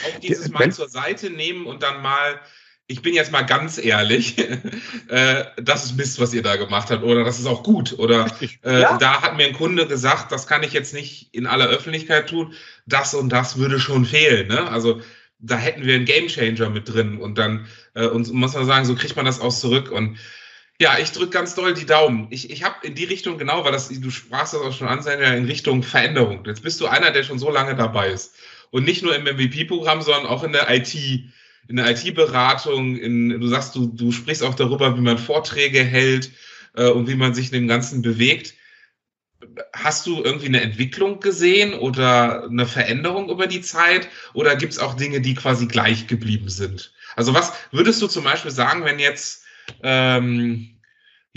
Auch 0.05 0.19
dieses 0.19 0.49
Mal 0.49 0.71
zur 0.71 0.89
Seite 0.89 1.29
nehmen 1.29 1.65
und 1.65 1.83
dann 1.83 2.01
mal, 2.01 2.41
ich 2.87 3.01
bin 3.01 3.13
jetzt 3.13 3.31
mal 3.31 3.41
ganz 3.41 3.77
ehrlich, 3.77 4.37
äh, 5.09 5.43
das 5.57 5.85
ist 5.85 5.97
Mist, 5.97 6.19
was 6.19 6.33
ihr 6.33 6.41
da 6.41 6.55
gemacht 6.55 6.89
habt, 6.89 7.03
oder 7.03 7.23
das 7.23 7.39
ist 7.39 7.45
auch 7.45 7.63
gut. 7.63 7.99
Oder 7.99 8.27
äh, 8.63 8.81
Ja. 8.81 8.97
da 8.97 9.21
hat 9.21 9.35
mir 9.35 9.45
ein 9.45 9.53
Kunde 9.53 9.87
gesagt, 9.87 10.31
das 10.31 10.47
kann 10.47 10.63
ich 10.63 10.73
jetzt 10.73 10.93
nicht 10.93 11.33
in 11.33 11.47
aller 11.47 11.67
Öffentlichkeit 11.67 12.29
tun, 12.29 12.53
das 12.85 13.13
und 13.13 13.29
das 13.29 13.57
würde 13.57 13.79
schon 13.79 14.05
fehlen. 14.05 14.47
Ne? 14.47 14.69
Also 14.69 15.01
da 15.39 15.57
hätten 15.57 15.85
wir 15.85 15.95
einen 15.95 16.05
Gamechanger 16.05 16.69
mit 16.69 16.91
drin 16.91 17.17
und 17.19 17.37
dann 17.37 17.67
äh, 17.93 18.07
und 18.07 18.31
muss 18.33 18.53
man 18.53 18.65
sagen, 18.65 18.85
so 18.85 18.95
kriegt 18.95 19.15
man 19.15 19.25
das 19.25 19.41
auch 19.41 19.53
zurück. 19.53 19.91
Und 19.91 20.17
ja, 20.79 20.97
ich 20.99 21.11
drücke 21.11 21.31
ganz 21.31 21.55
doll 21.55 21.73
die 21.73 21.85
Daumen. 21.85 22.27
Ich, 22.29 22.49
ich 22.49 22.63
habe 22.63 22.75
in 22.83 22.95
die 22.95 23.03
Richtung, 23.03 23.37
genau, 23.37 23.65
weil 23.65 23.71
das, 23.71 23.89
du 23.89 24.09
sprachst 24.09 24.53
das 24.53 24.61
auch 24.61 24.73
schon 24.73 24.87
an, 24.87 25.03
Svenja, 25.03 25.33
in 25.33 25.45
Richtung 25.45 25.83
Veränderung. 25.83 26.43
Jetzt 26.45 26.63
bist 26.63 26.79
du 26.79 26.87
einer, 26.87 27.11
der 27.11 27.23
schon 27.23 27.39
so 27.39 27.51
lange 27.51 27.75
dabei 27.75 28.09
ist. 28.11 28.35
Und 28.69 28.85
nicht 28.85 29.03
nur 29.03 29.15
im 29.15 29.23
MVP-Programm, 29.23 30.01
sondern 30.01 30.25
auch 30.25 30.43
in 30.43 30.53
der 30.53 30.69
IT, 30.69 30.95
in 31.67 31.77
der 31.77 31.89
IT-Beratung. 31.89 32.97
In, 32.97 33.29
du 33.29 33.47
sagst, 33.47 33.75
du, 33.75 33.87
du 33.87 34.11
sprichst 34.11 34.43
auch 34.43 34.55
darüber, 34.55 34.97
wie 34.97 35.01
man 35.01 35.17
Vorträge 35.17 35.83
hält 35.83 36.31
äh, 36.75 36.89
und 36.89 37.07
wie 37.07 37.15
man 37.15 37.33
sich 37.33 37.47
in 37.47 37.53
dem 37.53 37.67
Ganzen 37.67 38.01
bewegt. 38.01 38.53
Hast 39.73 40.07
du 40.07 40.23
irgendwie 40.23 40.47
eine 40.47 40.61
Entwicklung 40.61 41.19
gesehen 41.19 41.73
oder 41.73 42.45
eine 42.45 42.65
Veränderung 42.65 43.29
über 43.29 43.47
die 43.47 43.61
Zeit? 43.61 44.07
Oder 44.33 44.55
gibt 44.55 44.73
es 44.73 44.79
auch 44.79 44.95
Dinge, 44.95 45.21
die 45.21 45.35
quasi 45.35 45.67
gleich 45.67 46.07
geblieben 46.07 46.49
sind? 46.49 46.93
Also 47.15 47.33
was 47.33 47.53
würdest 47.71 48.01
du 48.01 48.07
zum 48.07 48.23
Beispiel 48.23 48.51
sagen, 48.51 48.83
wenn 48.83 48.99
jetzt 48.99 49.43
ähm, 49.83 50.76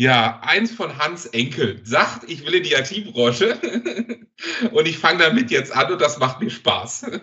ja, 0.00 0.40
eins 0.42 0.72
von 0.72 0.96
Hans 0.96 1.26
Enkel 1.26 1.78
sagt, 1.84 2.24
ich 2.26 2.46
will 2.46 2.54
in 2.54 2.62
die 2.62 2.72
IT-Branche 2.72 3.58
und 4.72 4.88
ich 4.88 4.96
fange 4.96 5.18
damit 5.18 5.50
jetzt 5.50 5.76
an 5.76 5.92
und 5.92 6.00
das 6.00 6.18
macht 6.18 6.40
mir 6.40 6.48
Spaß. 6.48 7.10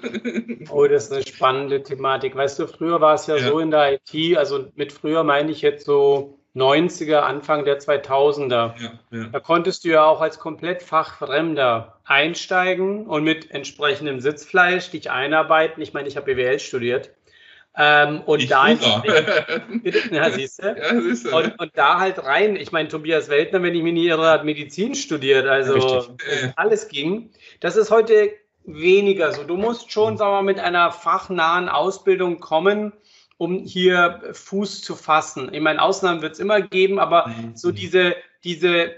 Oh, 0.69 0.85
das 0.85 1.05
ist 1.05 1.13
eine 1.13 1.25
spannende 1.25 1.81
Thematik. 1.81 2.35
Weißt 2.35 2.59
du, 2.59 2.67
früher 2.67 2.99
war 2.99 3.15
es 3.15 3.25
ja, 3.25 3.37
Ja. 3.37 3.47
so 3.47 3.59
in 3.59 3.71
der 3.71 3.93
IT, 3.93 4.37
also 4.37 4.67
mit 4.75 4.91
früher 4.91 5.23
meine 5.23 5.49
ich 5.49 5.61
jetzt 5.61 5.85
so 5.85 6.37
90er, 6.55 7.19
Anfang 7.19 7.63
der 7.63 7.79
2000er. 7.79 8.51
Ja, 8.51 8.99
ja. 9.11 9.23
Da 9.31 9.39
konntest 9.39 9.85
du 9.85 9.89
ja 9.89 10.05
auch 10.05 10.19
als 10.19 10.39
komplett 10.39 10.83
Fachfremder 10.83 11.99
einsteigen 12.03 13.07
und 13.07 13.23
mit 13.23 13.49
entsprechendem 13.49 14.19
Sitzfleisch 14.19 14.91
dich 14.91 15.09
einarbeiten. 15.09 15.81
Ich 15.81 15.93
meine, 15.93 16.09
ich 16.09 16.17
habe 16.17 16.35
BWL 16.35 16.59
studiert. 16.59 17.11
Ähm, 17.79 18.21
und 18.21 18.41
Ich 18.41 18.49
da 18.49 18.67
Hunger. 18.67 19.03
ja, 20.11 20.31
siehst 20.31 20.63
du? 20.63 20.75
ja, 20.75 20.99
siehst 20.99 21.25
du. 21.25 21.37
Und, 21.37 21.59
und 21.59 21.71
da 21.75 21.99
halt 21.99 22.23
rein, 22.23 22.55
ich 22.55 22.71
meine, 22.71 22.89
Tobias 22.89 23.29
Weltner, 23.29 23.61
wenn 23.61 23.75
ich 23.75 23.83
mich 23.83 23.93
nicht 23.93 24.07
irre, 24.07 24.27
hat 24.27 24.45
Medizin 24.45 24.95
studiert, 24.95 25.45
also 25.45 26.07
alles 26.55 26.87
ging. 26.87 27.29
Das 27.59 27.75
ist 27.75 27.91
heute 27.91 28.31
weniger 28.65 29.31
so. 29.31 29.43
Du 29.43 29.57
musst 29.57 29.91
schon, 29.91 30.17
sagen 30.17 30.31
wir 30.31 30.35
mal, 30.37 30.43
mit 30.43 30.59
einer 30.59 30.91
fachnahen 30.91 31.69
Ausbildung 31.69 32.39
kommen, 32.39 32.93
um 33.37 33.63
hier 33.63 34.21
Fuß 34.33 34.81
zu 34.81 34.95
fassen. 34.95 35.53
Ich 35.53 35.61
meine, 35.61 35.79
Ausnahmen 35.79 36.23
wird 36.23 36.33
es 36.33 36.39
immer 36.39 36.61
geben, 36.61 36.97
aber 36.97 37.31
so 37.53 37.71
diese, 37.71 38.15
diese, 38.43 38.95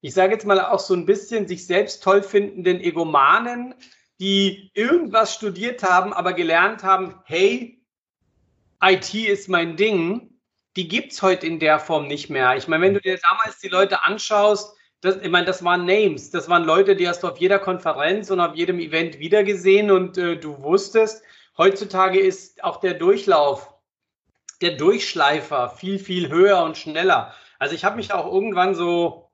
ich 0.00 0.14
sage 0.14 0.32
jetzt 0.32 0.46
mal 0.46 0.58
auch 0.60 0.80
so 0.80 0.94
ein 0.94 1.04
bisschen 1.04 1.46
sich 1.46 1.66
selbst 1.66 2.02
toll 2.02 2.22
findenden 2.22 2.80
Egomanen, 2.80 3.74
die 4.18 4.70
irgendwas 4.72 5.34
studiert 5.34 5.82
haben, 5.82 6.14
aber 6.14 6.32
gelernt 6.32 6.82
haben, 6.82 7.16
hey, 7.24 7.75
IT 8.82 9.14
ist 9.14 9.48
mein 9.48 9.76
Ding, 9.76 10.30
die 10.76 10.88
gibt 10.88 11.12
es 11.12 11.22
heute 11.22 11.46
in 11.46 11.58
der 11.58 11.78
Form 11.78 12.06
nicht 12.06 12.28
mehr. 12.28 12.56
Ich 12.56 12.68
meine, 12.68 12.84
wenn 12.84 12.94
du 12.94 13.00
dir 13.00 13.18
damals 13.18 13.58
die 13.58 13.68
Leute 13.68 14.04
anschaust, 14.04 14.76
das, 15.00 15.16
ich 15.16 15.30
meine, 15.30 15.46
das 15.46 15.64
waren 15.64 15.84
Names, 15.84 16.30
das 16.30 16.48
waren 16.48 16.64
Leute, 16.64 16.96
die 16.96 17.08
hast 17.08 17.22
du 17.22 17.28
auf 17.28 17.38
jeder 17.38 17.58
Konferenz 17.58 18.30
und 18.30 18.40
auf 18.40 18.54
jedem 18.54 18.78
Event 18.78 19.18
wiedergesehen 19.18 19.90
und 19.90 20.18
äh, 20.18 20.36
du 20.36 20.62
wusstest, 20.62 21.22
heutzutage 21.56 22.18
ist 22.18 22.62
auch 22.64 22.80
der 22.80 22.94
Durchlauf, 22.94 23.72
der 24.60 24.72
Durchschleifer 24.72 25.70
viel, 25.70 25.98
viel 25.98 26.30
höher 26.30 26.62
und 26.62 26.76
schneller. 26.76 27.34
Also 27.58 27.74
ich 27.74 27.84
habe 27.84 27.96
mich 27.96 28.12
auch 28.12 28.30
irgendwann 28.30 28.74
so 28.74 29.25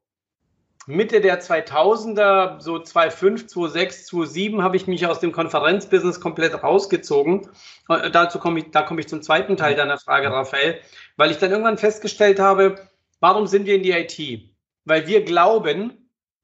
Mitte 0.86 1.20
der 1.20 1.40
2000er, 1.40 2.60
so 2.60 2.78
2005, 2.78 3.46
2006, 3.46 4.06
2007, 4.06 4.62
habe 4.62 4.76
ich 4.76 4.86
mich 4.86 5.06
aus 5.06 5.20
dem 5.20 5.32
Konferenzbusiness 5.32 6.20
komplett 6.20 6.62
rausgezogen. 6.62 7.48
Äh, 7.88 8.10
dazu 8.10 8.38
komme 8.38 8.60
ich, 8.60 8.70
da 8.70 8.82
komme 8.82 9.00
ich 9.00 9.08
zum 9.08 9.22
zweiten 9.22 9.56
Teil 9.56 9.76
deiner 9.76 9.98
Frage, 9.98 10.30
Raphael, 10.30 10.80
weil 11.16 11.30
ich 11.30 11.38
dann 11.38 11.50
irgendwann 11.50 11.78
festgestellt 11.78 12.40
habe, 12.40 12.76
warum 13.20 13.46
sind 13.46 13.66
wir 13.66 13.76
in 13.76 13.82
die 13.82 13.92
IT? 13.92 14.50
Weil 14.84 15.06
wir 15.06 15.24
glauben, 15.24 16.02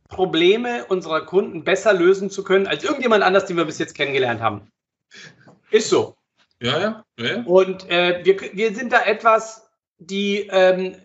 Probleme 0.09 0.87
unserer 0.87 1.27
Kunden 1.27 1.65
besser 1.65 1.93
lösen 1.93 2.31
zu 2.31 2.43
können 2.43 2.67
als 2.67 2.83
irgendjemand 2.83 3.23
anders, 3.23 3.47
den 3.47 3.57
wir 3.57 3.65
bis 3.65 3.79
jetzt 3.79 3.95
kennengelernt 3.95 4.41
haben. 4.41 4.71
Ist 5.71 5.91
so. 5.91 6.17
ja, 6.61 6.81
ja, 6.81 7.05
ja. 7.19 7.43
Und 7.45 7.89
äh, 7.91 8.25
wir, 8.25 8.41
wir 8.55 8.75
sind 8.75 8.93
da 8.93 9.03
etwas, 9.05 9.69
die, 9.99 10.49
ähm, 10.51 10.97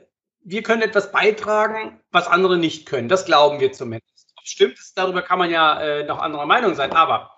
wir 0.43 0.63
können 0.63 0.81
etwas 0.81 1.11
beitragen, 1.11 1.99
was 2.11 2.27
andere 2.27 2.57
nicht 2.57 2.85
können. 2.85 3.09
Das 3.09 3.25
glauben 3.25 3.59
wir 3.59 3.71
zumindest. 3.71 4.33
Ob 4.37 4.45
Stimmt 4.45 4.77
es, 4.77 4.93
darüber 4.93 5.21
kann 5.21 5.39
man 5.39 5.49
ja 5.49 5.79
äh, 5.81 6.03
noch 6.05 6.19
anderer 6.19 6.45
Meinung 6.45 6.75
sein. 6.75 6.91
Aber 6.91 7.35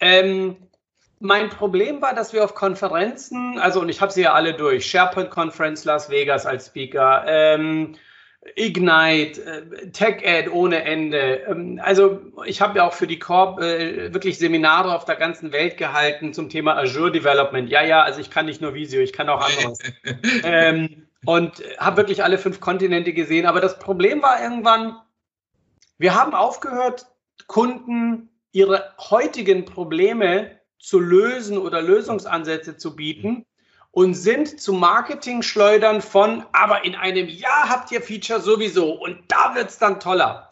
ähm, 0.00 0.56
mein 1.20 1.50
Problem 1.50 2.00
war, 2.02 2.14
dass 2.14 2.32
wir 2.32 2.42
auf 2.42 2.54
Konferenzen, 2.54 3.58
also 3.58 3.80
und 3.80 3.88
ich 3.88 4.00
habe 4.00 4.10
sie 4.10 4.22
ja 4.22 4.32
alle 4.32 4.54
durch, 4.54 4.86
SharePoint 4.86 5.30
Conference 5.30 5.84
Las 5.84 6.10
Vegas 6.10 6.46
als 6.46 6.66
Speaker, 6.66 7.24
ähm, 7.26 7.96
Ignite, 8.56 9.44
äh, 9.44 9.90
TechEd 9.90 10.50
ohne 10.50 10.82
Ende. 10.84 11.42
Ähm, 11.46 11.78
also 11.82 12.20
ich 12.46 12.62
habe 12.62 12.78
ja 12.78 12.88
auch 12.88 12.94
für 12.94 13.06
die 13.06 13.18
Corp 13.18 13.60
äh, 13.60 14.14
wirklich 14.14 14.38
Seminare 14.38 14.94
auf 14.94 15.04
der 15.04 15.16
ganzen 15.16 15.52
Welt 15.52 15.76
gehalten 15.76 16.32
zum 16.32 16.48
Thema 16.48 16.76
Azure 16.78 17.12
Development. 17.12 17.68
Ja, 17.68 17.84
ja, 17.84 18.02
also 18.02 18.18
ich 18.20 18.30
kann 18.30 18.46
nicht 18.46 18.62
nur 18.62 18.72
Visio, 18.72 19.02
ich 19.02 19.12
kann 19.12 19.28
auch 19.28 19.46
anderes. 19.46 19.78
ähm, 20.42 21.06
und 21.26 21.62
habe 21.78 21.98
wirklich 21.98 22.24
alle 22.24 22.38
fünf 22.38 22.60
Kontinente 22.60 23.12
gesehen. 23.12 23.46
Aber 23.46 23.60
das 23.60 23.78
Problem 23.78 24.22
war 24.22 24.42
irgendwann, 24.42 24.96
wir 25.98 26.14
haben 26.14 26.34
aufgehört, 26.34 27.06
Kunden 27.46 28.30
ihre 28.52 28.94
heutigen 28.98 29.64
Probleme 29.64 30.58
zu 30.78 30.98
lösen 30.98 31.58
oder 31.58 31.82
Lösungsansätze 31.82 32.76
zu 32.76 32.96
bieten 32.96 33.44
und 33.92 34.14
sind 34.14 34.60
zu 34.60 34.72
Marketing-Schleudern 34.72 36.00
von, 36.00 36.44
aber 36.52 36.84
in 36.84 36.94
einem 36.94 37.28
Jahr 37.28 37.68
habt 37.68 37.90
ihr 37.92 38.00
Feature 38.00 38.40
sowieso 38.40 38.92
und 38.92 39.18
da 39.28 39.54
wird 39.54 39.68
es 39.68 39.78
dann 39.78 40.00
toller. 40.00 40.48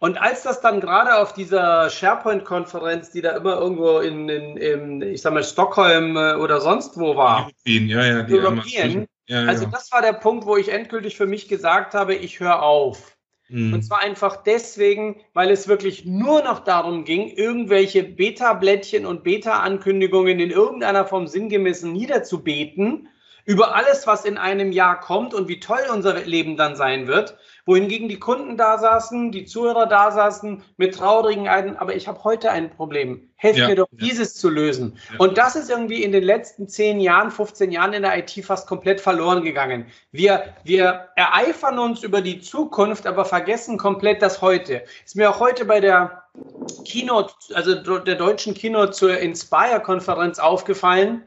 Und 0.00 0.16
als 0.16 0.44
das 0.44 0.60
dann 0.60 0.80
gerade 0.80 1.16
auf 1.16 1.32
dieser 1.32 1.90
SharePoint-Konferenz, 1.90 3.10
die 3.10 3.20
da 3.20 3.36
immer 3.36 3.56
irgendwo 3.56 3.98
in, 3.98 4.28
in, 4.28 4.56
in 4.56 5.02
ich 5.02 5.22
sag 5.22 5.34
mal, 5.34 5.42
Stockholm 5.42 6.16
äh, 6.16 6.34
oder 6.34 6.60
sonst 6.60 6.96
wo 6.98 7.16
war, 7.16 7.46
European, 7.46 7.88
ja, 7.88 8.04
ja, 8.04 8.22
die 8.22 8.34
European, 8.34 9.08
ja, 9.28 9.42
ja. 9.42 9.48
also 9.48 9.66
das 9.66 9.92
war 9.92 10.02
der 10.02 10.14
Punkt, 10.14 10.46
wo 10.46 10.56
ich 10.56 10.70
endgültig 10.70 11.16
für 11.16 11.26
mich 11.26 11.48
gesagt 11.48 11.94
habe, 11.94 12.14
ich 12.14 12.40
höre 12.40 12.62
auf. 12.62 13.16
Mhm. 13.48 13.74
Und 13.74 13.82
zwar 13.82 14.00
einfach 14.00 14.42
deswegen, 14.42 15.20
weil 15.34 15.50
es 15.50 15.68
wirklich 15.68 16.04
nur 16.04 16.42
noch 16.42 16.60
darum 16.60 17.04
ging, 17.04 17.28
irgendwelche 17.28 18.04
Beta-Blättchen 18.04 19.06
und 19.06 19.24
Beta-Ankündigungen 19.24 20.40
in 20.40 20.50
irgendeiner 20.50 21.06
Form 21.06 21.26
sinngemäß 21.26 21.82
niederzubeten 21.82 23.08
über 23.44 23.74
alles, 23.74 24.06
was 24.06 24.26
in 24.26 24.36
einem 24.36 24.72
Jahr 24.72 25.00
kommt 25.00 25.32
und 25.32 25.48
wie 25.48 25.60
toll 25.60 25.80
unser 25.90 26.20
Leben 26.24 26.56
dann 26.56 26.76
sein 26.76 27.06
wird. 27.06 27.38
Wohingegen 27.68 28.08
die 28.08 28.18
Kunden 28.18 28.56
da 28.56 28.78
saßen, 28.78 29.30
die 29.30 29.44
Zuhörer 29.44 29.84
da 29.84 30.10
saßen 30.10 30.62
mit 30.78 30.94
traurigen 30.94 31.50
Augen, 31.50 31.76
aber 31.76 31.94
ich 31.94 32.08
habe 32.08 32.24
heute 32.24 32.50
ein 32.50 32.70
Problem. 32.70 33.28
Helft 33.36 33.58
Ja, 33.58 33.68
mir 33.68 33.76
doch, 33.76 33.88
ja. 33.92 34.06
dieses 34.06 34.36
zu 34.36 34.48
lösen. 34.48 34.96
Ja. 35.12 35.18
Und 35.18 35.36
das 35.36 35.54
ist 35.54 35.68
irgendwie 35.68 36.02
in 36.02 36.10
den 36.10 36.24
letzten 36.24 36.66
10 36.66 36.98
Jahren, 36.98 37.30
15 37.30 37.70
Jahren 37.70 37.92
in 37.92 38.04
der 38.04 38.16
IT 38.16 38.30
fast 38.42 38.66
komplett 38.66 39.02
verloren 39.02 39.44
gegangen. 39.44 39.84
Wir, 40.12 40.54
wir 40.64 41.10
ereifern 41.14 41.78
uns 41.78 42.02
über 42.02 42.22
die 42.22 42.40
Zukunft, 42.40 43.06
aber 43.06 43.26
vergessen 43.26 43.76
komplett 43.76 44.22
das 44.22 44.40
Heute. 44.40 44.84
Ist 45.04 45.16
mir 45.16 45.28
auch 45.28 45.38
heute 45.38 45.66
bei 45.66 45.80
der 45.80 46.22
Keynote, 46.86 47.34
also 47.52 47.74
der 47.74 48.14
deutschen 48.14 48.54
Keynote 48.54 48.92
zur 48.92 49.18
Inspire-Konferenz 49.18 50.38
aufgefallen. 50.38 51.22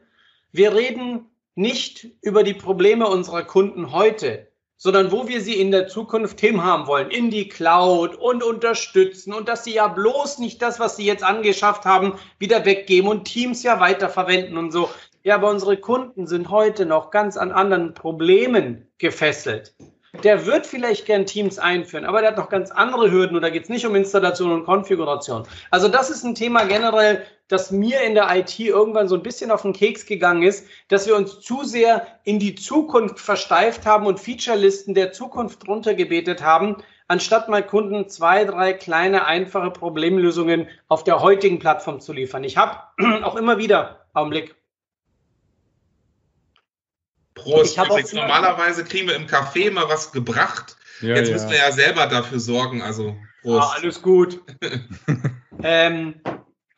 Wir 0.51 0.73
reden 0.73 1.29
nicht 1.53 2.07
über 2.23 2.41
die 2.41 2.55
Probleme 2.55 3.07
unserer 3.07 3.43
Kunden 3.43 3.91
heute, 3.91 4.50
sondern 4.83 5.11
wo 5.11 5.27
wir 5.27 5.41
sie 5.41 5.61
in 5.61 5.69
der 5.69 5.87
Zukunft 5.87 6.39
hin 6.39 6.63
haben 6.63 6.87
wollen, 6.87 7.11
in 7.11 7.29
die 7.29 7.47
Cloud 7.47 8.15
und 8.15 8.41
unterstützen 8.41 9.31
und 9.31 9.47
dass 9.47 9.63
sie 9.63 9.75
ja 9.75 9.87
bloß 9.87 10.39
nicht 10.39 10.59
das, 10.59 10.79
was 10.79 10.95
sie 10.95 11.05
jetzt 11.05 11.23
angeschafft 11.23 11.85
haben, 11.85 12.15
wieder 12.39 12.65
weggeben 12.65 13.07
und 13.07 13.25
Teams 13.25 13.61
ja 13.61 13.79
weiterverwenden 13.79 14.57
und 14.57 14.71
so. 14.71 14.89
Ja, 15.21 15.35
aber 15.35 15.51
unsere 15.51 15.77
Kunden 15.77 16.25
sind 16.25 16.49
heute 16.49 16.87
noch 16.87 17.11
ganz 17.11 17.37
an 17.37 17.51
anderen 17.51 17.93
Problemen 17.93 18.87
gefesselt. 18.97 19.75
Der 20.23 20.47
wird 20.47 20.65
vielleicht 20.65 21.05
gern 21.05 21.27
Teams 21.27 21.59
einführen, 21.59 22.05
aber 22.05 22.21
der 22.21 22.31
hat 22.31 22.37
noch 22.37 22.49
ganz 22.49 22.71
andere 22.71 23.11
Hürden 23.11 23.35
und 23.35 23.43
da 23.43 23.51
geht 23.51 23.63
es 23.63 23.69
nicht 23.69 23.85
um 23.85 23.93
Installation 23.93 24.51
und 24.51 24.65
Konfiguration. 24.65 25.43
Also 25.69 25.89
das 25.89 26.09
ist 26.09 26.23
ein 26.23 26.33
Thema 26.33 26.65
generell, 26.65 27.23
dass 27.51 27.71
mir 27.71 28.01
in 28.01 28.15
der 28.15 28.33
IT 28.35 28.59
irgendwann 28.59 29.09
so 29.09 29.15
ein 29.15 29.23
bisschen 29.23 29.51
auf 29.51 29.63
den 29.63 29.73
Keks 29.73 30.05
gegangen 30.05 30.43
ist, 30.43 30.67
dass 30.87 31.05
wir 31.05 31.15
uns 31.15 31.41
zu 31.41 31.63
sehr 31.63 32.07
in 32.23 32.39
die 32.39 32.55
Zukunft 32.55 33.19
versteift 33.19 33.85
haben 33.85 34.05
und 34.05 34.19
Featurelisten 34.19 34.93
der 34.93 35.11
Zukunft 35.11 35.67
runtergebetet 35.67 36.41
haben, 36.41 36.77
anstatt 37.07 37.49
mal 37.49 37.65
Kunden 37.65 38.07
zwei, 38.07 38.45
drei 38.45 38.71
kleine, 38.71 39.25
einfache 39.25 39.69
Problemlösungen 39.69 40.69
auf 40.87 41.03
der 41.03 41.21
heutigen 41.21 41.59
Plattform 41.59 41.99
zu 41.99 42.13
liefern. 42.13 42.45
Ich 42.45 42.55
habe 42.55 42.77
auch 43.23 43.35
immer 43.35 43.57
wieder, 43.57 44.05
Augenblick, 44.13 44.55
Prost. 47.33 47.77
Übrigens, 47.77 48.13
normalerweise 48.13 48.83
kriegen 48.83 49.07
wir 49.07 49.15
im 49.15 49.25
Café 49.25 49.71
mal 49.71 49.89
was 49.89 50.11
gebracht. 50.11 50.77
Ja, 51.01 51.15
Jetzt 51.15 51.29
ja. 51.29 51.33
müssen 51.33 51.49
wir 51.49 51.57
ja 51.57 51.71
selber 51.71 52.07
dafür 52.07 52.39
sorgen. 52.39 52.81
Also 52.81 53.15
Prost. 53.41 53.73
Ja, 53.73 53.81
alles 53.81 54.01
gut. 54.01 54.41
ähm, 55.63 56.21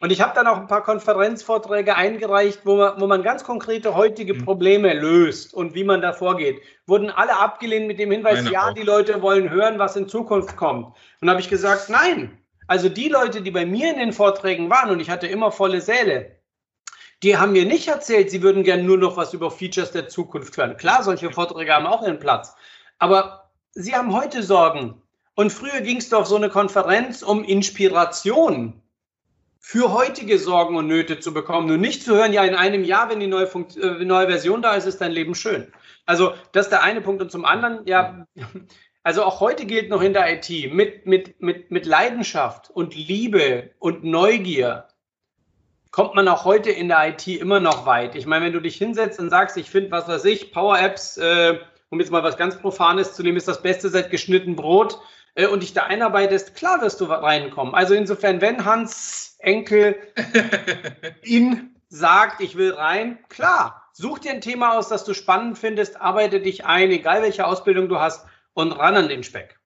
und 0.04 0.12
ich 0.12 0.20
habe 0.20 0.34
dann 0.36 0.48
auch 0.48 0.58
ein 0.58 0.68
paar 0.68 0.84
Konferenzvorträge 0.84 1.96
eingereicht, 1.96 2.66
wo 2.66 2.76
man, 2.76 3.00
wo 3.00 3.08
man 3.08 3.24
ganz 3.24 3.46
konkrete 3.46 3.96
heutige 3.96 4.34
mhm. 4.34 4.44
Probleme 4.44 4.94
löst 4.94 5.54
und 5.54 5.76
wie 5.76 5.86
man 5.86 6.02
da 6.02 6.12
vorgeht. 6.12 6.62
Wurden 6.88 7.10
alle 7.10 7.40
abgelehnt 7.40 7.88
mit 7.88 8.00
dem 8.00 8.12
Hinweis, 8.12 8.44
Meine 8.44 8.52
ja, 8.52 8.68
auch. 8.68 8.74
die 8.74 8.82
Leute 8.82 9.22
wollen 9.22 9.50
hören, 9.50 9.80
was 9.80 9.96
in 9.96 10.10
Zukunft 10.10 10.58
kommt. 10.58 10.94
Und 11.22 11.30
habe 11.30 11.40
ich 11.40 11.50
gesagt, 11.50 11.88
nein. 11.88 12.38
Also 12.68 12.90
die 12.90 13.08
Leute, 13.08 13.42
die 13.42 13.52
bei 13.52 13.66
mir 13.66 13.94
in 13.94 13.98
den 13.98 14.12
Vorträgen 14.12 14.70
waren, 14.70 14.90
und 14.90 15.00
ich 15.00 15.10
hatte 15.10 15.28
immer 15.28 15.54
volle 15.54 15.80
Säle, 15.80 16.36
die 17.24 17.38
haben 17.38 17.54
mir 17.54 17.64
nicht 17.64 17.88
erzählt, 17.88 18.30
sie 18.30 18.44
würden 18.44 18.64
gerne 18.64 18.84
nur 18.84 18.98
noch 18.98 19.16
was 19.16 19.34
über 19.34 19.52
Features 19.52 19.94
der 19.94 20.10
Zukunft 20.10 20.58
hören. 20.58 20.76
Klar, 20.76 21.04
solche 21.04 21.32
Vorträge 21.32 21.74
haben 21.74 21.88
auch 21.88 22.02
ihren 22.02 22.20
Platz. 22.20 22.54
Aber 23.00 23.50
sie 23.72 23.96
haben 23.96 24.14
heute 24.14 24.44
Sorgen. 24.44 25.02
Und 25.36 25.54
früher 25.54 25.80
ging 25.80 26.00
es 26.00 26.10
doch 26.10 26.26
so 26.26 26.36
eine 26.36 26.50
Konferenz 26.50 27.22
um 27.22 27.46
Inspiration 27.46 28.83
für 29.66 29.94
heutige 29.94 30.38
Sorgen 30.38 30.76
und 30.76 30.88
Nöte 30.88 31.22
zu 31.22 31.34
bekommen 31.34 31.72
und 31.72 31.80
nicht 31.80 32.04
zu 32.04 32.14
hören, 32.14 32.34
ja, 32.34 32.44
in 32.44 32.54
einem 32.54 32.84
Jahr, 32.84 33.10
wenn 33.10 33.22
die 33.22 33.28
neue, 33.28 33.48
Funkt 33.48 33.78
äh, 33.78 34.04
neue 34.04 34.28
Version 34.28 34.62
da 34.62 34.76
ist, 34.76 34.86
ist 34.86 35.00
dein 35.00 35.14
Leben 35.14 35.36
schön. 35.36 35.72
Also 36.06 36.34
das 36.52 36.66
ist 36.66 36.72
der 36.72 36.84
eine 36.84 37.00
Punkt. 37.00 37.22
Und 37.22 37.32
zum 37.32 37.46
anderen, 37.46 37.80
ja, 37.86 38.28
also 39.04 39.24
auch 39.24 39.40
heute 39.40 39.66
gilt 39.66 39.90
noch 39.90 40.02
in 40.02 40.12
der 40.12 40.34
IT 40.34 40.74
mit, 40.74 41.06
mit, 41.06 41.42
mit, 41.42 41.72
mit 41.72 41.86
Leidenschaft 41.86 42.72
und 42.72 42.94
Liebe 42.94 43.72
und 43.80 44.04
Neugier 44.04 44.90
kommt 45.92 46.14
man 46.14 46.28
auch 46.28 46.44
heute 46.44 46.70
in 46.70 46.90
der 46.90 47.08
IT 47.08 47.26
immer 47.28 47.62
noch 47.62 47.86
weit. 47.86 48.16
Ich 48.16 48.26
meine, 48.26 48.46
wenn 48.46 48.54
du 48.54 48.60
dich 48.60 48.76
hinsetzt 48.76 49.18
und 49.18 49.30
sagst, 49.30 49.56
ich 49.56 49.70
finde, 49.70 49.92
was 49.92 50.10
weiß 50.10 50.26
ich, 50.26 50.52
Power 50.52 50.78
Apps, 50.78 51.16
äh, 51.16 51.58
um 51.90 52.02
jetzt 52.02 52.12
mal 52.12 52.24
was 52.24 52.36
ganz 52.36 52.58
Profanes 52.60 53.14
zu 53.14 53.24
nehmen, 53.24 53.38
ist 53.38 53.48
das 53.48 53.62
Beste 53.62 53.88
seit 53.88 54.12
geschnitten 54.12 54.58
Brot 54.58 55.00
äh, 55.36 55.48
und 55.48 55.64
dich 55.64 55.74
da 55.74 55.84
einarbeitest, 55.84 56.56
klar 56.56 56.82
wirst 56.82 57.02
du 57.02 57.06
reinkommen. 57.06 57.74
Also 57.74 57.94
insofern, 57.94 58.42
wenn 58.42 58.66
Hans 58.66 59.36
Enkel 59.40 59.96
ihn 61.24 61.76
sagt, 61.90 62.42
ich 62.42 62.56
will 62.56 62.74
rein, 62.74 63.20
klar, 63.30 63.90
such 63.94 64.20
dir 64.20 64.32
ein 64.32 64.42
Thema 64.42 64.78
aus, 64.78 64.90
das 64.90 65.04
du 65.04 65.14
spannend 65.14 65.58
findest, 65.58 66.02
arbeite 66.02 66.40
dich 66.40 66.66
ein, 66.66 66.92
egal 66.92 67.22
welche 67.22 67.46
Ausbildung 67.46 67.90
du 67.90 68.00
hast 68.00 68.26
und 68.54 68.72
ran 68.72 68.96
an 68.96 69.10
den 69.10 69.24
Speck. 69.24 69.60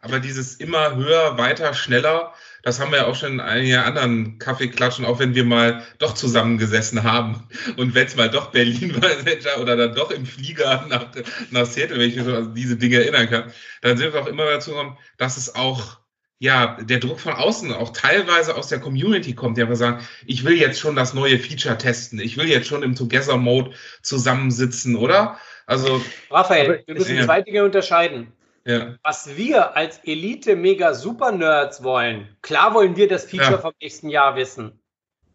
Aber 0.00 0.20
dieses 0.20 0.56
immer 0.56 0.94
höher, 0.94 1.38
weiter, 1.38 1.74
schneller, 1.74 2.32
das 2.62 2.80
haben 2.80 2.90
wir 2.90 2.98
ja 2.98 3.06
auch 3.06 3.14
schon 3.14 3.34
in 3.34 3.40
einigen 3.40 3.76
anderen 3.76 4.38
Kaffeeklatschen, 4.38 5.04
auch 5.04 5.18
wenn 5.18 5.34
wir 5.34 5.44
mal 5.44 5.82
doch 5.98 6.14
zusammengesessen 6.14 7.02
haben. 7.02 7.48
Und 7.76 7.94
wenn 7.94 8.06
es 8.06 8.16
mal 8.16 8.30
doch 8.30 8.50
Berlin 8.50 9.00
war 9.00 9.60
oder 9.60 9.76
dann 9.76 9.94
doch 9.94 10.10
im 10.10 10.26
Flieger 10.26 10.86
nach, 10.88 11.06
nach 11.50 11.66
Seattle, 11.66 11.98
wenn 11.98 12.08
ich 12.08 12.16
mich 12.16 12.24
so 12.24 12.34
an 12.34 12.54
diese 12.54 12.76
Dinge 12.76 12.96
erinnern 12.96 13.28
kann, 13.28 13.52
dann 13.82 13.96
sind 13.96 14.12
wir 14.12 14.20
auch 14.20 14.26
immer 14.26 14.44
dazu 14.44 14.70
gekommen, 14.70 14.98
dass 15.16 15.36
es 15.36 15.54
auch 15.54 15.98
ja, 16.40 16.78
der 16.80 17.00
Druck 17.00 17.18
von 17.18 17.32
außen 17.32 17.72
auch 17.72 17.92
teilweise 17.92 18.56
aus 18.56 18.68
der 18.68 18.78
Community 18.78 19.34
kommt, 19.34 19.56
die 19.56 19.62
einfach 19.62 19.74
sagen, 19.74 20.06
ich 20.24 20.44
will 20.44 20.56
jetzt 20.56 20.78
schon 20.78 20.94
das 20.94 21.12
neue 21.12 21.38
Feature 21.38 21.76
testen, 21.76 22.20
ich 22.20 22.36
will 22.36 22.48
jetzt 22.48 22.68
schon 22.68 22.84
im 22.84 22.94
Together-Mode 22.94 23.72
zusammensitzen, 24.02 24.94
oder? 24.94 25.38
Also. 25.66 26.00
Raphael, 26.30 26.84
wir 26.86 26.94
müssen 26.94 27.22
zwei 27.22 27.42
Dinge 27.42 27.64
unterscheiden. 27.64 28.32
Ja. 28.68 28.96
Was 29.02 29.34
wir 29.38 29.76
als 29.76 29.98
Elite-Mega-Super-Nerds 30.04 31.82
wollen, 31.82 32.36
klar 32.42 32.74
wollen 32.74 32.96
wir 32.96 33.08
das 33.08 33.24
Feature 33.24 33.52
ja. 33.52 33.58
vom 33.58 33.72
nächsten 33.80 34.10
Jahr 34.10 34.36
wissen. 34.36 34.78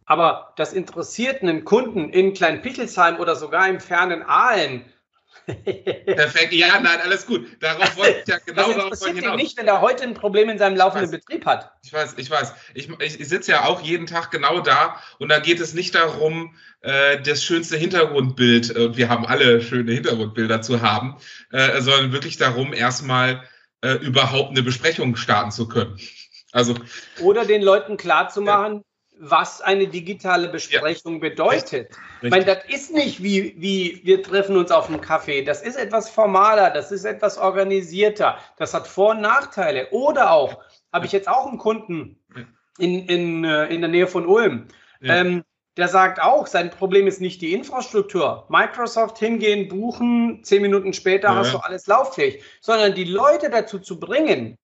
Aber 0.06 0.54
das 0.56 0.72
interessiert 0.72 1.42
einen 1.42 1.66
Kunden 1.66 2.10
in 2.10 2.34
Kleinpichelsheim 2.34 3.20
oder 3.20 3.36
sogar 3.36 3.68
im 3.68 3.80
fernen 3.80 4.22
Aalen 4.22 4.86
Perfekt, 5.46 6.54
ja, 6.54 6.80
nein, 6.80 7.00
alles 7.04 7.26
gut. 7.26 7.46
Darauf 7.60 7.98
wollte 7.98 8.22
ich 8.22 8.28
ja 8.28 8.38
genau 8.46 8.68
das 8.68 8.76
darauf 8.76 9.02
wollte 9.02 9.16
hinaus. 9.16 9.36
nicht, 9.36 9.58
wenn 9.58 9.68
er 9.68 9.82
heute 9.82 10.04
ein 10.04 10.14
Problem 10.14 10.50
in 10.50 10.58
seinem 10.58 10.78
laufenden 10.78 11.12
Betrieb 11.12 11.46
hat. 11.46 11.72
Ich 11.84 11.92
weiß, 11.92 12.16
ich 12.18 12.30
weiß. 12.30 12.54
Ich, 12.74 12.90
ich, 13.00 13.28
sitze 13.28 13.52
ja 13.52 13.66
auch 13.66 13.82
jeden 13.82 14.06
Tag 14.06 14.32
genau 14.32 14.62
da 14.62 15.02
und 15.20 15.30
da 15.30 15.40
geht 15.40 15.60
es 15.60 15.74
nicht 15.74 15.96
darum, 15.96 16.56
äh, 16.82 17.22
das 17.22 17.44
schönste 17.44 17.78
Hintergrundbild, 17.78 18.72
und 18.72 18.94
äh, 18.94 18.98
wir 18.98 19.10
haben 19.10 19.26
alle 19.26 19.62
schöne 19.62 19.92
Hintergrundbilder 19.92 20.62
zu 20.62 20.82
haben, 20.82 21.18
äh, 21.52 21.82
sondern 21.82 22.14
wirklich 22.14 22.38
darum, 22.38 22.74
erstmal 22.74 23.44
äh, 23.82 23.94
überhaupt 23.96 24.52
eine 24.52 24.64
Besprechung 24.64 25.16
starten 25.16 25.52
zu 25.52 25.68
können. 25.68 26.00
Also, 26.54 26.76
Oder 27.20 27.46
den 27.46 27.64
Leuten 27.64 27.98
klarzumachen, 27.98 28.84
was 29.26 29.62
eine 29.62 29.88
digitale 29.88 30.50
Besprechung 30.50 31.14
ja. 31.14 31.30
bedeutet. 31.30 31.92
Ich 32.22 32.30
meine, 32.30 32.44
das 32.44 32.66
ist 32.68 32.94
nicht 32.94 33.24
wie, 33.24 33.56
wie 33.58 34.02
wir 34.04 34.22
treffen 34.22 34.58
uns 34.58 34.70
auf 34.70 34.90
einem 34.90 35.00
Kaffee. 35.00 35.44
Das 35.44 35.62
ist 35.62 35.78
etwas 35.78 36.10
formaler, 36.10 36.72
das 36.72 36.92
ist 36.92 37.06
etwas 37.06 37.38
organisierter. 37.38 38.38
Das 38.58 38.74
hat 38.74 38.86
Vor- 38.86 39.12
und 39.12 39.22
Nachteile. 39.22 39.90
Oder 39.92 40.32
auch, 40.32 40.60
habe 40.92 41.06
ich 41.06 41.14
jetzt 41.14 41.30
auch 41.30 41.48
einen 41.48 41.58
Kunden 41.58 42.20
in, 42.78 43.08
in, 43.08 43.44
äh, 43.46 43.68
in 43.68 43.80
der 43.82 43.90
Nähe 43.90 44.08
von 44.08 44.28
Ulm. 44.28 44.68
Ja. 45.00 45.16
Ähm, 45.16 45.44
der 45.78 45.88
sagt 45.88 46.22
auch, 46.22 46.46
sein 46.46 46.70
Problem 46.70 47.08
ist 47.08 47.22
nicht 47.22 47.42
die 47.42 47.54
Infrastruktur. 47.54 48.46
Microsoft 48.50 49.18
hingehen, 49.18 49.70
buchen, 49.70 50.44
zehn 50.44 50.62
Minuten 50.62 50.94
später 50.94 51.30
ja. 51.30 51.36
hast 51.36 51.54
du 51.54 51.58
alles 51.58 51.88
lauffähig, 51.88 52.44
sondern 52.62 52.94
die 52.94 53.06
Leute 53.06 53.50
dazu 53.50 53.80
zu 53.80 54.00
bringen, 54.00 54.58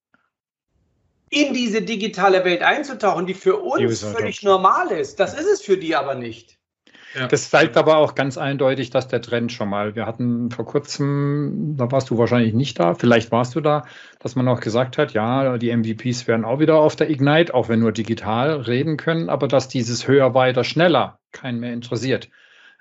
in 1.30 1.54
diese 1.54 1.82
digitale 1.82 2.44
Welt 2.44 2.62
einzutauchen, 2.62 3.26
die 3.26 3.34
für 3.34 3.58
uns 3.58 4.04
völlig 4.04 4.44
normal 4.44 4.92
ist. 4.92 5.20
Das 5.20 5.34
ist 5.34 5.48
es 5.48 5.62
für 5.62 5.78
die 5.78 5.96
aber 5.96 6.16
nicht. 6.16 6.60
Ja. 7.16 7.28
Das 7.28 7.50
zeigt 7.50 7.76
aber 7.76 7.98
auch 7.98 8.14
ganz 8.14 8.38
eindeutig, 8.38 8.92
dass 8.92 9.08
der 9.08 9.22
Trend 9.22 9.52
schon 9.52 9.70
mal, 9.70 9.96
wir 9.96 10.06
hatten 10.06 10.52
vor 10.52 10.66
kurzem, 10.66 11.76
da 11.76 11.92
warst 11.92 12.12
du 12.12 12.20
wahrscheinlich 12.20 12.54
nicht 12.54 12.80
da, 12.80 12.94
vielleicht 12.94 13.32
warst 13.32 13.56
du 13.56 13.62
da, 13.62 13.86
dass 14.20 14.36
man 14.36 14.48
auch 14.48 14.60
gesagt 14.60 15.00
hat, 15.00 15.14
ja, 15.14 15.58
die 15.58 15.76
MVPs 15.76 16.28
werden 16.28 16.46
auch 16.46 16.60
wieder 16.60 16.76
auf 16.76 16.96
der 16.96 17.10
Ignite, 17.10 17.54
auch 17.54 17.68
wenn 17.68 17.80
nur 17.80 17.92
digital 17.92 18.62
reden 18.62 18.98
können, 18.98 19.30
aber 19.30 19.48
dass 19.48 19.68
dieses 19.68 20.08
höher, 20.08 20.36
weiter, 20.36 20.64
schneller 20.64 21.20
keinen 21.32 21.60
mehr 21.60 21.74
interessiert. 21.74 22.30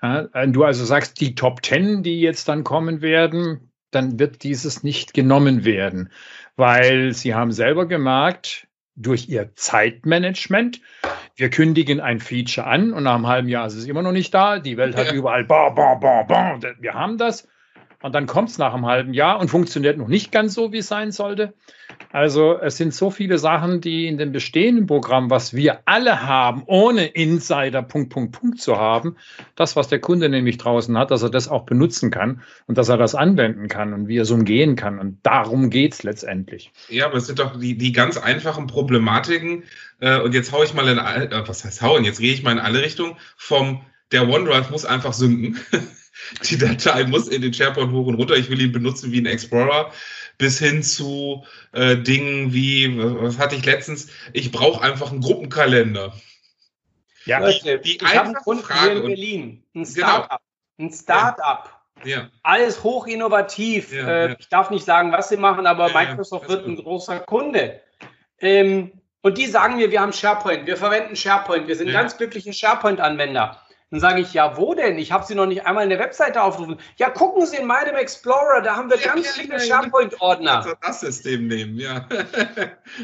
Ja, 0.01 0.27
wenn 0.31 0.53
du 0.53 0.63
also 0.63 0.85
sagst, 0.85 1.19
die 1.19 1.33
Top 1.33 1.65
10, 1.65 2.03
die 2.03 2.21
jetzt 2.21 2.47
dann 2.47 2.63
kommen 2.63 3.01
werden, 3.01 3.71
dann 3.89 4.19
wird 4.19 4.43
dieses 4.43 4.83
nicht 4.83 5.15
genommen 5.15 5.65
werden 5.65 6.11
weil 6.59 7.13
sie 7.13 7.33
haben 7.33 7.51
selber 7.51 7.87
gemerkt, 7.87 8.67
durch 8.95 9.29
ihr 9.29 9.55
Zeitmanagement, 9.55 10.81
wir 11.35 11.49
kündigen 11.49 12.01
ein 12.01 12.19
Feature 12.19 12.67
an 12.67 12.91
und 12.91 13.03
nach 13.03 13.15
einem 13.15 13.27
halben 13.27 13.47
Jahr 13.47 13.65
ist 13.65 13.75
es 13.75 13.85
immer 13.85 14.01
noch 14.01 14.11
nicht 14.11 14.33
da. 14.33 14.59
Die 14.59 14.75
Welt 14.75 14.97
hat 14.97 15.07
ja. 15.07 15.13
überall, 15.13 15.45
bah, 15.45 15.69
bah, 15.69 15.95
bah, 15.95 16.23
bah, 16.23 16.59
wir 16.79 16.93
haben 16.93 17.17
das. 17.17 17.47
Und 18.01 18.15
dann 18.15 18.27
kommt 18.27 18.49
es 18.49 18.57
nach 18.57 18.73
einem 18.73 18.85
halben 18.85 19.13
Jahr 19.13 19.39
und 19.39 19.49
funktioniert 19.49 19.97
noch 19.97 20.07
nicht 20.07 20.31
ganz 20.31 20.53
so, 20.53 20.71
wie 20.71 20.77
es 20.77 20.87
sein 20.87 21.11
sollte. 21.11 21.53
Also 22.11 22.57
es 22.57 22.77
sind 22.77 22.93
so 22.93 23.11
viele 23.11 23.37
Sachen, 23.37 23.81
die 23.81 24.07
in 24.07 24.17
dem 24.17 24.31
bestehenden 24.31 24.87
Programm, 24.87 25.29
was 25.29 25.53
wir 25.53 25.81
alle 25.85 26.25
haben, 26.25 26.63
ohne 26.65 27.07
Insider 27.07 27.83
Punkt, 27.83 28.11
Punkt, 28.11 28.39
Punkt 28.39 28.61
zu 28.61 28.77
haben, 28.77 29.17
das, 29.55 29.75
was 29.75 29.89
der 29.89 29.99
Kunde 29.99 30.29
nämlich 30.29 30.57
draußen 30.57 30.97
hat, 30.97 31.11
dass 31.11 31.23
er 31.23 31.29
das 31.29 31.49
auch 31.49 31.65
benutzen 31.65 32.09
kann 32.09 32.41
und 32.67 32.77
dass 32.77 32.87
er 32.87 32.97
das 32.97 33.15
anwenden 33.15 33.67
kann 33.67 33.93
und 33.93 34.07
wie 34.07 34.17
er 34.17 34.23
es 34.23 34.31
umgehen 34.31 34.77
kann. 34.77 34.97
Und 34.97 35.19
darum 35.23 35.69
geht 35.69 35.93
es 35.93 36.03
letztendlich. 36.03 36.71
Ja, 36.87 37.05
aber 37.05 37.17
es 37.17 37.27
sind 37.27 37.39
doch 37.39 37.59
die, 37.59 37.77
die 37.77 37.91
ganz 37.91 38.17
einfachen 38.17 38.67
Problematiken. 38.67 39.63
Äh, 39.99 40.21
und 40.21 40.33
jetzt 40.33 40.53
haue 40.53 40.63
ich 40.63 40.73
mal 40.73 40.87
in, 40.87 40.97
äh, 40.97 41.47
was 41.47 41.65
heißt 41.65 41.81
hauen? 41.81 42.05
Jetzt 42.05 42.19
gehe 42.19 42.33
ich 42.33 42.43
mal 42.43 42.53
in 42.53 42.59
alle 42.59 42.81
Richtungen 42.81 43.17
vom 43.35 43.81
der 44.11 44.27
OneDrive 44.27 44.71
muss 44.71 44.85
einfach 44.85 45.13
sinken. 45.13 45.59
die 46.43 46.57
Datei 46.57 47.03
muss 47.05 47.27
in 47.27 47.41
den 47.41 47.53
SharePoint 47.53 47.91
hoch 47.91 48.07
und 48.07 48.15
runter. 48.15 48.35
Ich 48.35 48.49
will 48.49 48.61
ihn 48.61 48.71
benutzen 48.71 49.11
wie 49.11 49.21
ein 49.21 49.25
Explorer. 49.25 49.91
Bis 50.37 50.59
hin 50.59 50.83
zu 50.83 51.43
äh, 51.73 51.97
Dingen 51.97 52.53
wie, 52.53 52.97
was 52.97 53.37
hatte 53.37 53.55
ich 53.55 53.65
letztens? 53.65 54.09
Ich 54.31 54.51
brauche 54.51 54.81
einfach 54.81 55.11
einen 55.11 55.21
Gruppenkalender. 55.21 56.13
Ja, 57.25 57.39
Leute, 57.39 57.79
die 57.79 57.97
ich 57.97 58.15
habe 58.15 58.27
einen 58.27 58.35
Kunden 58.35 58.63
Frage 58.63 58.91
hier 58.91 59.01
in 59.01 59.07
Berlin. 59.07 59.63
Ein 59.75 59.83
genau. 59.83 59.85
Startup. 59.85 60.41
Genau. 60.77 60.89
Ein 60.89 60.93
Startup. 60.93 61.79
Ja. 62.05 62.29
Alles 62.43 62.83
hoch 62.83 63.07
innovativ. 63.07 63.91
Ja, 63.91 64.07
äh, 64.07 64.29
ja. 64.29 64.35
Ich 64.39 64.47
darf 64.49 64.69
nicht 64.69 64.85
sagen, 64.85 65.11
was 65.11 65.29
sie 65.29 65.37
machen, 65.37 65.67
aber 65.67 65.91
Microsoft 65.93 66.47
wird 66.47 66.65
ein 66.65 66.77
großer 66.77 67.19
Kunde. 67.19 67.81
Ähm, 68.39 68.93
und 69.21 69.37
die 69.37 69.47
sagen 69.47 69.75
mir, 69.75 69.91
wir 69.91 69.99
haben 69.99 70.13
SharePoint, 70.13 70.65
wir 70.65 70.77
verwenden 70.77 71.15
SharePoint, 71.15 71.67
wir 71.67 71.75
sind 71.75 71.91
ganz 71.91 72.15
glückliche 72.15 72.53
SharePoint-Anwender. 72.53 73.61
Dann 73.91 73.99
sage 73.99 74.21
ich, 74.21 74.33
ja, 74.33 74.55
wo 74.55 74.75
denn? 74.75 74.99
Ich 74.99 75.11
habe 75.11 75.25
sie 75.25 75.33
noch 75.33 75.47
nicht 75.47 75.65
einmal 75.65 75.83
in 75.83 75.89
der 75.89 75.97
Webseite 75.99 76.43
aufgerufen. 76.43 76.77
Ja, 76.97 77.09
gucken 77.09 77.45
Sie 77.47 77.57
in 77.57 77.65
meinem 77.65 77.95
Explorer, 77.95 78.61
da 78.61 78.75
haben 78.75 78.89
wir 78.89 78.97
Ja, 78.99 79.13
ganz 79.13 79.25
ja, 79.25 79.41
viele 79.41 79.53
ja. 79.53 79.59
SharePoint-Ordner. 79.59 80.57
Also 80.57 80.73
das 80.81 80.99
System 80.99 81.47
nehmen, 81.47 81.79
ja. 81.79 82.07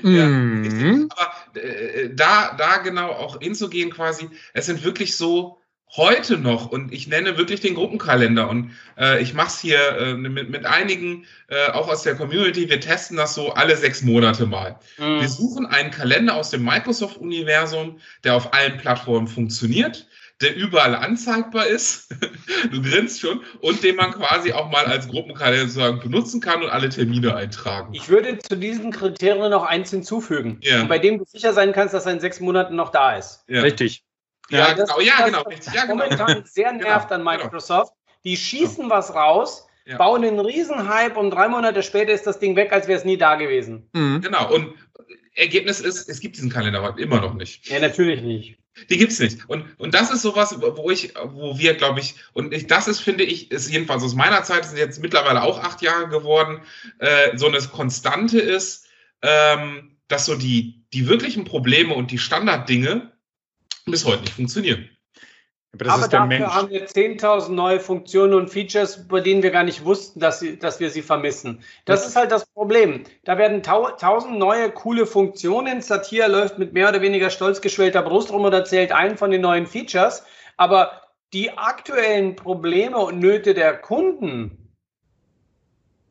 Mhm. 0.04 1.10
Aber 1.16 1.60
äh, 1.60 2.10
da, 2.14 2.56
da 2.58 2.78
genau 2.78 3.10
auch 3.10 3.40
hinzugehen 3.40 3.92
quasi, 3.92 4.30
es 4.54 4.66
sind 4.66 4.84
wirklich 4.84 5.16
so 5.16 5.60
heute 5.96 6.38
noch 6.38 6.72
und 6.72 6.92
ich 6.92 7.08
nenne 7.08 7.38
wirklich 7.38 7.62
den 7.62 7.76
Gruppenkalender 7.76 8.50
und 8.50 8.72
äh, 8.98 9.22
ich 9.22 9.34
mache 9.34 9.48
es 9.48 9.60
hier 9.60 9.98
äh, 9.98 10.14
mit, 10.16 10.50
mit 10.50 10.66
einigen 10.66 11.26
äh, 11.48 11.72
auch 11.72 11.88
aus 11.88 12.04
der 12.04 12.16
Community, 12.16 12.70
wir 12.70 12.80
testen 12.80 13.18
das 13.18 13.34
so 13.34 13.54
alle 13.54 13.78
sechs 13.78 14.02
Monate 14.02 14.46
mal. 14.46 14.78
Mhm. 14.98 15.22
Wir 15.22 15.30
suchen 15.30 15.66
einen 15.66 15.92
Kalender 15.92 16.36
aus 16.36 16.50
dem 16.50 16.64
Microsoft-Universum, 16.64 18.00
der 18.24 18.36
auf 18.36 18.54
allen 18.54 18.78
Plattformen 18.78 19.28
funktioniert, 19.28 20.08
der 20.42 20.56
überall 20.56 20.96
anzeigbar 20.96 21.66
ist, 21.68 22.10
du 22.72 22.82
grinst 22.82 23.22
schon, 23.22 23.42
und 23.62 23.84
den 23.84 23.96
man 23.96 24.12
quasi 24.12 24.52
auch 24.52 24.70
mal 24.70 24.86
als 24.86 25.08
Gruppenkalender 25.08 25.68
sozusagen 25.68 26.00
benutzen 26.02 26.42
kann 26.42 26.62
und 26.62 26.70
alle 26.70 26.90
Termine 26.90 27.36
eintragen. 27.36 27.94
Ich 27.94 28.10
würde 28.10 28.38
zu 28.40 28.58
diesen 28.58 28.92
Kriterien 28.92 29.50
noch 29.50 29.64
eins 29.64 29.92
hinzufügen, 29.92 30.60
Ja. 30.62 30.84
bei 30.86 31.00
dem 31.00 31.18
du 31.20 31.26
sicher 31.26 31.54
sein 31.54 31.72
kannst, 31.72 31.94
dass 31.94 32.06
er 32.06 32.14
in 32.14 32.20
sechs 32.20 32.40
Monaten 32.40 32.76
noch 32.76 32.90
da 32.92 33.16
ist. 33.18 33.44
Ja, 33.48 33.62
Richtig. 33.62 34.04
ja, 34.50 34.74
das 34.74 34.90
genau, 34.90 35.00
ist 35.00 35.06
ja, 35.08 35.14
das, 35.20 35.26
genau, 35.28 35.42
richtig, 35.44 35.74
ja, 35.74 35.82
genau. 35.86 35.96
Momentan 36.04 36.44
sehr 36.46 36.72
nervt 36.74 37.10
Genau, 37.10 37.30
an 37.30 37.40
Microsoft. 37.40 37.94
Die 38.26 38.36
schießen 38.36 38.90
was 38.90 39.14
raus, 39.16 39.68
Ja. 39.86 39.98
bauen 39.98 40.26
einen 40.26 40.40
Riesenhype 40.40 41.18
und 41.18 41.32
drei 41.32 41.48
Monate 41.48 41.82
später 41.84 42.12
ist 42.12 42.28
das 42.28 42.40
Ding 42.40 42.56
weg, 42.58 42.74
als 42.74 42.88
wäre 42.88 42.98
es 43.00 43.06
nie 43.06 43.18
da 43.18 43.36
gewesen. 43.36 43.90
Mhm. 43.94 44.20
Genau, 44.22 44.54
und 44.54 44.74
Ergebnis 45.36 45.80
ist, 45.80 46.10
es 46.10 46.20
gibt 46.20 46.36
diesen 46.36 46.50
Kalender 46.50 46.82
heute 46.82 47.02
immer 47.02 47.22
noch 47.22 47.34
nicht. 47.36 47.70
Ja, 47.70 47.80
natürlich 47.80 48.22
nicht. 48.22 48.58
Die 48.90 48.98
gibt's 48.98 49.20
nicht. 49.20 49.48
Und, 49.50 49.66
und 49.80 49.94
das 49.94 50.12
ist 50.12 50.22
sowas, 50.22 50.56
wo 50.60 50.92
ich, 50.92 51.14
wo 51.24 51.58
wir, 51.58 51.76
glaube 51.76 52.02
ich, 52.02 52.16
und 52.34 52.54
ich, 52.54 52.68
das 52.68 52.88
ist, 52.88 53.00
finde 53.00 53.24
ich, 53.24 53.52
ist 53.52 53.70
jedenfalls 53.70 54.04
aus 54.04 54.16
meiner 54.16 54.44
Zeit, 54.44 54.66
sind 54.66 54.78
jetzt 54.78 55.02
mittlerweile 55.02 55.44
auch 55.44 55.60
acht 55.60 55.82
Jahre 55.82 56.10
geworden, 56.10 56.62
äh, 57.00 57.38
so 57.38 57.48
eine 57.48 57.60
Konstante 57.60 58.40
ist, 58.40 58.88
ähm, 59.22 59.98
dass 60.08 60.26
so 60.26 60.36
die, 60.36 60.84
die 60.94 61.08
wirklichen 61.08 61.46
Probleme 61.46 61.94
und 61.94 62.12
die 62.12 62.18
Standarddinge 62.18 63.12
bis 63.86 64.06
heute 64.06 64.24
nicht 64.24 64.34
funktionieren. 64.34 64.90
Aber 65.76 65.86
das 65.86 65.94
Aber 65.94 66.04
ist 66.04 66.14
der 66.14 66.20
dafür 66.22 66.40
Mensch. 66.40 66.54
haben 66.54 66.70
wir 66.70 66.88
10.000 66.88 67.52
neue 67.52 67.80
Funktionen 67.82 68.34
und 68.34 68.50
Features, 68.50 69.08
bei 69.08 69.20
denen 69.20 69.44
wir 69.44 69.52
gar 69.52 69.64
nicht 69.64 69.84
wussten, 69.84 70.22
dass, 70.22 70.40
sie, 70.40 70.58
dass 70.58 70.80
wir 70.80 70.90
sie 70.90 71.02
vermissen. 71.02 71.64
Das 71.84 72.08
ist 72.08 72.16
halt 72.16 72.32
das 72.32 72.46
Problem. 72.46 73.04
Da 73.26 73.38
werden 73.38 73.62
tau 73.62 73.86
1000 73.88 74.38
neue 74.40 74.72
coole 74.72 75.06
Funktionen. 75.06 75.82
Satya 75.82 76.28
läuft 76.28 76.58
mit 76.58 76.72
mehr 76.72 76.88
oder 76.90 77.02
weniger 77.02 77.30
stolz 77.30 77.60
geschwellter 77.60 78.02
Brust 78.02 78.32
rum 78.32 78.46
und 78.46 78.54
erzählt 78.54 78.94
einen 78.94 79.18
von 79.18 79.32
den 79.32 79.42
neuen 79.42 79.68
Features. 79.68 80.24
Aber 80.56 81.02
die 81.34 81.58
aktuellen 81.58 82.38
Probleme 82.38 82.98
und 82.98 83.20
Nöte 83.20 83.54
der 83.54 83.78
Kunden, 83.78 84.74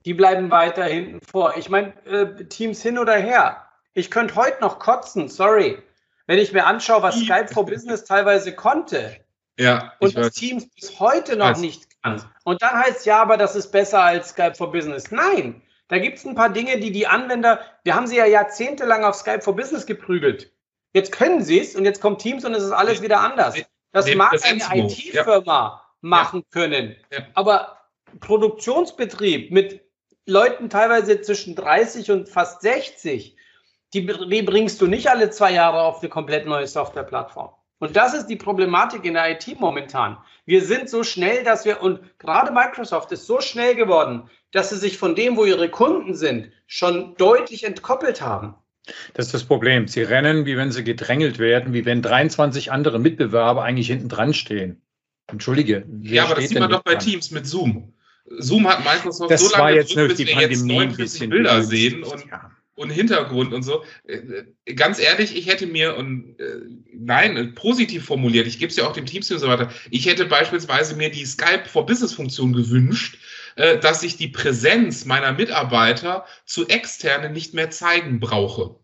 die 0.04 0.12
bleiben 0.12 0.50
weiter 0.50 0.84
hinten 0.84 1.20
vor. 1.26 1.54
Ich 1.56 1.70
meine, 1.70 1.94
äh, 2.04 2.44
Teams 2.44 2.82
hin 2.82 2.98
oder 2.98 3.14
her. 3.14 3.64
Ich 3.94 4.10
könnte 4.10 4.34
heute 4.34 4.60
noch 4.60 4.78
kotzen, 4.78 5.28
sorry. 5.28 5.78
Wenn 6.26 6.38
ich 6.38 6.52
mir 6.52 6.66
anschaue, 6.66 7.02
was 7.02 7.18
Skype 7.18 7.48
for 7.48 7.64
Business 7.64 8.04
teilweise 8.04 8.54
konnte 8.54 9.23
Ja, 9.58 9.92
und 10.00 10.16
das 10.16 10.26
weiß. 10.26 10.34
Teams 10.34 10.68
bis 10.74 10.98
heute 10.98 11.36
noch 11.36 11.50
Weiß. 11.50 11.58
nicht 11.58 11.86
kann. 12.02 12.22
Und 12.44 12.60
dann 12.62 12.72
heißt 12.72 13.06
ja, 13.06 13.22
aber 13.22 13.36
das 13.36 13.54
ist 13.54 13.70
besser 13.70 14.02
als 14.02 14.30
Skype 14.30 14.54
for 14.54 14.72
Business. 14.72 15.10
Nein, 15.10 15.62
da 15.88 15.98
gibt 15.98 16.18
es 16.18 16.24
ein 16.24 16.34
paar 16.34 16.50
Dinge, 16.50 16.80
die 16.80 16.90
die 16.90 17.06
Anwender, 17.06 17.60
wir 17.84 17.94
haben 17.94 18.06
sie 18.06 18.16
ja 18.16 18.26
jahrzehntelang 18.26 19.04
auf 19.04 19.14
Skype 19.14 19.42
for 19.42 19.54
Business 19.54 19.86
geprügelt. 19.86 20.52
Jetzt 20.92 21.12
können 21.12 21.42
sie 21.42 21.60
es 21.60 21.74
und 21.76 21.84
jetzt 21.84 22.00
kommt 22.00 22.20
Teams 22.20 22.44
und 22.44 22.54
es 22.54 22.62
ist 22.62 22.72
alles 22.72 23.02
wieder 23.02 23.20
anders. 23.20 23.56
Das 23.92 24.06
den 24.06 24.18
mag 24.18 24.32
eine 24.32 24.40
Präsenzmodus, 24.40 24.98
IT-Firma 24.98 25.82
machen 26.00 26.44
können, 26.50 26.96
Ja. 27.12 27.20
aber 27.34 27.78
Produktionsbetrieb 28.20 29.50
mit 29.50 29.80
Leuten 30.26 30.68
teilweise 30.68 31.20
zwischen 31.20 31.54
30 31.54 32.10
und 32.10 32.28
fast 32.28 32.62
60, 32.62 33.36
die, 33.92 34.06
die 34.06 34.42
bringst 34.42 34.80
du 34.80 34.86
nicht 34.86 35.08
alle 35.08 35.30
zwei 35.30 35.52
Jahre 35.52 35.82
auf 35.82 36.00
eine 36.00 36.08
komplett 36.08 36.46
neue 36.46 36.66
Softwareplattform. 36.66 37.50
Und 37.84 37.94
das 37.96 38.14
ist 38.14 38.28
die 38.28 38.36
Problematik 38.36 39.04
in 39.04 39.12
der 39.12 39.32
IT 39.32 39.60
momentan. 39.60 40.16
Wir 40.46 40.64
sind 40.64 40.88
so 40.88 41.04
schnell, 41.04 41.44
dass 41.44 41.66
wir, 41.66 41.82
und 41.82 42.00
gerade 42.18 42.50
Microsoft 42.50 43.12
ist 43.12 43.26
so 43.26 43.42
schnell 43.42 43.74
geworden, 43.74 44.30
dass 44.52 44.70
sie 44.70 44.78
sich 44.78 44.96
von 44.96 45.14
dem, 45.14 45.36
wo 45.36 45.44
ihre 45.44 45.68
Kunden 45.68 46.14
sind, 46.14 46.50
schon 46.66 47.14
deutlich 47.16 47.64
entkoppelt 47.64 48.22
haben. 48.22 48.54
Das 49.12 49.26
ist 49.26 49.34
das 49.34 49.44
Problem. 49.44 49.86
Sie 49.86 50.00
rennen, 50.00 50.46
wie 50.46 50.56
wenn 50.56 50.72
sie 50.72 50.82
gedrängelt 50.82 51.38
werden, 51.38 51.74
wie 51.74 51.84
wenn 51.84 52.00
23 52.00 52.72
andere 52.72 52.98
Mitbewerber 52.98 53.62
eigentlich 53.62 53.88
hinten 53.88 54.08
dran 54.08 54.32
stehen. 54.32 54.80
Entschuldige. 55.26 55.84
wer 55.86 56.14
Ja, 56.14 56.24
aber 56.24 56.36
das 56.36 56.48
sieht 56.48 56.58
man 56.58 56.70
doch 56.70 56.84
bei 56.84 56.92
dran? 56.92 57.04
Teams 57.04 57.32
mit 57.32 57.46
Zoom. 57.46 57.92
Zoom 58.38 58.66
hat 58.66 58.82
Microsoft 58.82 59.30
Das 59.30 59.42
so 59.42 59.50
lange 59.50 59.62
war 59.62 59.72
jetzt 59.72 59.90
gedrückt, 59.90 60.12
durch 60.12 60.16
die 60.16 60.24
bis 60.24 60.34
wir 60.34 60.40
jetzt 60.40 60.60
Pandemie 60.60 60.72
ein 60.72 60.88
49 60.88 60.96
bisschen 60.96 61.30
Bilder 61.30 61.62
sehen 61.62 62.02
und 62.02 62.26
ja. 62.30 62.50
Und 62.74 62.90
Hintergrund 62.90 63.52
und 63.52 63.62
so. 63.62 63.84
Äh, 64.06 64.44
Ganz 64.74 64.98
ehrlich, 64.98 65.36
ich 65.36 65.46
hätte 65.46 65.66
mir, 65.66 65.96
und 65.96 66.38
äh, 66.38 66.60
nein, 66.92 67.36
äh, 67.36 67.44
positiv 67.48 68.04
formuliert, 68.04 68.46
ich 68.46 68.58
gebe 68.58 68.70
es 68.70 68.76
ja 68.76 68.86
auch 68.86 68.92
dem 68.92 69.06
Teams 69.06 69.30
und 69.30 69.38
so 69.38 69.48
weiter, 69.48 69.70
ich 69.90 70.06
hätte 70.06 70.24
beispielsweise 70.24 70.96
mir 70.96 71.10
die 71.10 71.26
Skype 71.26 71.66
for 71.66 71.86
Business-Funktion 71.86 72.52
gewünscht, 72.52 73.18
äh, 73.56 73.78
dass 73.78 74.02
ich 74.02 74.16
die 74.16 74.28
Präsenz 74.28 75.04
meiner 75.04 75.32
Mitarbeiter 75.32 76.24
zu 76.44 76.66
externen 76.68 77.32
nicht 77.32 77.54
mehr 77.54 77.70
zeigen 77.70 78.20
brauche. 78.20 78.76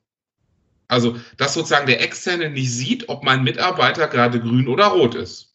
Also, 0.89 1.19
dass 1.37 1.55
sozusagen 1.55 1.87
der 1.87 2.03
Externe 2.03 2.51
nicht 2.51 2.73
sieht, 2.73 3.09
ob 3.09 3.23
mein 3.23 3.45
Mitarbeiter 3.45 4.09
gerade 4.09 4.41
grün 4.41 4.67
oder 4.67 4.87
rot 4.87 5.15
ist. 5.15 5.55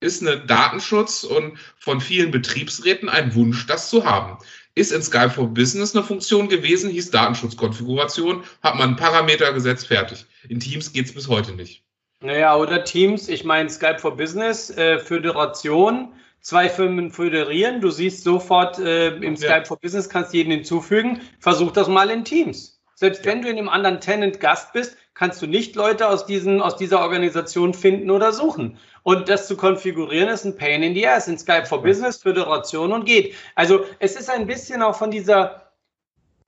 Ist 0.00 0.20
eine 0.20 0.44
Datenschutz 0.44 1.24
und 1.24 1.58
von 1.78 2.02
vielen 2.02 2.30
Betriebsräten 2.30 3.08
ein 3.08 3.34
Wunsch, 3.34 3.66
das 3.66 3.88
zu 3.88 4.04
haben 4.04 4.36
ist 4.76 4.92
in 4.92 5.02
Skype 5.02 5.30
for 5.30 5.48
Business 5.48 5.96
eine 5.96 6.04
Funktion 6.04 6.48
gewesen, 6.48 6.90
hieß 6.90 7.10
Datenschutzkonfiguration, 7.10 8.44
hat 8.62 8.76
man 8.76 8.90
einen 8.90 8.96
Parameter 8.96 9.52
gesetzt, 9.52 9.88
fertig. 9.88 10.26
In 10.48 10.60
Teams 10.60 10.92
geht's 10.92 11.12
bis 11.12 11.26
heute 11.28 11.52
nicht. 11.52 11.82
Naja, 12.20 12.56
oder 12.56 12.84
Teams, 12.84 13.28
ich 13.28 13.44
meine 13.44 13.68
Skype 13.70 13.98
for 13.98 14.16
Business, 14.16 14.70
äh, 14.70 14.98
Föderation, 14.98 16.12
zwei 16.40 16.68
Firmen 16.68 17.10
föderieren, 17.10 17.80
du 17.80 17.90
siehst 17.90 18.22
sofort 18.22 18.78
äh, 18.78 19.16
im 19.16 19.34
Ja. 19.34 19.36
Skype 19.36 19.64
for 19.66 19.78
Business, 19.80 20.08
kannst 20.08 20.34
jeden 20.34 20.52
hinzufügen, 20.52 21.22
versuch 21.40 21.72
das 21.72 21.88
mal 21.88 22.10
in 22.10 22.24
Teams. 22.24 22.78
Selbst 22.94 23.24
wenn 23.24 23.42
du 23.42 23.48
in 23.48 23.58
einem 23.58 23.68
anderen 23.68 24.00
Tenant 24.00 24.40
Gast 24.40 24.72
bist, 24.72 24.96
kannst 25.14 25.40
du 25.40 25.46
nicht 25.46 25.74
Leute 25.74 26.08
aus, 26.08 26.26
diesen, 26.26 26.60
aus 26.60 26.76
dieser 26.76 27.00
Organisation 27.00 27.74
finden 27.74 28.10
oder 28.10 28.32
suchen. 28.32 28.78
Und 29.06 29.28
das 29.28 29.46
zu 29.46 29.56
konfigurieren 29.56 30.28
ist 30.28 30.44
ein 30.44 30.56
Pain 30.56 30.82
in 30.82 30.92
the 30.92 31.06
Ass 31.06 31.28
in 31.28 31.38
Skype 31.38 31.66
for 31.66 31.80
Business, 31.80 32.16
Föderation 32.16 32.92
und 32.92 33.04
geht. 33.04 33.36
Also 33.54 33.86
es 34.00 34.16
ist 34.16 34.28
ein 34.28 34.48
bisschen 34.48 34.82
auch 34.82 34.98
von 34.98 35.12
dieser 35.12 35.70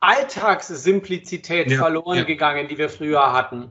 Alltagssimplizität 0.00 1.70
Ja, 1.70 1.78
verloren 1.78 2.18
ja. 2.18 2.24
gegangen, 2.24 2.66
die 2.66 2.76
wir 2.76 2.88
früher 2.88 3.32
hatten. 3.32 3.70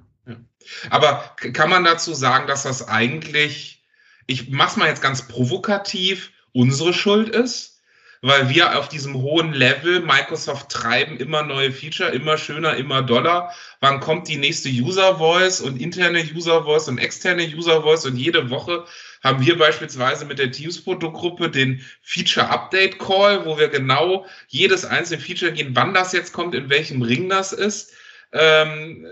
Aber 0.89 1.35
kann 1.51 1.69
man 1.69 1.83
dazu 1.83 2.13
sagen, 2.13 2.47
dass 2.47 2.63
das 2.63 2.87
eigentlich, 2.87 3.83
ich 4.25 4.51
mach's 4.51 4.77
mal 4.77 4.87
jetzt 4.87 5.01
ganz 5.01 5.27
provokativ, 5.27 6.31
unsere 6.53 6.93
Schuld 6.93 7.27
ist? 7.27 7.76
Weil 8.21 8.49
wir 8.49 8.77
auf 8.77 8.89
diesem 8.89 9.15
hohen 9.15 9.53
Level 9.53 10.01
Microsoft 10.01 10.69
treiben 10.69 11.17
immer 11.17 11.43
neue 11.43 11.71
Feature, 11.71 12.09
immer 12.09 12.37
schöner, 12.37 12.75
immer 12.75 13.01
doller. 13.03 13.51
Wann 13.79 13.99
kommt 13.99 14.27
die 14.27 14.37
nächste 14.37 14.69
User 14.69 15.17
Voice 15.17 15.61
und 15.61 15.79
interne 15.79 16.23
User 16.35 16.63
Voice 16.63 16.87
und 16.87 16.97
externe 16.97 17.43
User 17.43 17.83
Voice? 17.83 18.05
Und 18.05 18.17
jede 18.17 18.49
Woche 18.49 18.85
haben 19.23 19.45
wir 19.45 19.57
beispielsweise 19.57 20.25
mit 20.25 20.39
der 20.39 20.51
Teams 20.51 20.83
Produktgruppe 20.83 21.49
den 21.49 21.85
Feature 22.01 22.49
Update 22.49 22.97
Call, 22.97 23.45
wo 23.45 23.57
wir 23.57 23.67
genau 23.67 24.25
jedes 24.47 24.85
einzelne 24.85 25.21
Feature 25.21 25.51
gehen, 25.51 25.75
wann 25.75 25.93
das 25.93 26.13
jetzt 26.13 26.33
kommt, 26.33 26.55
in 26.55 26.69
welchem 26.69 27.01
Ring 27.01 27.29
das 27.29 27.53
ist. 27.53 27.93
Ähm, 28.31 29.05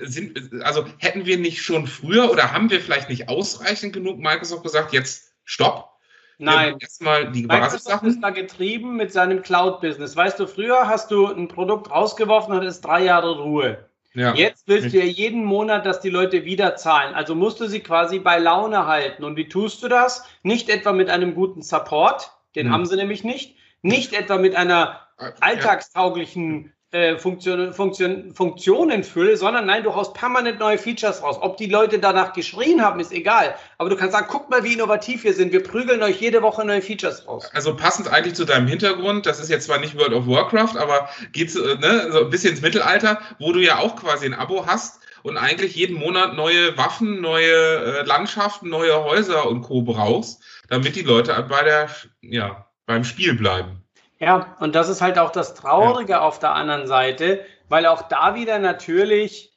sind, 0.00 0.62
also 0.62 0.86
hätten 0.98 1.26
wir 1.26 1.38
nicht 1.38 1.62
schon 1.62 1.86
früher 1.86 2.30
oder 2.30 2.52
haben 2.52 2.70
wir 2.70 2.80
vielleicht 2.80 3.08
nicht 3.08 3.28
ausreichend 3.28 3.92
genug 3.92 4.18
Microsoft 4.18 4.62
gesagt, 4.62 4.92
jetzt 4.92 5.32
stopp? 5.44 5.95
Nein. 6.38 6.76
Erstmal 6.80 7.30
die 7.32 7.42
Microsoft 7.44 8.04
ist 8.04 8.20
da 8.20 8.30
getrieben 8.30 8.96
mit 8.96 9.12
seinem 9.12 9.42
Cloud-Business. 9.42 10.16
Weißt 10.16 10.38
du, 10.38 10.46
früher 10.46 10.86
hast 10.86 11.10
du 11.10 11.26
ein 11.26 11.48
Produkt 11.48 11.90
rausgeworfen 11.90 12.52
und 12.52 12.60
hattest 12.60 12.84
drei 12.84 13.04
Jahre 13.04 13.38
Ruhe. 13.38 13.88
Ja. 14.14 14.34
Jetzt 14.34 14.66
willst 14.66 14.94
du 14.94 14.98
ja 14.98 15.04
jeden 15.04 15.44
Monat, 15.44 15.84
dass 15.84 16.00
die 16.00 16.08
Leute 16.10 16.44
wieder 16.44 16.76
zahlen. 16.76 17.14
Also 17.14 17.34
musst 17.34 17.60
du 17.60 17.66
sie 17.66 17.80
quasi 17.80 18.18
bei 18.18 18.38
Laune 18.38 18.86
halten. 18.86 19.24
Und 19.24 19.36
wie 19.36 19.48
tust 19.48 19.82
du 19.82 19.88
das? 19.88 20.24
Nicht 20.42 20.70
etwa 20.70 20.92
mit 20.92 21.10
einem 21.10 21.34
guten 21.34 21.62
Support, 21.62 22.30
den 22.54 22.66
Hm. 22.68 22.72
haben 22.72 22.86
sie 22.86 22.96
nämlich 22.96 23.24
nicht. 23.24 23.56
Nicht 23.82 24.14
etwa 24.14 24.38
mit 24.38 24.56
einer 24.56 25.00
Ja. 25.20 25.32
alltagstauglichen 25.40 26.72
äh, 26.96 27.18
Funktion, 27.18 27.74
Funktion, 27.74 28.32
Funktionenfülle, 28.32 29.36
sondern 29.36 29.66
nein, 29.66 29.82
du 29.82 29.94
haust 29.94 30.14
permanent 30.14 30.58
neue 30.58 30.78
Features 30.78 31.22
raus. 31.22 31.36
Ob 31.40 31.58
die 31.58 31.66
Leute 31.66 31.98
danach 31.98 32.32
geschrien 32.32 32.82
haben, 32.82 33.00
ist 33.00 33.12
egal. 33.12 33.54
Aber 33.76 33.90
du 33.90 33.96
kannst 33.96 34.12
sagen, 34.12 34.28
guckt 34.30 34.48
mal, 34.48 34.64
wie 34.64 34.72
innovativ 34.72 35.24
wir 35.24 35.34
sind. 35.34 35.52
Wir 35.52 35.62
prügeln 35.62 36.02
euch 36.02 36.20
jede 36.20 36.40
Woche 36.42 36.64
neue 36.64 36.80
Features 36.80 37.26
raus. 37.28 37.50
Also 37.52 37.76
passend 37.76 38.08
eigentlich 38.08 38.34
zu 38.34 38.46
deinem 38.46 38.66
Hintergrund, 38.66 39.26
das 39.26 39.40
ist 39.40 39.50
jetzt 39.50 39.66
zwar 39.66 39.78
nicht 39.78 39.96
World 39.98 40.14
of 40.14 40.26
Warcraft, 40.26 40.78
aber 40.78 41.08
geht 41.32 41.54
äh, 41.54 41.74
ne, 41.76 42.08
so 42.10 42.20
ein 42.24 42.30
bisschen 42.30 42.52
ins 42.52 42.62
Mittelalter, 42.62 43.20
wo 43.38 43.52
du 43.52 43.60
ja 43.60 43.78
auch 43.78 43.96
quasi 43.96 44.24
ein 44.24 44.34
Abo 44.34 44.66
hast 44.66 45.00
und 45.22 45.36
eigentlich 45.36 45.76
jeden 45.76 45.98
Monat 45.98 46.34
neue 46.34 46.78
Waffen, 46.78 47.20
neue 47.20 47.52
äh, 47.52 48.02
Landschaften, 48.04 48.70
neue 48.70 49.04
Häuser 49.04 49.46
und 49.48 49.62
Co. 49.62 49.82
brauchst, 49.82 50.42
damit 50.68 50.96
die 50.96 51.02
Leute 51.02 51.46
bei 51.48 51.62
der, 51.62 51.90
ja, 52.22 52.66
beim 52.86 53.04
Spiel 53.04 53.34
bleiben. 53.34 53.85
Ja, 54.18 54.56
und 54.60 54.74
das 54.74 54.88
ist 54.88 55.02
halt 55.02 55.18
auch 55.18 55.30
das 55.30 55.54
Traurige 55.54 56.12
ja. 56.12 56.20
auf 56.20 56.38
der 56.38 56.54
anderen 56.54 56.86
Seite, 56.86 57.44
weil 57.68 57.86
auch 57.86 58.02
da 58.02 58.34
wieder 58.34 58.58
natürlich 58.58 59.52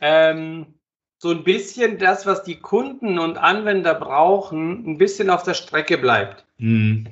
ähm, 0.00 0.74
so 1.18 1.30
ein 1.30 1.44
bisschen 1.44 1.98
das, 1.98 2.26
was 2.26 2.42
die 2.42 2.60
Kunden 2.60 3.18
und 3.18 3.38
Anwender 3.38 3.94
brauchen, 3.94 4.86
ein 4.86 4.98
bisschen 4.98 5.30
auf 5.30 5.42
der 5.42 5.54
Strecke 5.54 5.98
bleibt. 5.98 6.44
Mhm. 6.58 7.08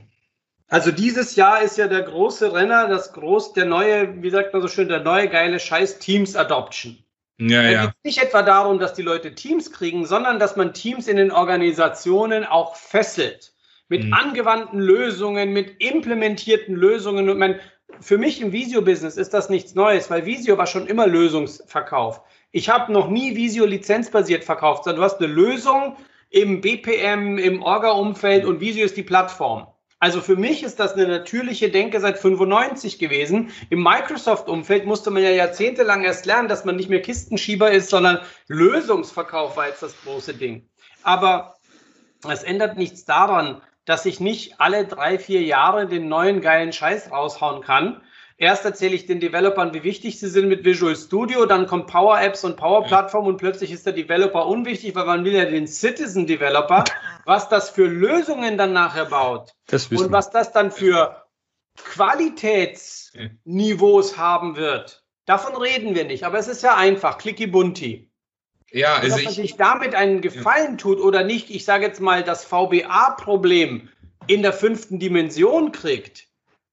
Also 0.68 0.90
dieses 0.90 1.36
Jahr 1.36 1.62
ist 1.62 1.78
ja 1.78 1.86
der 1.86 2.02
große 2.02 2.52
Renner, 2.52 2.88
das 2.88 3.12
groß, 3.12 3.52
der 3.52 3.66
neue, 3.66 4.22
wie 4.22 4.30
sagt 4.30 4.52
man 4.52 4.62
so 4.62 4.68
schön, 4.68 4.88
der 4.88 5.00
neue 5.00 5.28
geile 5.28 5.60
Scheiß 5.60 6.00
Teams 6.00 6.34
Adoption. 6.34 6.98
Ja, 7.38 7.62
da 7.62 7.70
ja. 7.70 7.86
geht 7.86 8.04
nicht 8.04 8.22
etwa 8.22 8.42
darum, 8.42 8.78
dass 8.78 8.94
die 8.94 9.02
Leute 9.02 9.34
Teams 9.34 9.70
kriegen, 9.70 10.06
sondern 10.06 10.38
dass 10.38 10.56
man 10.56 10.72
Teams 10.72 11.06
in 11.06 11.16
den 11.16 11.30
Organisationen 11.30 12.44
auch 12.44 12.76
fesselt. 12.76 13.52
Mit 13.88 14.04
mhm. 14.04 14.14
angewandten 14.14 14.80
Lösungen, 14.80 15.52
mit 15.52 15.80
implementierten 15.82 16.74
Lösungen. 16.74 17.28
Und 17.28 17.38
mein, 17.38 17.60
für 18.00 18.18
mich 18.18 18.40
im 18.40 18.52
Visio-Business 18.52 19.16
ist 19.16 19.32
das 19.32 19.48
nichts 19.48 19.74
Neues, 19.74 20.10
weil 20.10 20.26
Visio 20.26 20.58
war 20.58 20.66
schon 20.66 20.86
immer 20.86 21.06
Lösungsverkauf. 21.06 22.20
Ich 22.50 22.68
habe 22.68 22.92
noch 22.92 23.08
nie 23.08 23.36
Visio 23.36 23.64
lizenzbasiert 23.64 24.44
verkauft, 24.44 24.84
sondern 24.84 25.00
du 25.00 25.04
hast 25.04 25.20
eine 25.20 25.32
Lösung 25.32 25.96
im 26.30 26.60
BPM, 26.60 27.38
im 27.38 27.62
Orga-Umfeld 27.62 28.44
und 28.44 28.60
Visio 28.60 28.84
ist 28.84 28.96
die 28.96 29.02
Plattform. 29.02 29.66
Also 29.98 30.20
für 30.20 30.36
mich 30.36 30.62
ist 30.62 30.78
das 30.78 30.92
eine 30.92 31.08
natürliche 31.08 31.70
Denke 31.70 32.00
seit 32.00 32.18
95 32.18 32.98
gewesen. 32.98 33.50
Im 33.70 33.82
Microsoft-Umfeld 33.82 34.84
musste 34.84 35.10
man 35.10 35.22
ja 35.22 35.30
jahrzehntelang 35.30 36.04
erst 36.04 36.26
lernen, 36.26 36.48
dass 36.48 36.66
man 36.66 36.76
nicht 36.76 36.90
mehr 36.90 37.00
Kistenschieber 37.00 37.70
ist, 37.70 37.88
sondern 37.88 38.20
Lösungsverkauf 38.48 39.56
war 39.56 39.68
jetzt 39.68 39.82
das 39.82 39.94
große 40.02 40.34
Ding. 40.34 40.68
Aber 41.02 41.56
es 42.28 42.42
ändert 42.42 42.76
nichts 42.76 43.04
daran, 43.06 43.62
dass 43.86 44.04
ich 44.04 44.20
nicht 44.20 44.60
alle 44.60 44.84
drei, 44.84 45.18
vier 45.18 45.42
Jahre 45.42 45.86
den 45.86 46.08
neuen 46.08 46.42
geilen 46.42 46.74
Scheiß 46.74 47.10
raushauen 47.10 47.62
kann, 47.62 48.02
Erst 48.38 48.66
erzähle 48.66 48.94
ich 48.94 49.06
den 49.06 49.18
Developern, 49.18 49.72
wie 49.72 49.82
wichtig 49.82 50.20
sie 50.20 50.28
sind 50.28 50.48
mit 50.48 50.62
Visual 50.62 50.94
Studio, 50.94 51.46
dann 51.46 51.66
kommt 51.66 51.86
Power 51.86 52.20
Apps 52.20 52.44
und 52.44 52.58
Power 52.58 52.84
Plattform 52.84 53.26
und 53.26 53.38
plötzlich 53.38 53.72
ist 53.72 53.86
der 53.86 53.94
Developer 53.94 54.44
unwichtig, 54.46 54.94
weil 54.94 55.06
man 55.06 55.24
will 55.24 55.32
ja 55.32 55.46
den 55.46 55.66
Citizen 55.66 56.26
Developer, 56.26 56.84
was 57.24 57.48
das 57.48 57.70
für 57.70 57.86
Lösungen 57.86 58.58
dann 58.58 58.74
nachher 58.74 59.06
baut 59.06 59.54
und 59.72 60.12
was 60.12 60.28
das 60.30 60.52
dann 60.52 60.70
für 60.70 61.24
Qualitätsniveaus 61.78 64.18
haben 64.18 64.56
wird. 64.56 65.02
Davon 65.24 65.56
reden 65.56 65.94
wir 65.94 66.04
nicht, 66.04 66.24
aber 66.24 66.38
es 66.38 66.46
ist 66.46 66.62
ja 66.62 66.76
einfach, 66.76 67.16
clicky 67.16 67.46
bunti. 67.46 68.05
Ja, 68.76 68.96
also 68.96 69.16
dass 69.16 69.24
man 69.24 69.32
sich 69.32 69.56
damit 69.56 69.94
einen 69.94 70.20
Gefallen 70.20 70.76
tut 70.76 71.00
oder 71.00 71.24
nicht, 71.24 71.48
ich 71.48 71.64
sage 71.64 71.86
jetzt 71.86 72.00
mal, 72.00 72.22
das 72.22 72.44
VBA-Problem 72.44 73.88
in 74.26 74.42
der 74.42 74.52
fünften 74.52 74.98
Dimension 74.98 75.72
kriegt, 75.72 76.26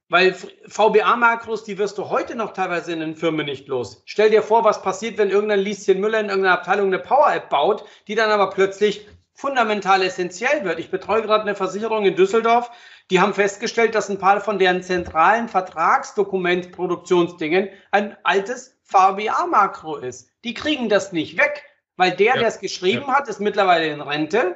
weil 0.10 0.36
VBA-Makros, 0.68 1.64
die 1.64 1.78
wirst 1.78 1.98
du 1.98 2.10
heute 2.10 2.36
noch 2.36 2.52
teilweise 2.52 2.92
in 2.92 3.00
den 3.00 3.16
Firmen 3.16 3.46
nicht 3.46 3.70
los. 3.70 4.02
Stell 4.04 4.32
dir 4.32 4.44
vor, 4.44 4.66
was 4.66 4.82
passiert, 4.82 5.18
wenn 5.18 5.30
irgendein 5.30 5.62
Lieschen 5.62 6.02
Müller 6.02 6.20
in 6.20 6.28
irgendeiner 6.28 6.56
Abteilung 6.56 6.88
eine 6.88 7.00
Power-App 7.00 7.50
baut, 7.50 7.86
die 8.10 8.16
dann 8.16 8.32
aber 8.32 8.50
plötzlich 8.50 9.08
fundamental 9.34 10.04
essentiell 10.04 10.66
wird. 10.66 10.80
Ich 10.80 10.92
betreue 10.92 11.22
gerade 11.22 11.44
eine 11.44 11.56
Versicherung 11.56 12.06
in 12.06 12.18
Düsseldorf, 12.18 12.70
die 13.12 13.22
haben 13.22 13.34
festgestellt, 13.34 13.96
dass 13.96 14.10
ein 14.10 14.20
paar 14.20 14.42
von 14.42 14.60
deren 14.60 14.84
zentralen 14.84 15.48
Vertragsdokumentproduktionsdingen 15.48 17.70
ein 17.92 18.18
altes 18.24 18.78
VBA-Makro 18.84 19.96
ist. 19.98 20.28
Die 20.44 20.54
kriegen 20.54 20.90
das 20.90 21.14
nicht 21.14 21.38
weg, 21.38 21.64
weil 21.98 22.12
der, 22.12 22.36
ja. 22.36 22.40
der 22.40 22.48
es 22.48 22.60
geschrieben 22.60 23.06
ja. 23.08 23.16
hat, 23.16 23.28
ist 23.28 23.40
mittlerweile 23.40 23.88
in 23.88 24.02
Rente. 24.02 24.56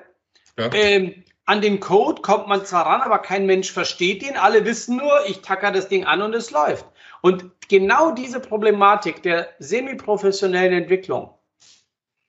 Ja. 0.58 0.74
Ähm, 0.74 1.24
an 1.46 1.62
den 1.62 1.80
Code 1.80 2.22
kommt 2.22 2.48
man 2.48 2.66
zwar 2.66 2.86
ran, 2.86 3.02
aber 3.02 3.20
kein 3.20 3.46
Mensch 3.46 3.72
versteht 3.72 4.22
ihn. 4.22 4.36
Alle 4.36 4.66
wissen 4.66 4.98
nur, 4.98 5.26
ich 5.28 5.42
tacker 5.42 5.72
das 5.72 5.88
Ding 5.88 6.04
an 6.04 6.22
und 6.22 6.36
es 6.36 6.52
läuft. 6.52 6.86
Und 7.22 7.46
genau 7.70 8.12
diese 8.12 8.40
Problematik 8.40 9.24
der 9.24 9.50
semi-professionellen 9.60 10.74
Entwicklung, 10.74 11.34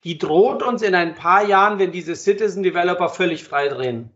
die 0.05 0.19
droht 0.19 0.63
uns 0.63 0.83
in 0.83 0.95
ein 0.95 1.15
paar 1.15 1.45
Jahren, 1.45 1.79
wenn 1.79 1.91
diese 1.91 2.15
Citizen 2.15 2.63
Developer 2.63 3.09
völlig 3.09 3.43
frei 3.43 3.69
drehen. 3.69 4.11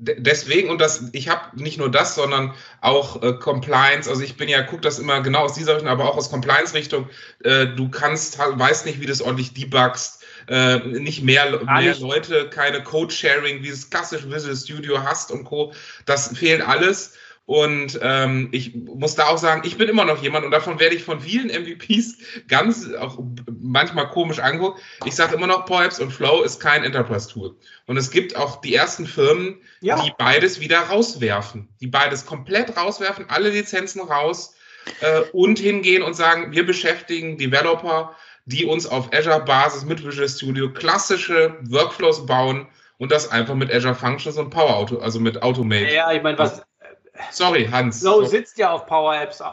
Deswegen, 0.00 0.70
und 0.70 0.80
das, 0.80 1.08
ich 1.12 1.28
habe 1.28 1.60
nicht 1.60 1.78
nur 1.78 1.90
das, 1.90 2.14
sondern 2.14 2.54
auch 2.80 3.20
äh, 3.20 3.32
Compliance, 3.32 4.08
also 4.08 4.22
ich 4.22 4.36
bin 4.36 4.48
ja, 4.48 4.62
guck 4.62 4.80
das 4.82 5.00
immer 5.00 5.20
genau 5.22 5.40
aus 5.40 5.54
dieser 5.54 5.74
Richtung, 5.74 5.90
aber 5.90 6.08
auch 6.08 6.16
aus 6.16 6.30
Compliance-Richtung. 6.30 7.08
Äh, 7.42 7.66
du 7.74 7.90
kannst, 7.90 8.38
weißt 8.38 8.86
nicht, 8.86 9.00
wie 9.00 9.06
du 9.06 9.12
es 9.12 9.22
ordentlich 9.22 9.54
debugst 9.54 10.17
äh, 10.48 10.78
nicht 10.78 11.22
mehr, 11.22 11.60
mehr 11.64 11.96
Leute, 11.98 12.48
keine 12.50 12.82
Code-Sharing, 12.82 13.62
wie 13.62 13.68
es 13.68 13.90
klassisch 13.90 14.28
Visual 14.28 14.56
Studio 14.56 15.02
hast 15.02 15.30
und 15.30 15.44
Co. 15.44 15.72
Das 16.06 16.36
fehlt 16.36 16.62
alles. 16.62 17.14
Und 17.48 17.98
ähm, 18.02 18.50
ich 18.52 18.74
muss 18.74 19.14
da 19.14 19.28
auch 19.28 19.38
sagen, 19.38 19.62
ich 19.64 19.78
bin 19.78 19.88
immer 19.88 20.04
noch 20.04 20.22
jemand 20.22 20.44
und 20.44 20.50
davon 20.50 20.78
werde 20.78 20.94
ich 20.94 21.02
von 21.02 21.18
vielen 21.18 21.48
MVPs 21.48 22.18
ganz 22.46 22.92
auch 22.92 23.18
manchmal 23.58 24.10
komisch 24.10 24.38
angeguckt. 24.38 24.82
Ich 25.06 25.14
sage 25.14 25.34
immer 25.34 25.46
noch, 25.46 25.64
PowerApps 25.64 25.98
und 25.98 26.12
Flow 26.12 26.42
ist 26.42 26.60
kein 26.60 26.84
Enterprise-Tool. 26.84 27.56
Und 27.86 27.96
es 27.96 28.10
gibt 28.10 28.36
auch 28.36 28.60
die 28.60 28.74
ersten 28.74 29.06
Firmen, 29.06 29.62
ja. 29.80 29.98
die 30.02 30.12
beides 30.18 30.60
wieder 30.60 30.78
rauswerfen, 30.78 31.68
die 31.80 31.86
beides 31.86 32.26
komplett 32.26 32.76
rauswerfen, 32.76 33.30
alle 33.30 33.48
Lizenzen 33.48 34.02
raus 34.02 34.54
äh, 35.00 35.20
und 35.32 35.58
hingehen 35.58 36.02
und 36.02 36.12
sagen, 36.12 36.52
wir 36.52 36.66
beschäftigen 36.66 37.38
Developer 37.38 38.14
die 38.48 38.64
uns 38.64 38.86
auf 38.86 39.12
Azure-Basis 39.12 39.84
mit 39.84 40.04
Visual 40.04 40.28
Studio 40.28 40.72
klassische 40.72 41.56
Workflows 41.68 42.24
bauen 42.24 42.66
und 42.96 43.12
das 43.12 43.30
einfach 43.30 43.54
mit 43.54 43.72
Azure 43.72 43.94
Functions 43.94 44.38
und 44.38 44.50
Power 44.50 44.74
Auto, 44.74 44.98
also 44.98 45.20
mit 45.20 45.42
Automate. 45.42 45.92
Ja, 45.92 46.10
ich 46.12 46.22
meine, 46.22 46.38
was. 46.38 46.62
Sorry, 47.30 47.68
Hans. 47.70 48.00
So 48.00 48.24
sitzt 48.24 48.58
ja 48.58 48.70
auf 48.70 48.86
Power 48.86 49.14
Apps. 49.20 49.40
Äh, 49.40 49.44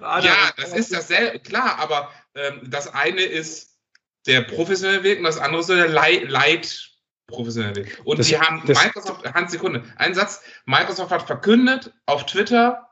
ja, 0.00 0.34
das 0.56 0.72
ist 0.72 0.92
dasselbe, 0.92 1.38
klar, 1.38 1.78
aber 1.78 2.10
ähm, 2.34 2.60
das 2.68 2.92
eine 2.92 3.22
ist 3.22 3.78
der 4.26 4.42
professionelle 4.42 5.02
Weg 5.02 5.18
und 5.18 5.24
das 5.24 5.38
andere 5.38 5.60
ist 5.60 5.70
der 5.70 5.88
Light, 5.88 6.28
Light 6.28 6.90
professionelle 7.28 7.76
Weg. 7.76 8.00
Und 8.04 8.18
das, 8.18 8.26
sie 8.26 8.38
haben 8.38 8.62
Microsoft, 8.66 9.24
Hans, 9.32 9.52
Sekunde, 9.52 9.84
ein 9.96 10.14
Satz, 10.14 10.42
Microsoft 10.66 11.10
hat 11.10 11.22
verkündet 11.22 11.92
auf 12.06 12.26
Twitter, 12.26 12.90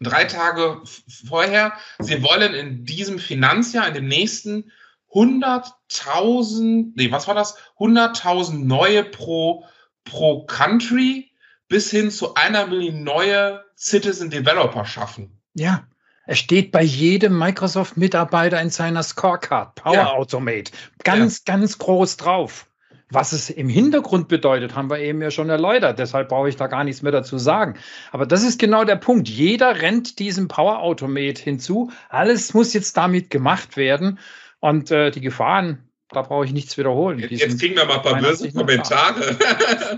drei 0.00 0.24
Tage 0.24 0.82
vorher, 1.26 1.72
sie 1.98 2.22
wollen 2.22 2.54
in 2.54 2.84
diesem 2.84 3.18
Finanzjahr, 3.18 3.88
in 3.88 3.94
dem 3.94 4.06
nächsten, 4.06 4.70
100.000, 5.12 6.92
nee, 6.94 7.10
was 7.10 7.26
war 7.26 7.34
das? 7.34 7.56
100.000 7.78 8.64
neue 8.64 9.04
pro, 9.04 9.64
pro 10.04 10.44
Country 10.46 11.30
bis 11.68 11.90
hin 11.90 12.10
zu 12.10 12.34
einer 12.34 12.66
Million 12.66 13.02
neue 13.02 13.64
Citizen 13.76 14.30
Developer 14.30 14.84
schaffen. 14.84 15.40
Ja. 15.54 15.86
Es 16.26 16.38
steht 16.38 16.70
bei 16.70 16.82
jedem 16.82 17.38
Microsoft-Mitarbeiter 17.38 18.60
in 18.60 18.70
seiner 18.70 19.02
Scorecard, 19.02 19.74
Power 19.74 19.94
ja. 19.94 20.10
Automate, 20.12 20.70
ganz, 21.02 21.38
ja. 21.38 21.54
ganz 21.54 21.78
groß 21.78 22.18
drauf. 22.18 22.66
Was 23.12 23.32
es 23.32 23.50
im 23.50 23.68
Hintergrund 23.68 24.28
bedeutet, 24.28 24.76
haben 24.76 24.88
wir 24.88 25.00
eben 25.00 25.20
ja 25.20 25.32
schon 25.32 25.50
erläutert. 25.50 25.98
Deshalb 25.98 26.28
brauche 26.28 26.48
ich 26.48 26.54
da 26.54 26.68
gar 26.68 26.84
nichts 26.84 27.02
mehr 27.02 27.10
dazu 27.10 27.38
sagen. 27.38 27.74
Aber 28.12 28.24
das 28.24 28.44
ist 28.44 28.60
genau 28.60 28.84
der 28.84 28.96
Punkt. 28.96 29.28
Jeder 29.28 29.82
rennt 29.82 30.20
diesem 30.20 30.46
Power 30.46 30.78
Automate 30.78 31.42
hinzu. 31.42 31.90
Alles 32.08 32.54
muss 32.54 32.72
jetzt 32.72 32.96
damit 32.96 33.30
gemacht 33.30 33.76
werden. 33.76 34.20
Und 34.60 34.90
äh, 34.90 35.10
die 35.10 35.20
Gefahren, 35.20 35.90
da 36.12 36.22
brauche 36.22 36.44
ich 36.44 36.52
nichts 36.52 36.76
wiederholen. 36.76 37.20
Jetzt, 37.20 37.40
jetzt 37.40 37.60
kriegen 37.60 37.76
wir 37.76 37.84
mal 37.84 37.96
ein 37.96 38.02
paar 38.02 38.20
böse 38.20 38.50
Kommentare. 38.52 39.36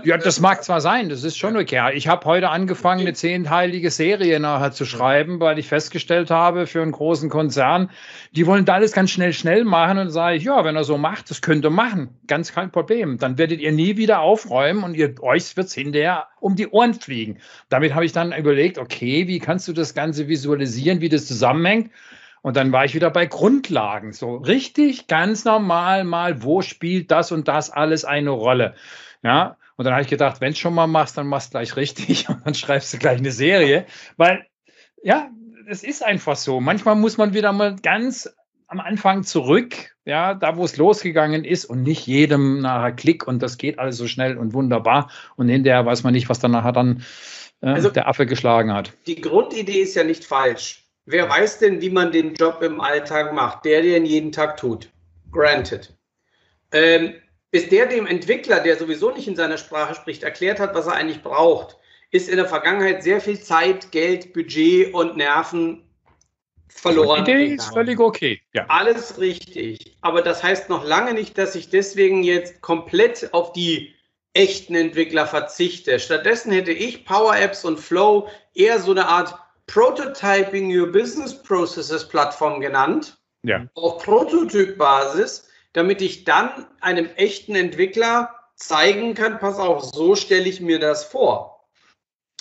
ja, 0.03 0.17
das 0.17 0.39
mag 0.39 0.63
zwar 0.63 0.79
sein, 0.79 1.09
das 1.09 1.23
ist 1.23 1.37
schon 1.37 1.57
okay. 1.57 1.91
Ich 1.95 2.07
habe 2.07 2.25
heute 2.25 2.49
angefangen, 2.49 3.01
eine 3.01 3.13
zehnteilige 3.13 3.89
Serie 3.89 4.39
nachher 4.39 4.71
zu 4.71 4.85
schreiben, 4.85 5.39
weil 5.39 5.57
ich 5.57 5.67
festgestellt 5.67 6.29
habe, 6.29 6.67
für 6.67 6.83
einen 6.83 6.91
großen 6.91 7.29
Konzern, 7.29 7.89
die 8.31 8.45
wollen 8.45 8.65
da 8.65 8.75
alles 8.75 8.91
ganz 8.91 9.09
schnell, 9.09 9.33
schnell 9.33 9.63
machen. 9.63 9.97
Und 9.97 10.11
sage 10.11 10.37
ich, 10.37 10.43
ja, 10.43 10.63
wenn 10.63 10.75
er 10.75 10.83
so 10.83 10.99
macht, 10.99 11.31
das 11.31 11.41
könnt 11.41 11.65
ihr 11.65 11.71
machen. 11.71 12.09
Ganz 12.27 12.53
kein 12.53 12.71
Problem. 12.71 13.17
Dann 13.17 13.39
werdet 13.39 13.59
ihr 13.59 13.71
nie 13.71 13.97
wieder 13.97 14.19
aufräumen 14.19 14.83
und 14.83 14.93
ihr, 14.93 15.15
euch 15.23 15.57
wird 15.57 15.67
es 15.67 15.73
hinterher 15.73 16.27
um 16.39 16.55
die 16.55 16.67
Ohren 16.67 16.93
fliegen. 16.93 17.39
Damit 17.69 17.95
habe 17.95 18.05
ich 18.05 18.11
dann 18.11 18.33
überlegt, 18.33 18.77
okay, 18.77 19.27
wie 19.27 19.39
kannst 19.39 19.67
du 19.67 19.73
das 19.73 19.95
Ganze 19.95 20.27
visualisieren, 20.27 21.01
wie 21.01 21.09
das 21.09 21.25
zusammenhängt? 21.25 21.89
Und 22.43 22.57
dann 22.57 22.73
war 22.73 22.83
ich 22.83 22.93
wieder 22.93 23.09
bei 23.09 23.25
Grundlagen. 23.25 24.11
So 24.11 24.35
richtig 24.35 25.07
ganz 25.07 25.45
normal 25.45 26.03
mal, 26.03 26.43
wo 26.43 26.61
spielt 26.61 27.09
das 27.09 27.31
und 27.31 27.47
das 27.47 27.71
alles 27.71 28.03
eine 28.03 28.31
Rolle? 28.31 28.75
Ja. 29.23 29.57
Und 29.77 29.85
dann 29.85 29.93
habe 29.93 30.03
ich 30.03 30.09
gedacht, 30.09 30.41
wenn 30.41 30.51
du 30.51 30.59
schon 30.59 30.75
mal 30.75 30.85
machst, 30.85 31.17
dann 31.17 31.25
machst 31.25 31.47
du 31.47 31.57
gleich 31.57 31.75
richtig 31.77 32.27
und 32.29 32.45
dann 32.45 32.53
schreibst 32.53 32.93
du 32.93 32.97
gleich 32.99 33.17
eine 33.17 33.31
Serie. 33.31 33.85
Weil, 34.17 34.45
ja, 35.01 35.29
es 35.67 35.83
ist 35.83 36.03
einfach 36.03 36.35
so. 36.35 36.59
Manchmal 36.59 36.95
muss 36.95 37.17
man 37.17 37.33
wieder 37.33 37.53
mal 37.53 37.77
ganz 37.81 38.29
am 38.67 38.81
Anfang 38.81 39.23
zurück, 39.23 39.95
ja, 40.03 40.33
da 40.33 40.57
wo 40.57 40.65
es 40.65 40.75
losgegangen 40.75 41.45
ist 41.45 41.63
und 41.63 41.83
nicht 41.83 42.07
jedem 42.07 42.59
nachher 42.59 42.91
Klick 42.91 43.25
und 43.25 43.41
das 43.41 43.57
geht 43.57 43.79
alles 43.79 43.97
so 43.97 44.07
schnell 44.07 44.37
und 44.37 44.53
wunderbar 44.53 45.09
und 45.35 45.47
hinterher 45.47 45.85
weiß 45.85 46.03
man 46.03 46.13
nicht, 46.13 46.27
was 46.27 46.39
dann 46.39 46.51
nachher 46.51 46.71
dann 46.71 47.03
äh, 47.61 47.67
also, 47.67 47.89
der 47.89 48.07
Affe 48.07 48.25
geschlagen 48.25 48.73
hat. 48.73 48.91
Die 49.05 49.21
Grundidee 49.21 49.81
ist 49.81 49.95
ja 49.95 50.03
nicht 50.03 50.25
falsch. 50.25 50.82
Wer 51.05 51.29
weiß 51.29 51.59
denn, 51.59 51.81
wie 51.81 51.89
man 51.89 52.11
den 52.11 52.33
Job 52.33 52.61
im 52.61 52.79
Alltag 52.79 53.33
macht? 53.33 53.65
Der, 53.65 53.81
der 53.81 53.97
ihn 53.97 54.05
jeden 54.05 54.31
Tag 54.31 54.57
tut. 54.57 54.89
Granted. 55.31 55.93
Ähm, 56.71 57.15
bis 57.51 57.69
der 57.69 57.87
dem 57.87 58.07
Entwickler, 58.07 58.61
der 58.61 58.77
sowieso 58.77 59.11
nicht 59.11 59.27
in 59.27 59.35
seiner 59.35 59.57
Sprache 59.57 59.95
spricht, 59.95 60.23
erklärt 60.23 60.59
hat, 60.59 60.73
was 60.73 60.87
er 60.87 60.93
eigentlich 60.93 61.21
braucht, 61.21 61.77
ist 62.11 62.29
in 62.29 62.37
der 62.37 62.47
Vergangenheit 62.47 63.03
sehr 63.03 63.19
viel 63.19 63.39
Zeit, 63.39 63.91
Geld, 63.91 64.33
Budget 64.33 64.93
und 64.93 65.17
Nerven 65.17 65.83
verloren. 66.67 67.25
Die 67.25 67.31
Idee 67.31 67.53
ist 67.55 67.73
völlig 67.73 67.99
okay. 67.99 68.41
Ja. 68.53 68.65
Alles 68.69 69.19
richtig. 69.19 69.97
Aber 70.01 70.21
das 70.21 70.41
heißt 70.41 70.69
noch 70.69 70.85
lange 70.85 71.13
nicht, 71.13 71.37
dass 71.37 71.55
ich 71.55 71.69
deswegen 71.69 72.23
jetzt 72.23 72.61
komplett 72.61 73.33
auf 73.33 73.53
die 73.53 73.93
echten 74.33 74.75
Entwickler 74.75 75.27
verzichte. 75.27 75.99
Stattdessen 75.99 76.51
hätte 76.51 76.71
ich 76.71 77.05
Power 77.05 77.37
Apps 77.37 77.65
und 77.65 77.79
Flow 77.79 78.29
eher 78.53 78.79
so 78.79 78.91
eine 78.91 79.07
Art 79.07 79.35
Prototyping 79.67 80.69
Your 80.75 80.91
Business 80.91 81.33
Processes 81.33 82.07
Plattform 82.07 82.61
genannt. 82.61 83.17
Ja. 83.43 83.65
Auf 83.75 84.03
Prototypbasis, 84.03 85.47
damit 85.73 86.01
ich 86.01 86.23
dann 86.23 86.67
einem 86.81 87.09
echten 87.15 87.55
Entwickler 87.55 88.33
zeigen 88.55 89.13
kann, 89.13 89.39
pass 89.39 89.57
auf, 89.57 89.83
so 89.83 90.15
stelle 90.15 90.47
ich 90.47 90.61
mir 90.61 90.79
das 90.79 91.03
vor. 91.03 91.67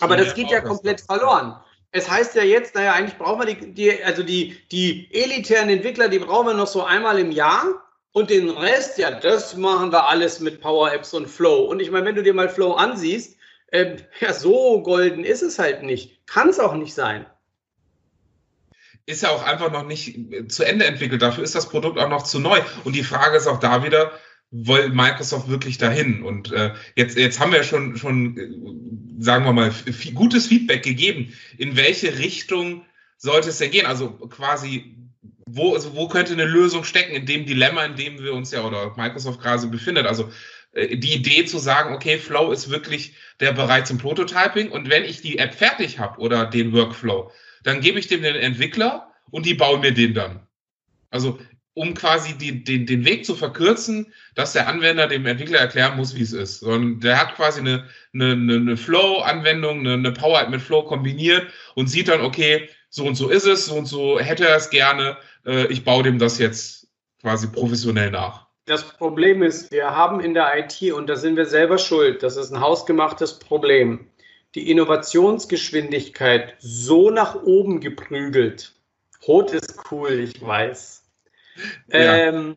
Aber 0.00 0.16
ja, 0.16 0.24
das 0.24 0.34
geht 0.34 0.50
ja 0.50 0.60
komplett 0.60 1.00
verloren. 1.00 1.56
Es 1.92 2.08
heißt 2.08 2.34
ja 2.34 2.42
jetzt, 2.42 2.74
naja, 2.74 2.94
eigentlich 2.94 3.18
brauchen 3.18 3.40
wir 3.40 3.54
die, 3.54 3.74
die, 3.74 4.02
also 4.02 4.22
die, 4.22 4.56
die 4.70 5.08
elitären 5.12 5.68
Entwickler, 5.68 6.08
die 6.08 6.18
brauchen 6.18 6.46
wir 6.46 6.54
noch 6.54 6.66
so 6.66 6.82
einmal 6.82 7.18
im 7.18 7.30
Jahr. 7.30 7.82
Und 8.14 8.28
den 8.28 8.50
Rest, 8.50 8.98
ja, 8.98 9.10
das 9.10 9.56
machen 9.56 9.90
wir 9.90 10.06
alles 10.06 10.38
mit 10.40 10.60
Power 10.60 10.92
Apps 10.92 11.14
und 11.14 11.28
Flow. 11.28 11.64
Und 11.64 11.80
ich 11.80 11.90
meine, 11.90 12.04
wenn 12.06 12.14
du 12.14 12.22
dir 12.22 12.34
mal 12.34 12.48
Flow 12.48 12.74
ansiehst, 12.74 13.38
äh, 13.72 13.96
ja, 14.20 14.32
so 14.32 14.82
golden 14.82 15.24
ist 15.24 15.42
es 15.42 15.58
halt 15.58 15.82
nicht. 15.82 16.26
Kann 16.26 16.48
es 16.48 16.60
auch 16.60 16.74
nicht 16.74 16.94
sein. 16.94 17.26
Ist 19.06 19.22
ja 19.22 19.30
auch 19.30 19.42
einfach 19.42 19.72
noch 19.72 19.84
nicht 19.84 20.16
äh, 20.32 20.46
zu 20.46 20.62
Ende 20.62 20.84
entwickelt. 20.84 21.22
Dafür 21.22 21.42
ist 21.42 21.54
das 21.54 21.68
Produkt 21.68 21.98
auch 21.98 22.08
noch 22.08 22.22
zu 22.22 22.38
neu. 22.38 22.60
Und 22.84 22.94
die 22.94 23.02
Frage 23.02 23.36
ist 23.36 23.46
auch 23.46 23.58
da 23.58 23.82
wieder, 23.82 24.12
will 24.50 24.90
Microsoft 24.90 25.48
wirklich 25.48 25.78
dahin? 25.78 26.22
Und 26.22 26.52
äh, 26.52 26.74
jetzt, 26.96 27.16
jetzt 27.16 27.40
haben 27.40 27.52
wir 27.52 27.64
schon, 27.64 27.96
schon, 27.96 28.36
äh, 28.36 29.22
sagen 29.22 29.44
wir 29.44 29.52
mal, 29.52 29.72
gutes 30.14 30.46
Feedback 30.46 30.82
gegeben. 30.82 31.32
In 31.56 31.74
welche 31.76 32.18
Richtung 32.18 32.84
sollte 33.16 33.48
es 33.48 33.58
denn 33.58 33.70
gehen? 33.70 33.86
Also 33.86 34.10
quasi 34.10 34.96
wo, 35.46 35.74
also 35.74 35.94
wo 35.94 36.08
könnte 36.08 36.32
eine 36.32 36.44
Lösung 36.44 36.84
stecken 36.84 37.14
in 37.14 37.26
dem 37.26 37.46
Dilemma, 37.46 37.84
in 37.84 37.96
dem 37.96 38.22
wir 38.22 38.32
uns 38.32 38.52
ja 38.52 38.62
oder 38.62 38.94
Microsoft 38.96 39.40
gerade 39.40 39.66
befindet? 39.66 40.06
Also 40.06 40.30
die 40.74 41.14
Idee 41.14 41.44
zu 41.44 41.58
sagen, 41.58 41.94
okay, 41.94 42.18
Flow 42.18 42.50
ist 42.50 42.70
wirklich 42.70 43.14
der 43.40 43.52
Bereich 43.52 43.84
zum 43.84 43.98
Prototyping 43.98 44.70
und 44.70 44.88
wenn 44.88 45.04
ich 45.04 45.20
die 45.20 45.38
App 45.38 45.54
fertig 45.54 45.98
habe 45.98 46.20
oder 46.20 46.46
den 46.46 46.72
Workflow, 46.72 47.30
dann 47.62 47.80
gebe 47.80 47.98
ich 47.98 48.08
dem 48.08 48.22
den 48.22 48.36
Entwickler 48.36 49.12
und 49.30 49.46
die 49.46 49.54
bauen 49.54 49.80
mir 49.80 49.92
den 49.92 50.14
dann. 50.14 50.46
Also 51.10 51.38
um 51.74 51.94
quasi 51.94 52.34
die, 52.34 52.64
den, 52.64 52.86
den 52.86 53.04
Weg 53.04 53.24
zu 53.24 53.34
verkürzen, 53.34 54.12
dass 54.34 54.52
der 54.52 54.68
Anwender 54.68 55.06
dem 55.06 55.24
Entwickler 55.24 55.58
erklären 55.58 55.96
muss, 55.96 56.14
wie 56.14 56.22
es 56.22 56.32
ist. 56.32 56.60
Sondern 56.60 57.00
der 57.00 57.18
hat 57.18 57.34
quasi 57.34 57.60
eine, 57.60 57.88
eine, 58.12 58.32
eine 58.32 58.76
Flow-Anwendung, 58.76 59.80
eine, 59.80 59.94
eine 59.94 60.12
Power-App 60.12 60.50
mit 60.50 60.60
Flow 60.60 60.82
kombiniert 60.82 61.46
und 61.74 61.88
sieht 61.88 62.08
dann, 62.08 62.20
okay, 62.20 62.68
so 62.90 63.06
und 63.06 63.14
so 63.14 63.30
ist 63.30 63.46
es, 63.46 63.66
so 63.66 63.74
und 63.74 63.86
so 63.86 64.20
hätte 64.20 64.46
er 64.46 64.56
es 64.56 64.68
gerne, 64.68 65.16
äh, 65.46 65.66
ich 65.68 65.84
baue 65.84 66.02
dem 66.02 66.18
das 66.18 66.38
jetzt 66.38 66.88
quasi 67.22 67.46
professionell 67.46 68.10
nach. 68.10 68.48
Das 68.64 68.84
Problem 68.96 69.42
ist, 69.42 69.72
wir 69.72 69.90
haben 69.90 70.20
in 70.20 70.34
der 70.34 70.56
IT, 70.56 70.92
und 70.92 71.08
da 71.08 71.16
sind 71.16 71.36
wir 71.36 71.46
selber 71.46 71.78
schuld, 71.78 72.22
das 72.22 72.36
ist 72.36 72.52
ein 72.52 72.60
hausgemachtes 72.60 73.40
Problem, 73.40 74.08
die 74.54 74.70
Innovationsgeschwindigkeit 74.70 76.54
so 76.60 77.10
nach 77.10 77.42
oben 77.42 77.80
geprügelt. 77.80 78.74
Rot 79.26 79.52
ist 79.52 79.78
cool, 79.90 80.12
ich 80.20 80.40
weiß. 80.40 81.04
Ja. 81.88 82.16
Ähm, 82.16 82.56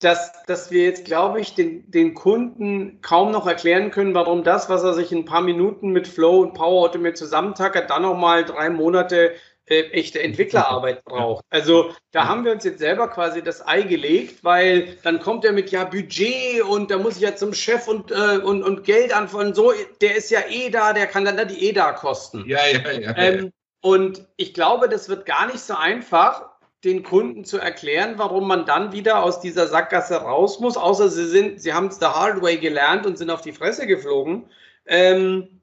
dass, 0.00 0.32
dass 0.46 0.70
wir 0.70 0.84
jetzt, 0.84 1.04
glaube 1.04 1.40
ich, 1.40 1.54
den, 1.54 1.88
den 1.90 2.14
Kunden 2.14 3.02
kaum 3.02 3.32
noch 3.32 3.46
erklären 3.46 3.90
können, 3.90 4.14
warum 4.14 4.44
das, 4.44 4.70
was 4.70 4.82
er 4.82 4.94
sich 4.94 5.12
in 5.12 5.18
ein 5.18 5.24
paar 5.26 5.42
Minuten 5.42 5.90
mit 5.90 6.08
Flow 6.08 6.40
und 6.40 6.54
Power 6.54 6.82
Automate 6.88 7.14
zusammentackert, 7.14 7.90
dann 7.90 8.02
nochmal 8.02 8.44
drei 8.44 8.70
Monate 8.70 9.32
äh, 9.70 9.82
echte 9.92 10.20
Entwicklerarbeit 10.20 11.04
braucht. 11.04 11.44
Also 11.48 11.92
da 12.10 12.26
haben 12.26 12.44
wir 12.44 12.52
uns 12.52 12.64
jetzt 12.64 12.80
selber 12.80 13.08
quasi 13.08 13.40
das 13.40 13.66
Ei 13.66 13.82
gelegt, 13.82 14.42
weil 14.42 14.98
dann 15.04 15.20
kommt 15.20 15.44
er 15.44 15.52
mit 15.52 15.70
ja 15.70 15.84
Budget 15.84 16.62
und 16.62 16.90
da 16.90 16.98
muss 16.98 17.16
ich 17.16 17.22
ja 17.22 17.36
zum 17.36 17.54
Chef 17.54 17.86
und, 17.86 18.10
äh, 18.10 18.38
und, 18.38 18.64
und 18.64 18.82
Geld 18.82 19.14
anfangen. 19.14 19.54
So, 19.54 19.72
der 20.00 20.16
ist 20.16 20.30
ja 20.30 20.40
eh 20.48 20.70
da, 20.70 20.92
der 20.92 21.06
kann 21.06 21.24
dann 21.24 21.36
da 21.36 21.44
die 21.44 21.68
EDA 21.68 21.92
kosten. 21.92 22.44
Ja, 22.48 22.58
ja, 22.66 22.90
ja. 22.90 23.16
Ähm, 23.16 23.52
und 23.80 24.26
ich 24.36 24.54
glaube, 24.54 24.88
das 24.88 25.08
wird 25.08 25.24
gar 25.24 25.46
nicht 25.46 25.60
so 25.60 25.74
einfach, 25.74 26.50
den 26.82 27.02
Kunden 27.02 27.44
zu 27.44 27.58
erklären, 27.58 28.14
warum 28.16 28.48
man 28.48 28.64
dann 28.64 28.92
wieder 28.92 29.22
aus 29.22 29.40
dieser 29.40 29.68
Sackgasse 29.68 30.16
raus 30.16 30.60
muss, 30.60 30.76
außer 30.76 31.10
sie 31.10 31.26
sind, 31.26 31.60
sie 31.60 31.74
haben 31.74 31.88
es 31.88 31.98
der 31.98 32.14
Hard 32.14 32.42
Way 32.42 32.56
gelernt 32.56 33.06
und 33.06 33.18
sind 33.18 33.30
auf 33.30 33.42
die 33.42 33.52
Fresse 33.52 33.86
geflogen. 33.86 34.46
Ähm, 34.86 35.59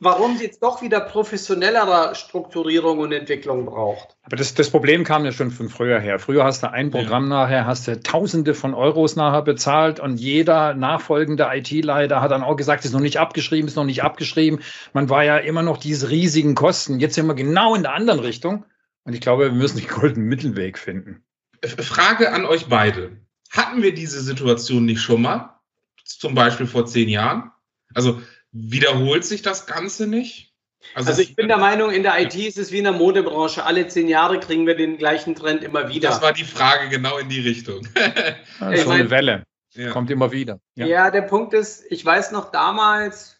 warum 0.00 0.36
sie 0.36 0.44
jetzt 0.44 0.62
doch 0.62 0.82
wieder 0.82 1.00
professionellere 1.00 2.14
Strukturierung 2.14 2.98
und 2.98 3.12
Entwicklung 3.12 3.66
braucht. 3.66 4.16
Aber 4.22 4.36
das, 4.36 4.54
das 4.54 4.70
Problem 4.70 5.04
kam 5.04 5.24
ja 5.24 5.32
schon 5.32 5.50
von 5.50 5.68
früher 5.68 5.98
her. 6.00 6.18
Früher 6.18 6.44
hast 6.44 6.62
du 6.62 6.70
ein 6.70 6.90
Programm 6.90 7.24
ja. 7.24 7.44
nachher, 7.44 7.66
hast 7.66 7.88
du 7.88 8.00
Tausende 8.00 8.54
von 8.54 8.74
Euros 8.74 9.16
nachher 9.16 9.42
bezahlt 9.42 10.00
und 10.00 10.18
jeder 10.18 10.74
nachfolgende 10.74 11.48
IT-Leiter 11.52 12.20
hat 12.20 12.30
dann 12.30 12.42
auch 12.42 12.56
gesagt, 12.56 12.84
ist 12.84 12.92
noch 12.92 13.00
nicht 13.00 13.18
abgeschrieben, 13.18 13.68
ist 13.68 13.76
noch 13.76 13.84
nicht 13.84 14.02
abgeschrieben. 14.02 14.60
Man 14.92 15.08
war 15.08 15.24
ja 15.24 15.38
immer 15.38 15.62
noch 15.62 15.78
diese 15.78 16.10
riesigen 16.10 16.54
Kosten. 16.54 17.00
Jetzt 17.00 17.14
sind 17.14 17.26
wir 17.26 17.34
genau 17.34 17.74
in 17.74 17.82
der 17.82 17.94
anderen 17.94 18.20
Richtung. 18.20 18.64
Und 19.04 19.14
ich 19.14 19.20
glaube, 19.20 19.44
wir 19.44 19.52
müssen 19.52 19.78
den 19.78 19.88
goldenen 19.88 20.28
Mittelweg 20.28 20.78
finden. 20.78 21.24
Frage 21.64 22.32
an 22.32 22.44
euch 22.44 22.66
beide. 22.66 23.16
Hatten 23.50 23.82
wir 23.82 23.94
diese 23.94 24.20
Situation 24.20 24.84
nicht 24.84 25.00
schon 25.00 25.22
mal? 25.22 25.58
Zum 26.04 26.34
Beispiel 26.34 26.66
vor 26.66 26.86
zehn 26.86 27.08
Jahren? 27.08 27.50
Also 27.94 28.20
Wiederholt 28.60 29.24
sich 29.24 29.42
das 29.42 29.66
Ganze 29.66 30.06
nicht? 30.06 30.52
Also, 30.94 31.10
also 31.10 31.22
ich 31.22 31.36
bin 31.36 31.48
der 31.48 31.58
Meinung, 31.58 31.90
in 31.90 32.02
der 32.02 32.20
IT 32.20 32.34
ist 32.34 32.58
es 32.58 32.72
wie 32.72 32.78
in 32.78 32.84
der 32.84 32.92
Modebranche. 32.92 33.64
Alle 33.64 33.86
zehn 33.88 34.08
Jahre 34.08 34.40
kriegen 34.40 34.66
wir 34.66 34.76
den 34.76 34.96
gleichen 34.96 35.34
Trend 35.34 35.62
immer 35.62 35.88
wieder. 35.88 36.08
Das 36.08 36.22
war 36.22 36.32
die 36.32 36.44
Frage 36.44 36.88
genau 36.88 37.18
in 37.18 37.28
die 37.28 37.40
Richtung. 37.40 37.86
ja, 38.60 38.76
so 38.76 38.90
eine 38.90 39.10
Welle. 39.10 39.44
Ja. 39.74 39.90
Kommt 39.90 40.10
immer 40.10 40.32
wieder. 40.32 40.60
Ja. 40.74 40.86
ja, 40.86 41.10
der 41.10 41.22
Punkt 41.22 41.52
ist, 41.52 41.84
ich 41.90 42.04
weiß 42.04 42.32
noch 42.32 42.50
damals, 42.50 43.38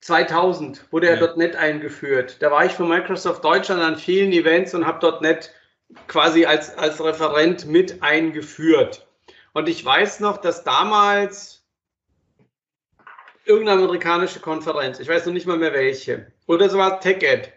2000 0.00 0.90
wurde 0.90 1.08
ja, 1.08 1.14
ja. 1.14 1.36
.NET 1.36 1.56
eingeführt. 1.56 2.36
Da 2.40 2.50
war 2.50 2.64
ich 2.64 2.72
für 2.72 2.84
Microsoft 2.84 3.44
Deutschland 3.44 3.82
an 3.82 3.96
vielen 3.96 4.32
Events 4.32 4.74
und 4.74 4.86
habe 4.86 5.18
.NET 5.20 5.52
quasi 6.06 6.46
als, 6.46 6.76
als 6.78 7.02
Referent 7.02 7.66
mit 7.66 8.02
eingeführt. 8.02 9.06
Und 9.52 9.68
ich 9.68 9.84
weiß 9.84 10.20
noch, 10.20 10.38
dass 10.38 10.64
damals 10.64 11.59
irgendeine 13.50 13.82
amerikanische 13.82 14.40
Konferenz, 14.40 15.00
ich 15.00 15.08
weiß 15.08 15.26
noch 15.26 15.32
nicht 15.32 15.46
mal 15.46 15.58
mehr 15.58 15.72
welche, 15.72 16.26
oder 16.46 16.66
es 16.66 16.74
war 16.74 17.00
TechEd. 17.00 17.52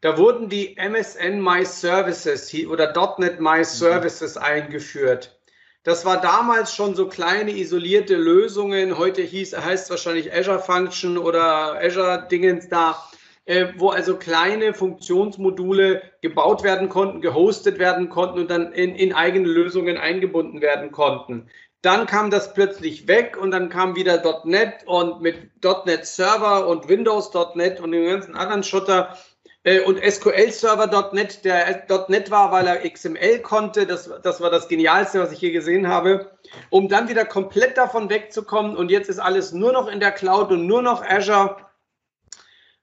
Da 0.00 0.18
wurden 0.18 0.48
die 0.48 0.76
MSN 0.76 1.40
My 1.40 1.64
Services 1.64 2.52
oder 2.66 2.92
.NET 3.18 3.40
My 3.40 3.64
Services 3.64 4.34
mhm. 4.34 4.42
eingeführt. 4.42 5.38
Das 5.84 6.04
war 6.04 6.20
damals 6.20 6.74
schon 6.74 6.96
so 6.96 7.06
kleine 7.08 7.52
isolierte 7.52 8.16
Lösungen. 8.16 8.98
Heute 8.98 9.22
hieß, 9.22 9.56
heißt 9.56 9.84
es 9.84 9.90
wahrscheinlich 9.90 10.34
Azure 10.34 10.58
Function 10.58 11.16
oder 11.16 11.80
Azure 11.80 12.26
Dingens 12.28 12.68
da, 12.68 13.00
äh, 13.44 13.66
wo 13.76 13.90
also 13.90 14.16
kleine 14.16 14.74
Funktionsmodule 14.74 16.02
gebaut 16.22 16.64
werden 16.64 16.88
konnten, 16.88 17.20
gehostet 17.20 17.78
werden 17.78 18.08
konnten 18.08 18.40
und 18.40 18.50
dann 18.50 18.72
in, 18.72 18.96
in 18.96 19.12
eigene 19.12 19.46
Lösungen 19.46 19.96
eingebunden 19.96 20.60
werden 20.60 20.90
konnten. 20.90 21.48
Dann 21.86 22.06
kam 22.06 22.32
das 22.32 22.52
plötzlich 22.52 23.06
weg 23.06 23.36
und 23.40 23.52
dann 23.52 23.68
kam 23.68 23.94
wieder 23.94 24.20
.NET 24.42 24.82
und 24.86 25.22
mit 25.22 25.36
.NET 25.84 26.04
Server 26.04 26.66
und 26.66 26.88
Windows.NET 26.88 27.80
und 27.80 27.92
den 27.92 28.08
ganzen 28.08 28.34
anderen 28.34 28.64
Schotter 28.64 29.16
äh, 29.62 29.78
und 29.82 30.02
SQL 30.04 30.50
Server.NET, 30.50 31.44
der 31.44 31.86
.NET 32.08 32.32
war, 32.32 32.50
weil 32.50 32.66
er 32.66 32.90
XML 32.90 33.38
konnte. 33.38 33.86
Das, 33.86 34.10
das 34.24 34.40
war 34.40 34.50
das 34.50 34.66
Genialste, 34.66 35.20
was 35.20 35.30
ich 35.30 35.40
je 35.40 35.52
gesehen 35.52 35.86
habe. 35.86 36.36
Um 36.70 36.88
dann 36.88 37.08
wieder 37.08 37.24
komplett 37.24 37.78
davon 37.78 38.10
wegzukommen 38.10 38.76
und 38.76 38.90
jetzt 38.90 39.08
ist 39.08 39.20
alles 39.20 39.52
nur 39.52 39.70
noch 39.70 39.86
in 39.86 40.00
der 40.00 40.10
Cloud 40.10 40.50
und 40.50 40.66
nur 40.66 40.82
noch 40.82 41.04
Azure. 41.08 41.54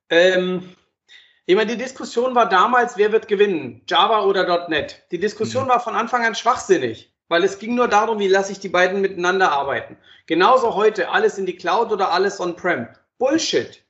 Ähm, 0.10 0.78
ich 1.46 1.58
meine, 1.58 1.70
die 1.70 1.78
Diskussion 1.78 2.36
war 2.36 2.48
damals, 2.48 2.96
wer 2.96 3.12
wird 3.12 3.28
gewinnen, 3.28 3.82
Java 3.86 4.24
oder 4.24 4.70
.NET. 4.70 5.04
Die 5.12 5.20
Diskussion 5.20 5.66
mhm. 5.66 5.72
war 5.72 5.82
von 5.82 5.94
Anfang 5.94 6.26
an 6.26 6.36
schwachsinnig 6.36 7.13
weil 7.28 7.44
es 7.44 7.60
ging 7.60 7.76
nur 7.76 7.88
darum, 7.88 8.20
wie 8.20 8.28
lasse 8.28 8.52
ich 8.52 8.60
die 8.60 8.70
beiden 8.70 9.02
miteinander 9.02 9.52
arbeiten. 9.52 9.98
Genauso 10.26 10.76
heute, 10.76 11.10
alles 11.10 11.38
in 11.38 11.46
die 11.46 11.56
Cloud 11.56 11.92
oder 11.92 12.12
alles 12.12 12.40
on-prem. 12.40 12.88
Bullshit. 13.18 13.84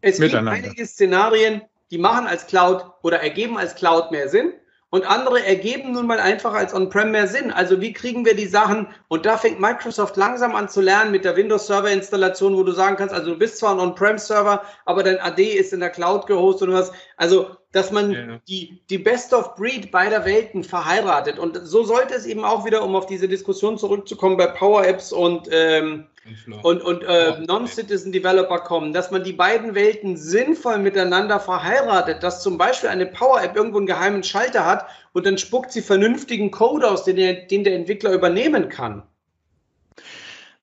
Es 0.00 0.18
gibt 0.18 0.34
einige 0.34 0.86
Szenarien, 0.86 1.62
die 1.90 1.98
machen 1.98 2.26
als 2.26 2.46
Cloud 2.46 2.84
oder 3.02 3.20
ergeben 3.20 3.58
als 3.58 3.74
Cloud 3.74 4.10
mehr 4.10 4.28
Sinn 4.28 4.52
und 4.90 5.04
andere 5.04 5.44
ergeben 5.44 5.92
nun 5.92 6.06
mal 6.06 6.20
einfach 6.20 6.54
als 6.54 6.72
On-Prem 6.72 7.10
mehr 7.10 7.26
Sinn. 7.26 7.50
Also 7.50 7.80
wie 7.80 7.92
kriegen 7.92 8.24
wir 8.24 8.36
die 8.36 8.46
Sachen? 8.46 8.86
Und 9.08 9.26
da 9.26 9.36
fängt 9.36 9.60
Microsoft 9.60 10.16
langsam 10.16 10.54
an 10.54 10.68
zu 10.68 10.80
lernen 10.80 11.10
mit 11.10 11.24
der 11.24 11.36
Windows-Server-Installation, 11.36 12.56
wo 12.56 12.62
du 12.62 12.70
sagen 12.70 12.96
kannst, 12.96 13.12
also 13.12 13.32
du 13.32 13.38
bist 13.38 13.58
zwar 13.58 13.72
ein 13.72 13.80
On-Prem-Server, 13.80 14.62
aber 14.84 15.02
dein 15.02 15.18
AD 15.18 15.42
ist 15.42 15.72
in 15.72 15.80
der 15.80 15.90
Cloud 15.90 16.26
gehostet 16.28 16.68
und 16.68 16.74
was. 16.74 16.92
Also, 17.16 17.56
dass 17.72 17.90
man 17.90 18.12
ja. 18.12 18.40
die, 18.48 18.80
die 18.88 18.98
Best 18.98 19.34
of 19.34 19.56
Breed 19.56 19.90
beider 19.90 20.24
Welten 20.24 20.62
verheiratet. 20.62 21.38
Und 21.38 21.58
so 21.64 21.82
sollte 21.82 22.14
es 22.14 22.24
eben 22.24 22.44
auch 22.44 22.64
wieder, 22.64 22.84
um 22.84 22.94
auf 22.94 23.06
diese 23.06 23.26
Diskussion 23.26 23.78
zurückzukommen, 23.78 24.36
bei 24.36 24.46
Power 24.46 24.86
Apps 24.86 25.12
und 25.12 25.48
ähm, 25.50 26.06
und, 26.62 26.82
und 26.82 27.02
äh, 27.02 27.40
Non-Citizen 27.46 28.12
Developer 28.12 28.60
kommen, 28.60 28.92
dass 28.92 29.10
man 29.10 29.24
die 29.24 29.32
beiden 29.32 29.74
Welten 29.74 30.16
sinnvoll 30.16 30.78
miteinander 30.78 31.40
verheiratet, 31.40 32.22
dass 32.22 32.42
zum 32.42 32.58
Beispiel 32.58 32.88
eine 32.88 33.06
Power-App 33.06 33.56
irgendwo 33.56 33.78
einen 33.78 33.86
geheimen 33.86 34.22
Schalter 34.22 34.64
hat 34.64 34.86
und 35.12 35.26
dann 35.26 35.38
spuckt 35.38 35.72
sie 35.72 35.82
vernünftigen 35.82 36.50
Code 36.50 36.88
aus, 36.88 37.04
den 37.04 37.16
der, 37.16 37.34
den 37.46 37.64
der 37.64 37.74
Entwickler 37.74 38.12
übernehmen 38.12 38.68
kann. 38.68 39.02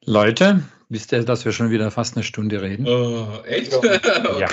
Leute, 0.06 0.64
wisst 0.90 1.14
ihr, 1.14 1.24
dass 1.24 1.46
wir 1.46 1.54
schon 1.54 1.72
wieder 1.72 1.90
fast 1.92 2.16
eine 2.16 2.24
Stunde 2.24 2.62
reden? 2.62 2.88
Oh, 2.88 3.42
echt? 3.46 3.74
okay. 3.78 4.00
Ja. 4.40 4.48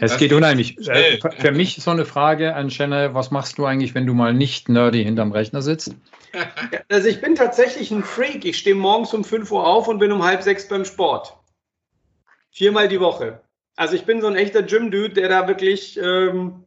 Es 0.00 0.12
das 0.12 0.18
geht 0.18 0.32
unheimlich. 0.32 0.76
Schnell. 0.80 1.18
Äh, 1.22 1.40
für 1.40 1.52
mich 1.52 1.76
so 1.76 1.90
eine 1.90 2.04
Frage 2.04 2.54
an 2.54 2.70
Shanna, 2.70 3.14
was 3.14 3.30
machst 3.30 3.58
du 3.58 3.66
eigentlich, 3.66 3.94
wenn 3.94 4.06
du 4.06 4.14
mal 4.14 4.32
nicht 4.32 4.68
nerdy 4.68 5.04
hinterm 5.04 5.32
Rechner 5.32 5.62
sitzt? 5.62 5.94
Also 6.88 7.08
ich 7.08 7.20
bin 7.20 7.34
tatsächlich 7.34 7.90
ein 7.90 8.04
Freak. 8.04 8.44
Ich 8.44 8.58
stehe 8.58 8.76
morgens 8.76 9.12
um 9.14 9.24
5 9.24 9.50
Uhr 9.50 9.66
auf 9.66 9.88
und 9.88 9.98
bin 9.98 10.12
um 10.12 10.24
halb 10.24 10.42
sechs 10.42 10.68
beim 10.68 10.84
Sport. 10.84 11.36
Viermal 12.50 12.88
die 12.88 13.00
Woche. 13.00 13.40
Also 13.76 13.94
ich 13.94 14.04
bin 14.04 14.20
so 14.20 14.26
ein 14.26 14.36
echter 14.36 14.62
Gym-Dude, 14.62 15.14
der 15.14 15.28
da 15.28 15.48
wirklich 15.48 15.98
ähm, 15.98 16.64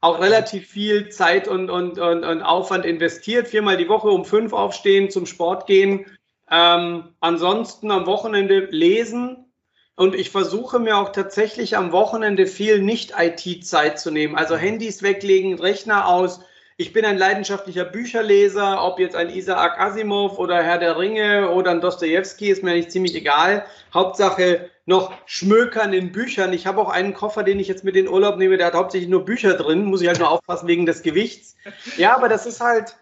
auch 0.00 0.20
relativ 0.20 0.68
viel 0.68 1.08
Zeit 1.08 1.48
und, 1.48 1.70
und, 1.70 1.98
und, 1.98 2.24
und, 2.24 2.42
Aufwand 2.42 2.84
investiert. 2.84 3.48
Viermal 3.48 3.78
die 3.78 3.88
Woche 3.88 4.08
um 4.08 4.26
fünf 4.26 4.52
aufstehen, 4.52 5.10
zum 5.10 5.24
Sport 5.24 5.66
gehen. 5.66 6.04
Ähm, 6.50 7.14
ansonsten 7.20 7.90
am 7.90 8.04
Wochenende 8.04 8.66
lesen. 8.70 9.50
Und 9.96 10.14
ich 10.14 10.30
versuche 10.30 10.78
mir 10.78 10.98
auch 10.98 11.12
tatsächlich 11.12 11.76
am 11.76 11.92
Wochenende 11.92 12.46
viel 12.46 12.82
Nicht-IT-Zeit 12.82 13.98
zu 13.98 14.10
nehmen. 14.10 14.36
Also 14.36 14.56
Handys 14.56 15.02
weglegen, 15.02 15.58
Rechner 15.58 16.08
aus, 16.08 16.40
ich 16.76 16.92
bin 16.92 17.04
ein 17.04 17.18
leidenschaftlicher 17.18 17.84
Bücherleser, 17.84 18.84
ob 18.84 18.98
jetzt 18.98 19.14
ein 19.14 19.30
Isaac 19.30 19.78
Asimov 19.78 20.38
oder 20.38 20.62
Herr 20.62 20.78
der 20.78 20.98
Ringe 20.98 21.50
oder 21.50 21.70
ein 21.70 21.80
Dostoevsky, 21.80 22.48
ist 22.48 22.64
mir 22.64 22.74
nicht 22.74 22.90
ziemlich 22.90 23.14
egal. 23.14 23.64
Hauptsache 23.92 24.70
noch 24.86 25.12
schmökern 25.26 25.92
in 25.92 26.10
Büchern. 26.10 26.52
Ich 26.52 26.66
habe 26.66 26.80
auch 26.80 26.88
einen 26.88 27.14
Koffer, 27.14 27.44
den 27.44 27.60
ich 27.60 27.68
jetzt 27.68 27.84
mit 27.84 27.96
in 27.96 28.06
den 28.06 28.12
Urlaub 28.12 28.36
nehme, 28.38 28.56
der 28.56 28.66
hat 28.66 28.74
hauptsächlich 28.74 29.08
nur 29.08 29.24
Bücher 29.24 29.54
drin, 29.54 29.84
muss 29.84 30.02
ich 30.02 30.08
halt 30.08 30.18
nur 30.18 30.30
aufpassen 30.30 30.66
wegen 30.66 30.84
des 30.84 31.02
Gewichts. 31.02 31.56
Ja, 31.96 32.16
aber 32.16 32.28
das 32.28 32.44
ist 32.44 32.60
halt, 32.60 32.96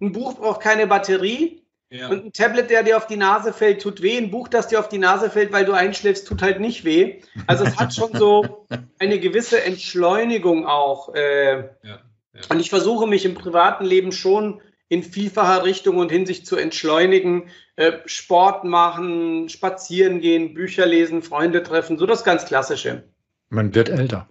ein 0.00 0.12
Buch 0.12 0.34
braucht 0.34 0.60
keine 0.60 0.86
Batterie. 0.86 1.62
Ja. 1.90 2.08
Und 2.08 2.24
ein 2.24 2.32
Tablet, 2.32 2.70
der 2.70 2.82
dir 2.82 2.96
auf 2.96 3.06
die 3.06 3.16
Nase 3.16 3.52
fällt, 3.52 3.80
tut 3.82 4.02
weh. 4.02 4.16
Ein 4.16 4.32
Buch, 4.32 4.48
das 4.48 4.66
dir 4.66 4.80
auf 4.80 4.88
die 4.88 4.98
Nase 4.98 5.30
fällt, 5.30 5.52
weil 5.52 5.64
du 5.64 5.74
einschläfst, 5.74 6.26
tut 6.26 6.42
halt 6.42 6.58
nicht 6.58 6.84
weh. 6.84 7.20
Also 7.46 7.64
es 7.64 7.76
hat 7.76 7.94
schon 7.94 8.12
so 8.14 8.66
eine 8.98 9.20
gewisse 9.20 9.62
Entschleunigung 9.62 10.66
auch. 10.66 11.14
Äh, 11.14 11.68
ja. 11.82 12.00
Und 12.48 12.60
ich 12.60 12.70
versuche 12.70 13.06
mich 13.06 13.24
im 13.24 13.34
privaten 13.34 13.84
Leben 13.84 14.12
schon 14.12 14.60
in 14.88 15.02
vielfacher 15.02 15.64
Richtung 15.64 15.96
und 15.96 16.10
Hinsicht 16.10 16.46
zu 16.46 16.56
entschleunigen. 16.56 17.48
Äh, 17.76 17.98
Sport 18.06 18.64
machen, 18.64 19.48
spazieren 19.48 20.20
gehen, 20.20 20.54
Bücher 20.54 20.86
lesen, 20.86 21.22
Freunde 21.22 21.62
treffen, 21.62 21.98
so 21.98 22.06
das 22.06 22.24
ganz 22.24 22.44
Klassische. 22.44 23.04
Man 23.48 23.74
wird 23.74 23.88
älter. 23.88 24.28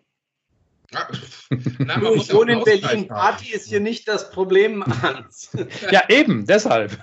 Na, 1.80 2.00
ich 2.14 2.32
wohne 2.34 2.54
in 2.54 2.64
Berlin. 2.64 3.08
Party 3.08 3.52
ist 3.52 3.68
hier 3.68 3.80
nicht 3.80 4.08
das 4.08 4.30
Problem, 4.32 4.84
Hans. 5.02 5.50
ja, 5.92 6.04
eben, 6.08 6.46
deshalb. 6.46 6.98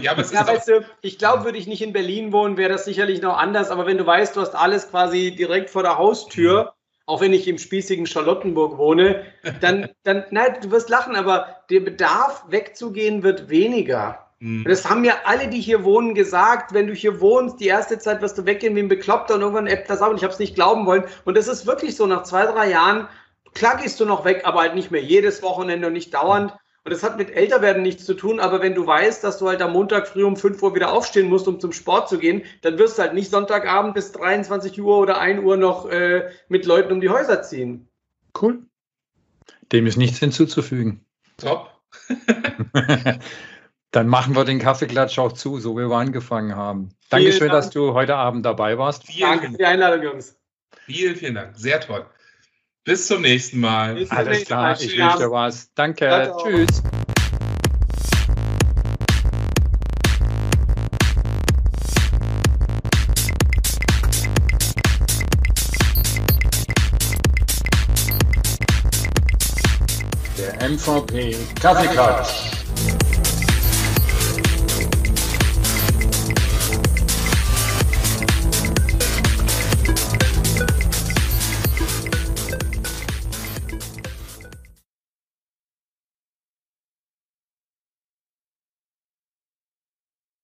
ja, 0.00 0.12
aber 0.12 0.24
ja, 0.24 0.46
weißt 0.46 0.68
du, 0.68 0.84
ich 1.00 1.18
glaube, 1.18 1.44
würde 1.44 1.58
ich 1.58 1.66
nicht 1.66 1.82
in 1.82 1.92
Berlin 1.92 2.32
wohnen, 2.32 2.56
wäre 2.56 2.70
das 2.70 2.84
sicherlich 2.84 3.20
noch 3.20 3.36
anders. 3.36 3.70
Aber 3.70 3.86
wenn 3.86 3.98
du 3.98 4.06
weißt, 4.06 4.36
du 4.36 4.40
hast 4.40 4.54
alles 4.54 4.90
quasi 4.90 5.34
direkt 5.34 5.70
vor 5.70 5.82
der 5.82 5.98
Haustür, 5.98 6.74
auch 7.12 7.20
wenn 7.20 7.34
ich 7.34 7.46
im 7.46 7.58
spießigen 7.58 8.06
Charlottenburg 8.06 8.78
wohne, 8.78 9.26
dann, 9.60 9.90
dann, 10.02 10.24
nein, 10.30 10.56
du 10.62 10.70
wirst 10.70 10.88
lachen, 10.88 11.14
aber 11.14 11.62
der 11.68 11.80
Bedarf 11.80 12.44
wegzugehen 12.48 13.22
wird 13.22 13.50
weniger. 13.50 14.30
Mhm. 14.38 14.64
Das 14.64 14.88
haben 14.88 15.04
ja 15.04 15.16
alle, 15.26 15.48
die 15.48 15.60
hier 15.60 15.84
wohnen, 15.84 16.14
gesagt. 16.14 16.72
Wenn 16.72 16.86
du 16.86 16.94
hier 16.94 17.20
wohnst, 17.20 17.60
die 17.60 17.66
erste 17.66 17.98
Zeit 17.98 18.22
wirst 18.22 18.38
du 18.38 18.46
weggehen 18.46 18.74
wie 18.76 18.80
ein 18.80 18.88
Bekloppter 18.88 19.34
und 19.34 19.42
irgendwann 19.42 19.66
ebbt 19.66 19.90
das 19.90 20.00
ab 20.00 20.08
und 20.08 20.16
ich 20.16 20.22
habe 20.22 20.32
es 20.32 20.38
nicht 20.38 20.54
glauben 20.54 20.86
wollen. 20.86 21.04
Und 21.26 21.36
das 21.36 21.48
ist 21.48 21.66
wirklich 21.66 21.96
so, 21.96 22.06
nach 22.06 22.22
zwei, 22.22 22.46
drei 22.46 22.70
Jahren, 22.70 23.08
klar 23.52 23.76
gehst 23.76 24.00
du 24.00 24.06
noch 24.06 24.24
weg, 24.24 24.44
aber 24.44 24.60
halt 24.60 24.74
nicht 24.74 24.90
mehr 24.90 25.02
jedes 25.02 25.42
Wochenende 25.42 25.88
und 25.88 25.92
nicht 25.92 26.14
dauernd. 26.14 26.54
Und 26.84 26.90
das 26.90 27.04
hat 27.04 27.16
mit 27.16 27.30
Älterwerden 27.30 27.82
nichts 27.82 28.04
zu 28.04 28.14
tun, 28.14 28.40
aber 28.40 28.60
wenn 28.60 28.74
du 28.74 28.84
weißt, 28.84 29.22
dass 29.22 29.38
du 29.38 29.48
halt 29.48 29.62
am 29.62 29.72
Montag 29.72 30.08
früh 30.08 30.24
um 30.24 30.36
5 30.36 30.60
Uhr 30.62 30.74
wieder 30.74 30.92
aufstehen 30.92 31.28
musst, 31.28 31.46
um 31.46 31.60
zum 31.60 31.72
Sport 31.72 32.08
zu 32.08 32.18
gehen, 32.18 32.42
dann 32.62 32.76
wirst 32.76 32.98
du 32.98 33.02
halt 33.02 33.14
nicht 33.14 33.30
Sonntagabend 33.30 33.94
bis 33.94 34.10
23 34.10 34.80
Uhr 34.80 34.98
oder 34.98 35.20
1 35.20 35.44
Uhr 35.44 35.56
noch 35.56 35.88
äh, 35.88 36.30
mit 36.48 36.66
Leuten 36.66 36.92
um 36.92 37.00
die 37.00 37.08
Häuser 37.08 37.42
ziehen. 37.42 37.88
Cool. 38.40 38.62
Dem 39.70 39.86
ist 39.86 39.96
nichts 39.96 40.18
hinzuzufügen. 40.18 41.04
Top. 41.36 41.70
dann 43.92 44.08
machen 44.08 44.34
wir 44.34 44.44
den 44.44 44.58
Kaffeeklatsch 44.58 45.18
auch 45.20 45.32
zu, 45.32 45.60
so 45.60 45.76
wie 45.76 45.88
wir 45.88 45.96
angefangen 45.96 46.56
haben. 46.56 46.88
Dankeschön, 47.10 47.48
Dank. 47.48 47.52
dass 47.52 47.70
du 47.70 47.92
heute 47.94 48.16
Abend 48.16 48.44
dabei 48.44 48.76
warst. 48.76 49.06
Vielen 49.06 49.30
Danke 49.30 49.50
für 49.52 49.58
die 49.58 49.64
Einladung, 49.64 50.02
Jungs. 50.02 50.36
Vielen, 50.86 51.14
vielen 51.14 51.34
Dank. 51.36 51.56
Sehr 51.56 51.80
toll. 51.80 52.06
Bis 52.84 53.06
zum 53.06 53.22
nächsten 53.22 53.60
Mal. 53.60 53.94
Bis 53.94 54.10
Alles 54.10 54.28
nächsten 54.28 54.46
klar, 54.46 54.80
ich 54.80 54.98
wünsche 54.98 55.18
dir 55.18 55.30
was. 55.30 55.72
Danke. 55.74 56.08
Danke 56.08 56.36
Tschüss. 56.42 56.82
Der 70.36 70.68
MVP 70.68 71.36
Kaffeeklatsch. 71.60 72.51